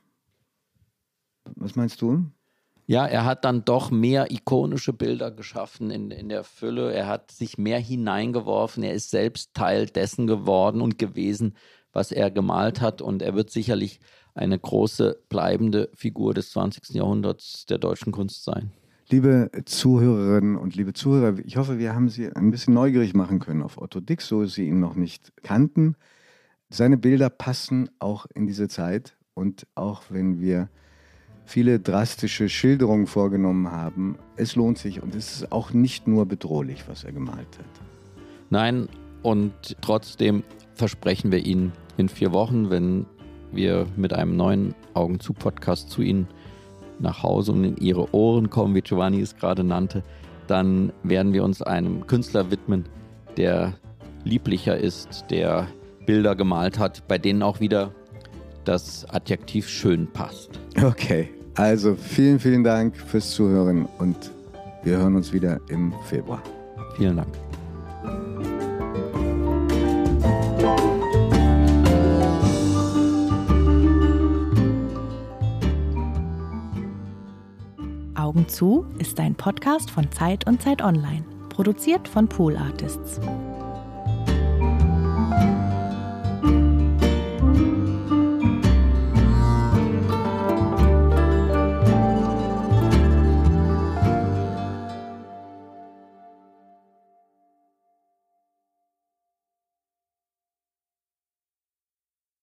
Was 1.56 1.76
meinst 1.76 2.02
du? 2.02 2.28
Ja, 2.86 3.06
er 3.06 3.24
hat 3.24 3.46
dann 3.46 3.64
doch 3.64 3.92
mehr 3.92 4.32
ikonische 4.32 4.92
Bilder 4.92 5.32
geschaffen 5.32 5.90
in, 5.90 6.12
in 6.12 6.30
der 6.30 6.44
Fülle. 6.44 6.94
Er 6.94 7.08
hat 7.08 7.32
sich 7.32 7.58
mehr 7.58 7.80
hineingeworfen. 7.80 8.84
Er 8.84 8.94
ist 8.94 9.10
selbst 9.10 9.54
Teil 9.54 9.86
dessen 9.86 10.28
geworden 10.28 10.82
und 10.82 11.00
gewesen, 11.00 11.56
was 11.94 12.12
er 12.12 12.30
gemalt 12.30 12.82
hat. 12.82 13.02
Und 13.02 13.22
er 13.22 13.36
wird 13.36 13.52
sicherlich 13.52 14.00
eine 14.36 14.60
große 14.60 15.18
bleibende 15.30 15.90
Figur 15.94 16.34
des 16.34 16.52
20. 16.52 16.90
Jahrhunderts 16.96 17.66
der 17.66 17.78
deutschen 17.78 18.12
Kunst 18.12 18.44
sein. 18.44 18.72
Liebe 19.10 19.52
Zuhörerinnen 19.66 20.58
und 20.58 20.76
liebe 20.76 20.94
Zuhörer, 20.94 21.38
ich 21.46 21.58
hoffe, 21.58 21.78
wir 21.78 21.94
haben 21.94 22.10
Sie 22.10 22.30
ein 22.34 22.52
bisschen 22.52 22.74
neugierig 22.74 23.14
machen 23.14 23.40
können 23.40 23.62
auf 23.62 23.78
Otto 23.78 24.00
Dix, 24.00 24.28
so 24.28 24.46
Sie 24.46 24.68
ihn 24.68 24.80
noch 24.80 24.96
nicht 24.96 25.32
kannten. 25.44 25.96
Seine 26.70 26.98
Bilder 26.98 27.30
passen 27.30 27.90
auch 28.00 28.26
in 28.34 28.48
diese 28.48 28.68
Zeit 28.68 29.16
und 29.36 29.68
auch 29.76 30.04
wenn 30.10 30.40
wir 30.40 30.70
viele 31.46 31.80
drastische 31.80 32.50
Schilderungen 32.50 33.08
vorgenommen 33.08 33.72
haben. 33.72 34.18
Es 34.36 34.56
lohnt 34.56 34.78
sich 34.78 35.02
und 35.02 35.16
es 35.16 35.36
ist 35.36 35.52
auch 35.52 35.74
nicht 35.74 36.08
nur 36.08 36.26
bedrohlich, 36.26 36.86
was 36.88 37.04
er 37.04 37.12
gemalt 37.12 37.58
hat. 37.58 37.82
Nein, 38.50 38.88
und 39.22 39.54
trotzdem 39.82 40.44
versprechen 40.76 41.32
wir 41.32 41.46
Ihnen 41.46 41.72
in 41.98 42.10
vier 42.10 42.32
Wochen, 42.32 42.70
wenn 42.70 43.06
wir 43.52 43.88
mit 43.96 44.14
einem 44.14 44.36
neuen 44.36 44.76
Augen 44.94 45.20
zu 45.20 45.34
Podcast 45.34 45.90
zu 45.90 46.02
Ihnen 46.02 46.28
nach 47.00 47.24
Hause 47.24 47.52
und 47.52 47.64
in 47.64 47.78
Ihre 47.78 48.14
Ohren 48.14 48.50
kommen, 48.50 48.76
wie 48.76 48.82
Giovanni 48.82 49.22
es 49.22 49.36
gerade 49.36 49.64
nannte, 49.64 50.04
dann 50.48 50.92
werden 51.04 51.34
wir 51.34 51.44
uns 51.44 51.62
einem 51.62 52.06
Künstler 52.08 52.52
widmen, 52.52 52.86
der 53.38 53.74
lieblicher 54.24 54.78
ist, 54.78 55.26
der 55.30 55.68
Bilder 56.06 56.36
gemalt 56.36 56.80
hat, 56.80 57.08
bei 57.08 57.18
denen 57.18 57.44
auch 57.44 57.60
wieder 57.60 57.94
das 58.66 59.06
Adjektiv 59.10 59.68
schön 59.68 60.08
passt. 60.12 60.52
Okay, 60.82 61.30
also 61.56 61.96
vielen, 61.96 62.40
vielen 62.40 62.64
Dank 62.64 62.98
fürs 62.98 63.32
Zuhören 63.32 63.88
und 64.00 64.32
wir 64.84 64.98
hören 64.98 65.16
uns 65.16 65.32
wieder 65.32 65.60
im 65.70 65.94
Februar. 66.06 66.42
Vielen 66.98 67.18
Dank. 67.18 67.30
Augen 78.16 78.48
zu 78.48 78.86
ist 78.98 79.20
ein 79.20 79.36
Podcast 79.36 79.92
von 79.92 80.12
Zeit 80.12 80.48
und 80.48 80.62
Zeit 80.62 80.82
Online, 80.82 81.24
produziert 81.50 82.08
von 82.08 82.28
Pool 82.28 82.58
Artists. 82.58 83.20